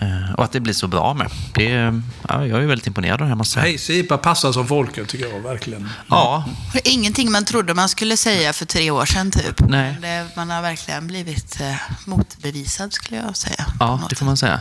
Eh, 0.00 0.34
och 0.36 0.44
att 0.44 0.52
det 0.52 0.60
blir 0.60 0.74
så 0.74 0.88
bra 0.88 1.14
med. 1.14 1.30
Det, 1.54 1.72
är- 1.72 2.02
ja, 2.28 2.46
jag 2.46 2.62
är 2.62 2.66
väldigt 2.66 2.86
imponerad 2.86 3.12
av 3.12 3.18
det 3.18 3.26
här 3.28 3.34
måste 3.34 3.60
jag 3.68 3.80
säga. 3.80 4.16
Passar 4.18 4.52
som 4.52 4.66
folköl 4.66 5.06
tycker 5.06 5.26
jag 5.28 5.40
verkligen. 5.40 5.88
Ja, 6.08 6.44
Ingenting 6.84 7.30
man 7.32 7.44
trodde 7.44 7.74
man 7.74 7.88
skulle 7.88 8.16
säga 8.16 8.52
för 8.52 8.64
tre 8.66 8.90
år 8.90 9.04
sedan 9.06 9.30
typ. 9.30 9.60
Nej. 9.68 9.92
Men 9.92 10.00
Det, 10.00 10.28
man 10.36 10.50
har 10.50 10.62
verkligen 10.62 11.06
blivit 11.06 11.60
eh, 11.60 11.74
motbevisad 12.04 12.92
skulle 12.92 13.20
jag 13.20 13.36
säga. 13.36 13.66
ja, 13.80 14.00
det 14.08 14.14
får 14.16 14.26
man 14.26 14.36
säga. 14.36 14.60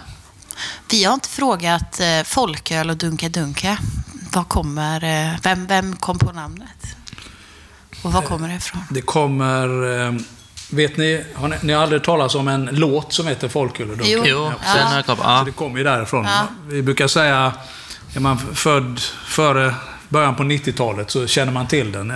Vi 0.91 1.03
har 1.03 1.13
inte 1.13 1.29
frågat 1.29 1.99
eh, 1.99 2.23
folköl 2.25 2.89
och 2.89 2.97
Dunka 2.97 3.29
Dunka. 3.29 3.77
Vad 4.33 4.47
kommer, 4.47 5.03
eh, 5.03 5.35
vem, 5.43 5.67
vem 5.67 5.95
kom 5.95 6.19
på 6.19 6.31
namnet? 6.31 6.95
Och 8.03 8.13
var 8.13 8.21
kommer 8.21 8.47
det 8.49 8.55
ifrån? 8.55 8.81
Det 8.89 9.01
kommer... 9.01 9.67
Vet 10.69 10.97
ni, 10.97 11.23
har 11.35 11.47
ni, 11.47 11.55
ni 11.61 11.73
har 11.73 11.83
aldrig 11.83 12.03
talat 12.03 12.35
om 12.35 12.47
en 12.47 12.69
låt 12.71 13.13
som 13.13 13.27
heter 13.27 13.47
Folköl 13.47 13.89
och 13.91 13.97
Dunkel? 13.97 14.11
Jo. 14.17 14.23
Jo, 14.25 14.51
Ja. 14.65 14.69
har 14.83 14.95
jag 14.95 15.05
på- 15.05 15.15
Så 15.15 15.21
ja. 15.23 15.43
det 15.45 15.51
kommer 15.51 15.77
ju 15.77 15.83
därifrån. 15.83 16.25
Ja. 16.25 16.47
Vi 16.67 16.81
brukar 16.81 17.07
säga, 17.07 17.53
är 18.15 18.19
man 18.19 18.37
född 18.53 18.99
före 19.25 19.73
början 20.09 20.35
på 20.35 20.43
90-talet 20.43 21.11
så 21.11 21.27
känner 21.27 21.51
man 21.51 21.67
till 21.67 21.91
den. 21.91 22.09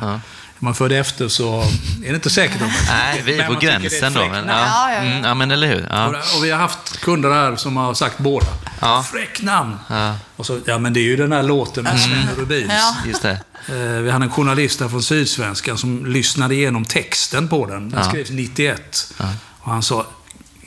Ja. 0.00 0.20
Är 0.60 0.64
man 0.64 0.74
född 0.74 0.92
efter 0.92 1.28
så 1.28 1.60
är 2.04 2.08
det 2.08 2.14
inte 2.14 2.30
säkert. 2.30 2.62
Om 2.62 2.70
Nej, 2.88 3.22
vi 3.24 3.38
är 3.38 3.46
på 3.46 3.52
det 3.60 3.66
är 3.66 3.78
gränsen 3.80 4.12
då. 4.12 4.28
Men, 4.28 4.46
ja. 4.48 4.52
Ja, 4.52 4.90
ja, 4.90 4.94
ja. 4.94 5.00
Mm, 5.00 5.24
ja, 5.24 5.34
men 5.34 5.50
eller 5.50 5.66
hur. 5.66 5.86
Ja. 5.90 6.06
Och, 6.06 6.14
och 6.14 6.44
vi 6.44 6.50
har 6.50 6.58
haft 6.58 7.00
kunder 7.00 7.30
här 7.30 7.56
som 7.56 7.76
har 7.76 7.94
sagt 7.94 8.18
båda. 8.18 8.46
Ja. 8.80 9.04
Fräck 9.12 9.42
namn! 9.42 9.76
Ja. 9.88 10.14
Och 10.36 10.46
så, 10.46 10.60
ja 10.64 10.78
men 10.78 10.92
det 10.92 11.00
är 11.00 11.04
ju 11.04 11.16
den 11.16 11.32
här 11.32 11.42
låten 11.42 11.84
med 11.84 12.00
Sven 12.00 12.28
Rubins. 12.36 12.72
Ja. 12.72 12.94
Just 13.06 13.22
det. 13.22 13.38
Eh, 13.68 13.74
Vi 14.02 14.10
hade 14.10 14.24
en 14.24 14.30
journalist 14.30 14.80
här 14.80 14.88
från 14.88 15.02
Sydsvenskan 15.02 15.78
som 15.78 16.06
lyssnade 16.06 16.54
igenom 16.54 16.84
texten 16.84 17.48
på 17.48 17.66
den. 17.66 17.90
Den 17.90 18.00
Ja. 18.02 18.08
skrevs 18.08 18.30
91. 18.30 19.12
Och 19.60 19.70
han 19.72 19.82
sa, 19.82 20.06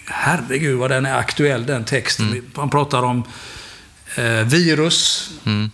herregud 0.08 0.78
vad 0.80 0.92
den 0.92 1.06
är 1.06 1.18
aktuell 1.18 1.66
den 1.66 1.84
texten. 1.86 2.28
Mm. 2.32 2.46
Han 2.56 2.70
pratar 2.70 3.04
om 3.04 3.24
eh, 4.16 4.24
virus 4.46 5.30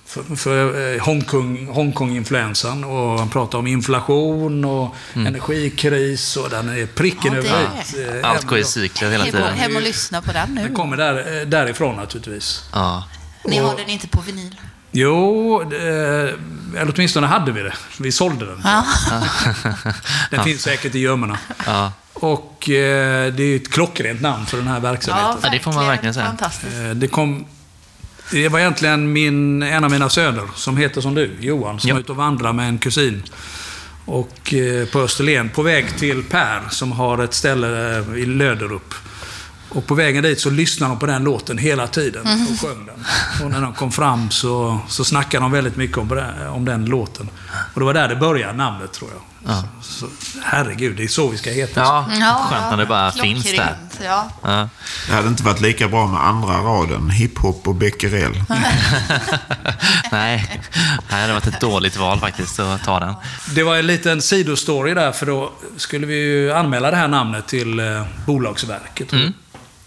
för, 0.06 0.36
för 0.36 0.96
eh, 0.96 1.02
Hongkong, 1.02 1.68
Hongkong-influensan 1.68 2.84
och 2.84 3.20
han 3.20 3.30
pratar 3.30 3.58
om 3.58 3.68
inflation 3.68 4.66
och 4.66 4.96
energikris 5.14 6.38
och 6.38 6.50
den 6.50 6.70
är 6.70 6.86
pricken 6.86 7.34
Ja, 7.34 7.42
det 7.42 7.48
över 7.50 8.20
eh, 8.20 8.30
Allt 8.30 8.44
går 8.44 8.58
i 8.58 8.64
cykler 8.64 9.12
hela 9.12 9.24
tiden. 9.26 9.54
hem 9.54 9.76
och 9.76 9.82
lyssna 9.82 10.22
på 10.22 10.32
den 10.32 10.56
nu. 10.56 10.62
Den 10.64 10.74
kommer 10.76 10.98
där, 10.98 11.42
eh, 11.42 11.48
därifrån 11.48 11.96
naturligtvis. 11.96 12.64
Ja. 12.74 13.04
Ni 13.46 13.58
har 13.58 13.78
den 13.78 13.90
inte 13.90 14.08
på 14.08 14.22
vinyl? 14.22 14.56
Jo, 14.92 15.62
eh, 15.62 15.80
eller 15.80 16.94
åtminstone 16.96 17.28
hade 17.28 17.52
vi 17.52 17.62
det. 17.62 17.74
Vi 18.00 18.12
sålde 18.12 18.46
den. 18.46 18.62
Ja. 18.64 18.86
Den 20.32 20.44
finns 20.44 20.62
säkert 20.62 20.96
i 20.96 21.00
gömmorna. 21.00 21.38
Ja. 21.66 21.92
Och 22.14 22.70
eh, 22.70 23.34
det 23.34 23.44
är 23.44 23.56
ett 23.56 23.72
klockrent 23.72 24.22
namn 24.22 24.46
för 24.46 24.58
den 24.58 24.68
här 24.68 24.80
verksamheten. 24.80 25.40
Ja, 25.44 25.50
det 25.50 25.60
får 25.60 25.74
man 25.74 25.88
verkligen 25.88 26.14
säga. 26.14 26.26
Fantastiskt. 26.26 26.74
Eh, 26.78 26.90
det, 26.90 27.08
kom, 27.08 27.46
det 28.32 28.50
var 28.50 28.60
egentligen 28.60 29.12
min, 29.14 29.64
en 29.64 29.84
av 29.84 29.92
mina 29.92 30.10
söner, 30.10 30.44
som 30.56 30.78
heter 30.78 31.02
som 31.02 31.16
du, 31.16 31.32
Johan, 31.40 31.80
som 31.80 31.88
Ja. 31.88 31.94
var 31.96 32.00
ute 32.02 32.12
och 32.12 32.18
vandrade 32.18 32.54
med 32.54 32.68
en 32.70 32.78
kusin. 32.78 33.24
Och 34.06 34.54
eh, 34.54 34.88
på 34.88 35.00
Österlen, 35.00 35.50
på 35.50 35.62
väg 35.62 35.98
till 35.98 36.24
Per, 36.24 36.62
som 36.70 36.92
har 36.92 37.24
ett 37.24 37.34
ställe 37.34 38.04
i 38.18 38.26
Löderup. 38.26 38.94
Och 39.70 39.88
på 39.88 39.96
vägen 39.96 40.24
dit 40.24 40.40
så 40.42 40.50
lyssnade 40.50 40.92
de 40.94 41.00
på 41.00 41.06
den 41.06 41.24
låten 41.24 41.58
hela 41.58 41.88
tiden 41.88 42.22
och 42.22 42.60
sjöng 42.62 42.86
den. 42.86 43.06
Och 43.46 43.52
när 43.52 43.62
de 43.62 43.74
kom 43.74 43.92
fram 43.92 44.32
så, 44.32 44.80
så 44.88 45.04
snackade 45.04 45.44
de 45.44 45.52
väldigt 45.52 45.78
mycket 45.78 45.98
om, 45.98 46.08
det- 46.08 46.50
om 46.50 46.66
den 46.66 46.86
låten. 46.86 47.30
Och 47.74 47.80
det 47.80 47.86
var 47.86 47.94
där 47.94 48.08
det 48.08 48.16
började, 48.16 48.54
namnet 48.54 48.94
tror 48.94 49.10
jag. 49.14 49.22
Ja. 49.46 49.64
Så, 49.82 50.06
så, 50.22 50.40
herregud, 50.44 50.98
det 50.98 51.04
är 51.04 51.08
så 51.08 51.28
vi 51.30 51.38
ska 51.38 51.50
heta. 51.50 51.82
Ja, 51.82 52.06
skönt 52.50 52.70
när 52.72 52.78
det 52.78 52.86
bara 52.86 53.12
finns 53.12 53.44
där. 53.52 53.76
Ja. 54.04 54.30
Ja. 54.44 54.70
Det 55.08 55.14
hade 55.16 55.28
inte 55.28 55.44
varit 55.44 55.62
lika 55.62 55.88
bra 55.88 56.08
med 56.08 56.26
andra 56.26 56.54
raden, 56.58 57.10
hiphop 57.10 57.68
och 57.68 57.76
becquerel. 57.76 58.44
Nej, 60.12 60.60
det 61.10 61.16
hade 61.16 61.34
varit 61.34 61.48
ett 61.48 61.62
dåligt 61.62 61.98
val 61.98 62.20
faktiskt 62.20 62.60
att 62.60 62.84
ta 62.84 63.00
den. 63.00 63.14
Det 63.56 63.64
var 63.64 63.76
en 63.78 63.88
liten 63.88 64.22
sidostory 64.22 64.94
där, 64.94 65.12
för 65.12 65.26
då 65.26 65.52
skulle 65.78 66.08
vi 66.08 66.16
ju 66.16 66.54
anmäla 66.54 66.92
det 66.92 66.98
här 66.98 67.08
namnet 67.08 67.48
till 67.48 67.80
eh, 67.80 68.04
Bolagsverket. 68.26 69.12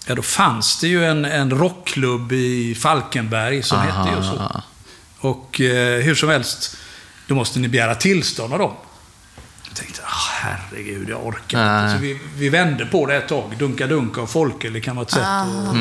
Ja, 0.06 0.14
då 0.14 0.22
fanns 0.22 0.80
det 0.80 0.88
ju 0.88 1.04
en, 1.04 1.24
en 1.24 1.50
rockklubb 1.50 2.32
i 2.32 2.74
Falkenberg 2.74 3.62
som 3.62 3.78
hette 3.78 4.10
ju 4.16 4.22
så. 4.22 4.62
Och 5.20 5.60
eh, 5.60 6.00
hur 6.02 6.14
som 6.14 6.28
helst, 6.28 6.76
då 7.26 7.34
måste 7.34 7.58
ni 7.58 7.68
begära 7.68 7.94
tillstånd 7.94 8.52
av 8.52 8.58
dem. 8.58 8.72
Jag 9.68 9.76
tänkte, 9.76 10.02
ah, 10.04 10.30
herregud, 10.40 11.08
jag 11.08 11.26
orkar 11.26 11.84
inte. 11.84 11.96
Så 11.96 12.02
vi, 12.02 12.20
vi 12.36 12.48
vände 12.48 12.86
på 12.86 13.06
det 13.06 13.16
ett 13.16 13.28
tag. 13.28 13.54
Dunka 13.58 13.86
Dunka 13.86 14.20
och 14.20 14.30
Folke, 14.30 14.80
kan 14.80 14.96
vara 14.96 15.06
ett 15.06 15.10
sätt 15.12 15.22
att... 15.22 15.76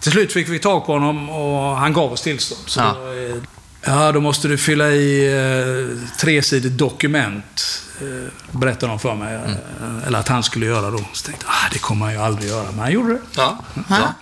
Till 0.00 0.12
slut 0.12 0.32
fick 0.32 0.48
vi 0.48 0.58
tag 0.58 0.86
på 0.86 0.92
honom 0.92 1.30
och 1.30 1.76
han 1.76 1.92
gav 1.92 2.12
oss 2.12 2.22
tillstånd. 2.22 2.62
Så 2.66 2.80
Ja. 2.80 2.96
då, 2.98 3.12
eh, 3.12 3.42
ja, 3.84 4.12
då 4.12 4.20
måste 4.20 4.48
du 4.48 4.58
fylla 4.58 4.90
i 4.90 5.34
eh, 5.34 6.16
tresidigt 6.20 6.78
dokument. 6.78 7.82
Eh, 8.00 8.58
berättade 8.58 8.92
de 8.92 8.98
för 8.98 9.14
mig. 9.14 9.34
Eh, 9.34 10.06
eller 10.06 10.18
att 10.18 10.28
han 10.28 10.42
skulle 10.42 10.66
göra 10.66 10.90
då. 10.90 11.04
Så 11.12 11.26
tänkte 11.26 11.46
jag, 11.46 11.54
ah, 11.54 11.68
det 11.72 11.78
kommer 11.78 12.06
han 12.06 12.14
ju 12.14 12.20
aldrig 12.20 12.50
göra. 12.50 12.66
Men 12.70 12.78
han 12.78 12.92
gjorde 12.92 13.12
det. 13.12 13.20
Ja. 13.36 13.58
ja. 13.88 14.14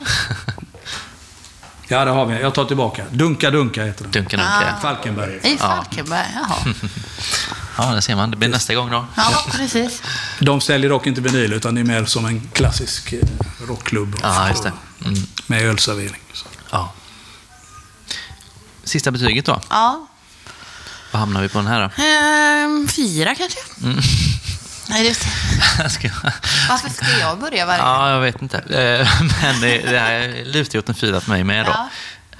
Ja, 1.92 2.04
det 2.04 2.10
har 2.10 2.26
vi. 2.26 2.40
Jag 2.40 2.54
tar 2.54 2.64
tillbaka. 2.64 3.04
Dunka 3.10 3.50
Dunka 3.50 3.84
heter 3.84 4.02
den. 4.02 4.12
Dunka 4.12 4.36
Dunka. 4.36 4.76
Falkenberg. 4.82 5.40
I 5.42 5.58
Falkenberg, 5.58 6.26
jaha. 6.34 6.74
Ja, 7.78 7.94
det 7.94 8.02
ser 8.02 8.16
man. 8.16 8.30
Det 8.30 8.36
blir 8.36 8.48
nästa 8.48 8.74
gång 8.74 8.90
då. 8.90 9.06
Ja, 9.16 9.44
precis. 9.50 10.02
De 10.40 10.60
säljer 10.60 10.90
dock 10.90 11.06
inte 11.06 11.20
vinyl, 11.20 11.52
utan 11.52 11.74
det 11.74 11.80
är 11.80 11.84
mer 11.84 12.04
som 12.04 12.26
en 12.26 12.48
klassisk 12.52 13.12
eh, 13.12 13.18
rockklubb. 13.68 14.16
Ja, 14.22 14.48
just 14.48 14.62
det. 14.62 14.72
Mm. 15.04 15.18
Med 15.46 15.62
ölservering. 15.62 16.20
Så. 16.32 16.46
Sista 18.90 19.10
betyget 19.10 19.44
då. 19.46 19.60
Ja. 19.70 20.06
Vad 21.12 21.20
hamnar 21.20 21.42
vi 21.42 21.48
på 21.48 21.58
den 21.58 21.66
här 21.66 21.80
då? 21.96 22.02
Ehm, 22.02 22.88
fyra 22.88 23.34
kanske? 23.34 23.58
Nej, 24.88 25.08
det, 25.08 25.14
Ska 25.90 26.06
jag- 26.06 26.32
varför 26.68 26.88
ska 26.90 27.18
jag 27.20 27.38
börja 27.38 27.66
varje 27.66 27.78
gång? 27.80 27.88
Ja, 27.88 28.10
jag 28.10 28.20
vet 28.20 28.42
inte. 28.42 28.58
Eh, 28.58 29.08
Men 29.42 29.60
det, 29.60 29.78
det 29.90 29.98
här 29.98 30.44
lutar 30.44 30.74
ju 30.74 30.78
åt 30.78 30.88
en 30.88 30.94
fyra 30.94 31.20
för 31.20 31.30
mig 31.30 31.44
med 31.44 31.66
då. 31.66 31.72
Ja. 31.72 31.88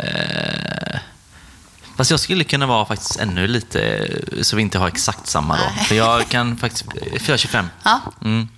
Eh, 0.04 1.00
Fast 1.96 2.10
jag 2.10 2.20
skulle 2.20 2.44
kunna 2.44 2.66
vara 2.66 2.86
faktiskt 2.86 3.16
ännu 3.16 3.46
lite, 3.46 4.08
så 4.42 4.56
vi 4.56 4.62
inte 4.62 4.78
har 4.78 4.88
exakt 4.88 5.26
samma 5.26 5.56
då. 5.56 5.62
Nej. 5.76 5.84
För 5.84 5.94
jag 5.94 6.28
kan 6.28 6.56
faktiskt, 6.56 6.84
4,25. 6.86 7.66
Ja. 7.82 8.00
Mm. 8.24 8.48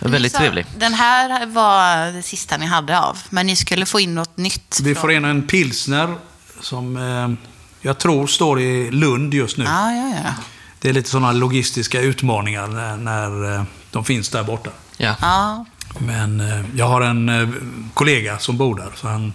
Väldigt 0.00 0.34
trevlig. 0.34 0.66
Den 0.76 0.94
här 0.94 1.46
var 1.46 2.12
det 2.12 2.22
sista 2.22 2.56
ni 2.56 2.66
hade 2.66 2.98
av, 3.00 3.18
men 3.30 3.46
ni 3.46 3.56
skulle 3.56 3.86
få 3.86 4.00
in 4.00 4.14
något 4.14 4.36
nytt. 4.36 4.78
Vi 4.82 4.94
från- 4.94 5.00
får 5.02 5.12
in 5.12 5.24
en 5.24 5.46
pilsner 5.46 6.16
som 6.62 6.96
eh, 6.96 7.48
jag 7.80 7.98
tror 7.98 8.26
står 8.26 8.60
i 8.60 8.90
Lund 8.90 9.34
just 9.34 9.56
nu. 9.56 9.64
Ja, 9.64 9.92
ja, 9.92 10.12
ja. 10.24 10.34
Det 10.78 10.88
är 10.88 10.92
lite 10.92 11.10
sådana 11.10 11.32
logistiska 11.32 12.00
utmaningar 12.00 12.66
när, 12.66 12.96
när 12.96 13.54
eh, 13.54 13.62
de 13.90 14.04
finns 14.04 14.28
där 14.28 14.42
borta. 14.44 14.70
Ja. 14.96 15.16
ja. 15.20 15.64
Men 15.98 16.40
eh, 16.40 16.64
jag 16.76 16.88
har 16.88 17.00
en 17.00 17.28
eh, 17.28 17.48
kollega 17.94 18.38
som 18.38 18.56
bor 18.56 18.76
där. 18.76 18.90
Så 18.96 19.08
han, 19.08 19.32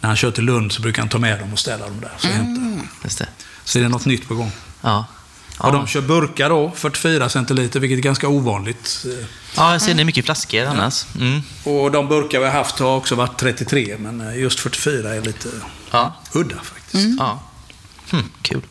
när 0.00 0.08
han 0.08 0.16
kör 0.16 0.30
till 0.30 0.44
Lund 0.44 0.72
så 0.72 0.82
brukar 0.82 1.02
han 1.02 1.08
ta 1.08 1.18
med 1.18 1.38
dem 1.40 1.52
och 1.52 1.58
ställa 1.58 1.86
dem 1.86 2.00
där. 2.00 2.12
Så, 2.18 2.28
Mm. 2.28 2.80
Just 3.04 3.18
det. 3.18 3.26
så 3.64 3.78
är 3.78 3.82
det 3.82 3.88
något 3.88 4.04
nytt 4.04 4.28
på 4.28 4.34
gång. 4.34 4.50
Ja. 4.80 5.04
Och 5.58 5.72
de 5.72 5.86
kör 5.86 6.00
burkar 6.00 6.48
då, 6.48 6.72
44 6.74 7.28
centiliter, 7.28 7.80
vilket 7.80 7.98
är 7.98 8.02
ganska 8.02 8.28
ovanligt. 8.28 9.06
Ja, 9.56 9.72
jag 9.72 9.82
ser 9.82 9.94
det 9.94 10.02
är 10.02 10.04
mycket 10.04 10.24
flaskor 10.24 10.64
annars. 10.64 11.04
Mm. 11.20 11.40
Och 11.64 11.90
de 11.90 12.08
burkar 12.08 12.38
vi 12.38 12.44
har 12.44 12.52
haft 12.52 12.78
har 12.78 12.96
också 12.96 13.14
varit 13.14 13.38
33, 13.38 13.96
men 13.98 14.38
just 14.40 14.60
44 14.60 15.14
är 15.14 15.20
lite 15.20 15.48
Ja. 15.92 16.14
udda 16.32 16.56
faktiskt. 16.62 17.08
Ja. 17.18 17.40
Hm, 18.10 18.28
kul. 18.42 18.62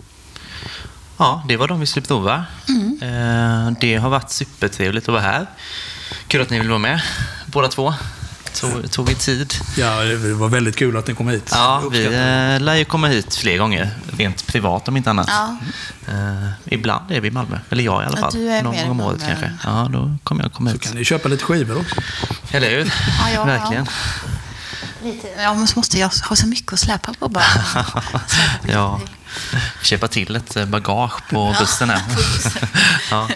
Ja, 1.17 1.43
det 1.47 1.57
var 1.57 1.67
de 1.67 1.79
vi 1.79 1.85
skulle 1.85 2.05
prova. 2.05 2.45
Eh, 3.01 3.71
Det 3.81 3.95
har 3.95 4.09
varit 4.09 4.31
supertrevligt 4.31 5.07
att 5.09 5.13
vara 5.13 5.21
här. 5.23 5.45
Kul 6.27 6.41
att 6.41 6.49
ni 6.49 6.59
vill 6.59 6.69
vara 6.69 6.79
med, 6.79 7.01
båda 7.45 7.67
två. 7.67 7.93
Tog, 8.53 8.91
tog 8.91 9.07
vi 9.07 9.15
tid. 9.15 9.53
Ja, 9.77 10.03
det 10.03 10.33
var 10.33 10.47
väldigt 10.49 10.75
kul 10.75 10.97
att 10.97 11.07
ni 11.07 11.15
kom 11.15 11.27
hit. 11.27 11.49
Ja, 11.51 11.83
vi 11.91 12.05
eh, 12.05 12.59
lär 12.61 12.75
ju 12.75 12.85
komma 12.85 13.07
hit 13.07 13.35
fler 13.35 13.57
gånger, 13.57 13.89
rent 14.17 14.47
privat 14.47 14.87
om 14.87 14.97
inte 14.97 15.09
annat. 15.09 15.27
Ja. 15.29 15.57
Eh, 16.07 16.49
ibland 16.65 17.11
är 17.11 17.21
vi 17.21 17.27
i 17.27 17.31
Malmö, 17.31 17.59
eller 17.69 17.83
jag 17.83 18.03
i 18.03 18.05
alla 18.05 18.17
Ja, 18.17 18.21
fall. 18.21 18.33
du 18.33 18.49
är 18.51 18.63
Någon 18.63 18.75
gång 18.77 18.89
om 18.89 19.01
året 19.01 19.21
kanske. 19.27 19.53
Ja, 19.63 19.87
då 19.91 20.15
kommer 20.23 20.43
jag 20.43 20.53
komma 20.53 20.69
Så 20.69 20.73
hit. 20.73 20.81
kan 20.83 20.93
ni 20.95 21.03
köpa 21.03 21.29
lite 21.29 21.43
skivor 21.43 21.77
också. 21.77 21.95
Eller 22.51 22.69
hur? 22.69 22.93
Ja, 23.19 23.29
ja, 23.33 23.43
Verkligen. 23.45 23.87
Lite. 25.03 25.27
Ja, 25.37 25.53
men 25.53 25.67
så 25.67 25.79
måste 25.79 25.97
jag 25.99 26.09
ha 26.29 26.35
så 26.35 26.47
mycket 26.47 26.73
att 26.73 26.79
släpa 26.79 27.13
på 27.13 27.27
bara. 27.29 27.43
Släpa 27.43 28.01
på 28.11 28.19
Ja. 28.71 28.99
Köpa 29.83 30.07
till 30.07 30.35
ett 30.35 30.55
eh, 30.55 30.65
bagage 30.65 31.29
på 31.29 31.55
bussen 31.59 31.89
här. 31.89 32.01
ja. 33.11 33.27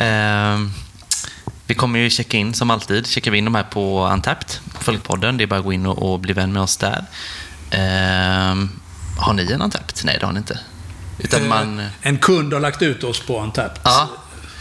Ehm, 0.00 0.72
vi 1.66 1.74
kommer 1.74 1.98
ju 1.98 2.10
checka 2.10 2.36
in 2.36 2.54
som 2.54 2.70
alltid. 2.70 3.06
Checkar 3.06 3.30
vi 3.30 3.38
in 3.38 3.44
de 3.44 3.54
här 3.54 3.62
på 3.62 4.04
Antapped, 4.04 4.50
Folkpodden. 4.80 5.36
Det 5.36 5.44
är 5.44 5.46
bara 5.46 5.58
att 5.58 5.64
gå 5.64 5.72
in 5.72 5.86
och, 5.86 6.12
och 6.12 6.20
bli 6.20 6.32
vän 6.32 6.52
med 6.52 6.62
oss 6.62 6.76
där. 6.76 7.04
Ehm, 7.70 8.70
har 9.18 9.32
ni 9.32 9.52
en 9.52 9.62
Antapped? 9.62 9.94
Nej, 10.04 10.16
det 10.20 10.26
har 10.26 10.32
ni 10.32 10.38
inte. 10.38 10.58
Utan 11.18 11.48
man... 11.48 11.80
Eh, 11.80 11.86
En 12.02 12.18
kund 12.18 12.52
har 12.52 12.60
lagt 12.60 12.82
ut 12.82 13.04
oss 13.04 13.20
på 13.20 13.42
Untapped. 13.42 13.80
Ja. 13.84 14.08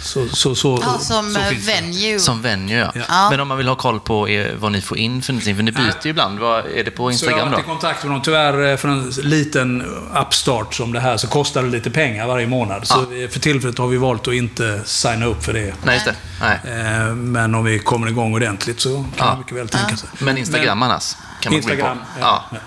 Så, 0.01 0.27
så, 0.29 0.55
så, 0.55 0.79
Ja, 0.81 0.97
som 0.99 1.31
så 1.33 1.39
eh, 1.39 1.51
venue. 1.65 2.19
Som 2.19 2.41
venue, 2.41 2.77
ja. 2.95 3.01
Ja. 3.09 3.29
Men 3.29 3.39
om 3.39 3.47
man 3.47 3.57
vill 3.57 3.67
ha 3.67 3.75
koll 3.75 3.99
på 3.99 4.27
eh, 4.27 4.55
vad 4.59 4.71
ni 4.71 4.81
får 4.81 4.97
in 4.97 5.21
för 5.21 5.33
någonting, 5.33 5.55
för 5.55 5.63
ni 5.63 5.71
byter 5.71 5.93
ju 6.03 6.09
ibland. 6.09 6.39
Vad, 6.39 6.65
är 6.65 6.83
det 6.83 6.91
på 6.91 6.97
Så 6.97 7.01
jag 7.01 7.03
har 7.03 7.11
Instagram 7.11 7.51
varit 7.51 7.59
i 7.59 7.61
då? 7.61 7.67
kontakt 7.73 8.03
med 8.03 8.11
dem. 8.11 8.21
Tyvärr, 8.21 8.71
eh, 8.71 8.77
för 8.77 8.87
en 8.87 9.09
liten 9.09 9.83
upstart 10.27 10.73
som 10.73 10.93
det 10.93 10.99
här, 10.99 11.17
så 11.17 11.27
kostar 11.27 11.63
det 11.63 11.69
lite 11.69 11.89
pengar 11.91 12.27
varje 12.27 12.47
månad. 12.47 12.87
Så 12.87 12.99
eh, 12.99 13.29
för 13.29 13.39
tillfället 13.39 13.77
har 13.77 13.87
vi 13.87 13.97
valt 13.97 14.27
att 14.27 14.33
inte 14.33 14.81
signa 14.85 15.25
upp 15.25 15.43
för 15.43 15.53
det. 15.53 15.73
Nej, 15.83 15.93
just 15.95 16.05
det. 16.05 16.15
Nej. 16.41 17.13
Men 17.15 17.55
om 17.55 17.63
vi 17.63 17.79
kommer 17.79 18.07
igång 18.07 18.33
ordentligt 18.33 18.79
så 18.81 18.89
kan 18.95 19.05
Ja. 19.17 19.25
man 19.25 19.37
mycket 19.39 19.57
väl 19.57 19.69
tänka 19.69 19.97
sig. 19.97 20.09
Men 20.19 20.37
Instagram 20.37 20.83
annars? 20.83 21.15
Kan 21.41 21.51
man 21.51 21.57
Instagram, 21.57 21.85
gå 21.87 21.93
in 21.93 21.99
på. 21.99 22.19
ja. 22.21 22.45
Ja. 22.51 22.57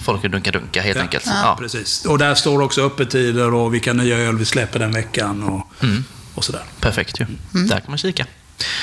Folk 0.00 0.24
är 0.24 0.28
dunka 0.28 0.50
dunka 0.50 0.82
helt 0.82 0.98
enkelt. 0.98 1.26
Ja, 1.26 1.32
Ja. 1.44 1.56
precis. 1.60 2.04
Och 2.04 2.18
där 2.18 2.34
står 2.34 2.60
också 2.62 2.82
öppettider 2.86 3.54
och 3.54 3.74
vilka 3.74 3.92
nya 3.92 4.16
öl 4.18 4.36
vi 4.38 4.44
släpper 4.44 4.78
den 4.78 4.92
veckan 4.92 5.42
och, 5.42 5.84
Mm. 5.84 6.04
Och 6.38 6.44
sådär. 6.44 6.62
Perfekt 6.80 7.20
ju. 7.20 7.26
Mm. 7.54 7.66
Där 7.68 7.80
kan 7.80 7.90
man 7.90 7.98
kika. 7.98 8.26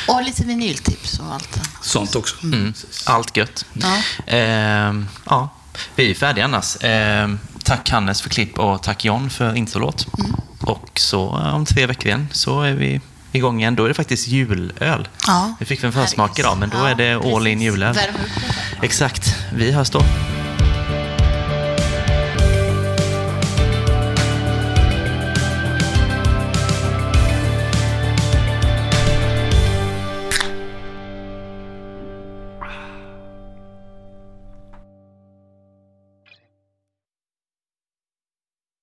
Och 0.08 0.24
lite 0.24 0.43
vinyltips 0.45 1.20
och 1.20 1.34
allt. 1.34 1.60
Sånt 1.82 2.16
också. 2.16 2.36
Mm. 2.43 2.74
Allt 3.06 3.38
gött. 3.38 3.66
Ja. 3.74 3.97
Ehm, 4.28 5.08
ja. 5.26 5.49
Vi 5.95 6.12
är 6.12 6.16
färdiga 6.16 6.45
annars. 6.45 6.78
Ehm, 6.82 7.39
tack 7.64 7.89
Hannes 7.89 8.22
för 8.22 8.30
klipp 8.30 8.60
och 8.60 8.84
tack 8.84 9.06
John 9.06 9.30
för 9.30 9.56
introlåt. 9.56 10.08
Mm. 10.20 10.36
Och 10.60 10.99
så 10.99 11.38
eh, 11.39 11.56
om 11.56 11.66
tre 11.66 11.86
veckor 11.86 12.06
igen 12.08 12.28
så 12.32 12.62
är 12.62 12.74
vi 12.74 13.01
igång 13.32 13.60
igen. 13.60 13.76
Då 13.76 13.84
är 13.84 13.88
det 13.88 13.93
faktiskt 13.93 14.28
julöl. 14.28 15.08
Ja. 15.28 15.56
Vi 15.60 15.66
fick 15.66 15.84
en 15.84 15.93
försmak 15.93 16.39
idag, 16.39 16.58
men 16.58 16.70
då 16.70 16.78
Ja, 16.78 16.89
är 16.89 16.95
det 16.95 17.36
all 17.36 17.47
in 17.47 17.62
julöl. 17.62 17.97
Exakt. 18.82 19.36
Vi 19.53 19.72
hörs 19.72 19.89
då. 19.89 20.01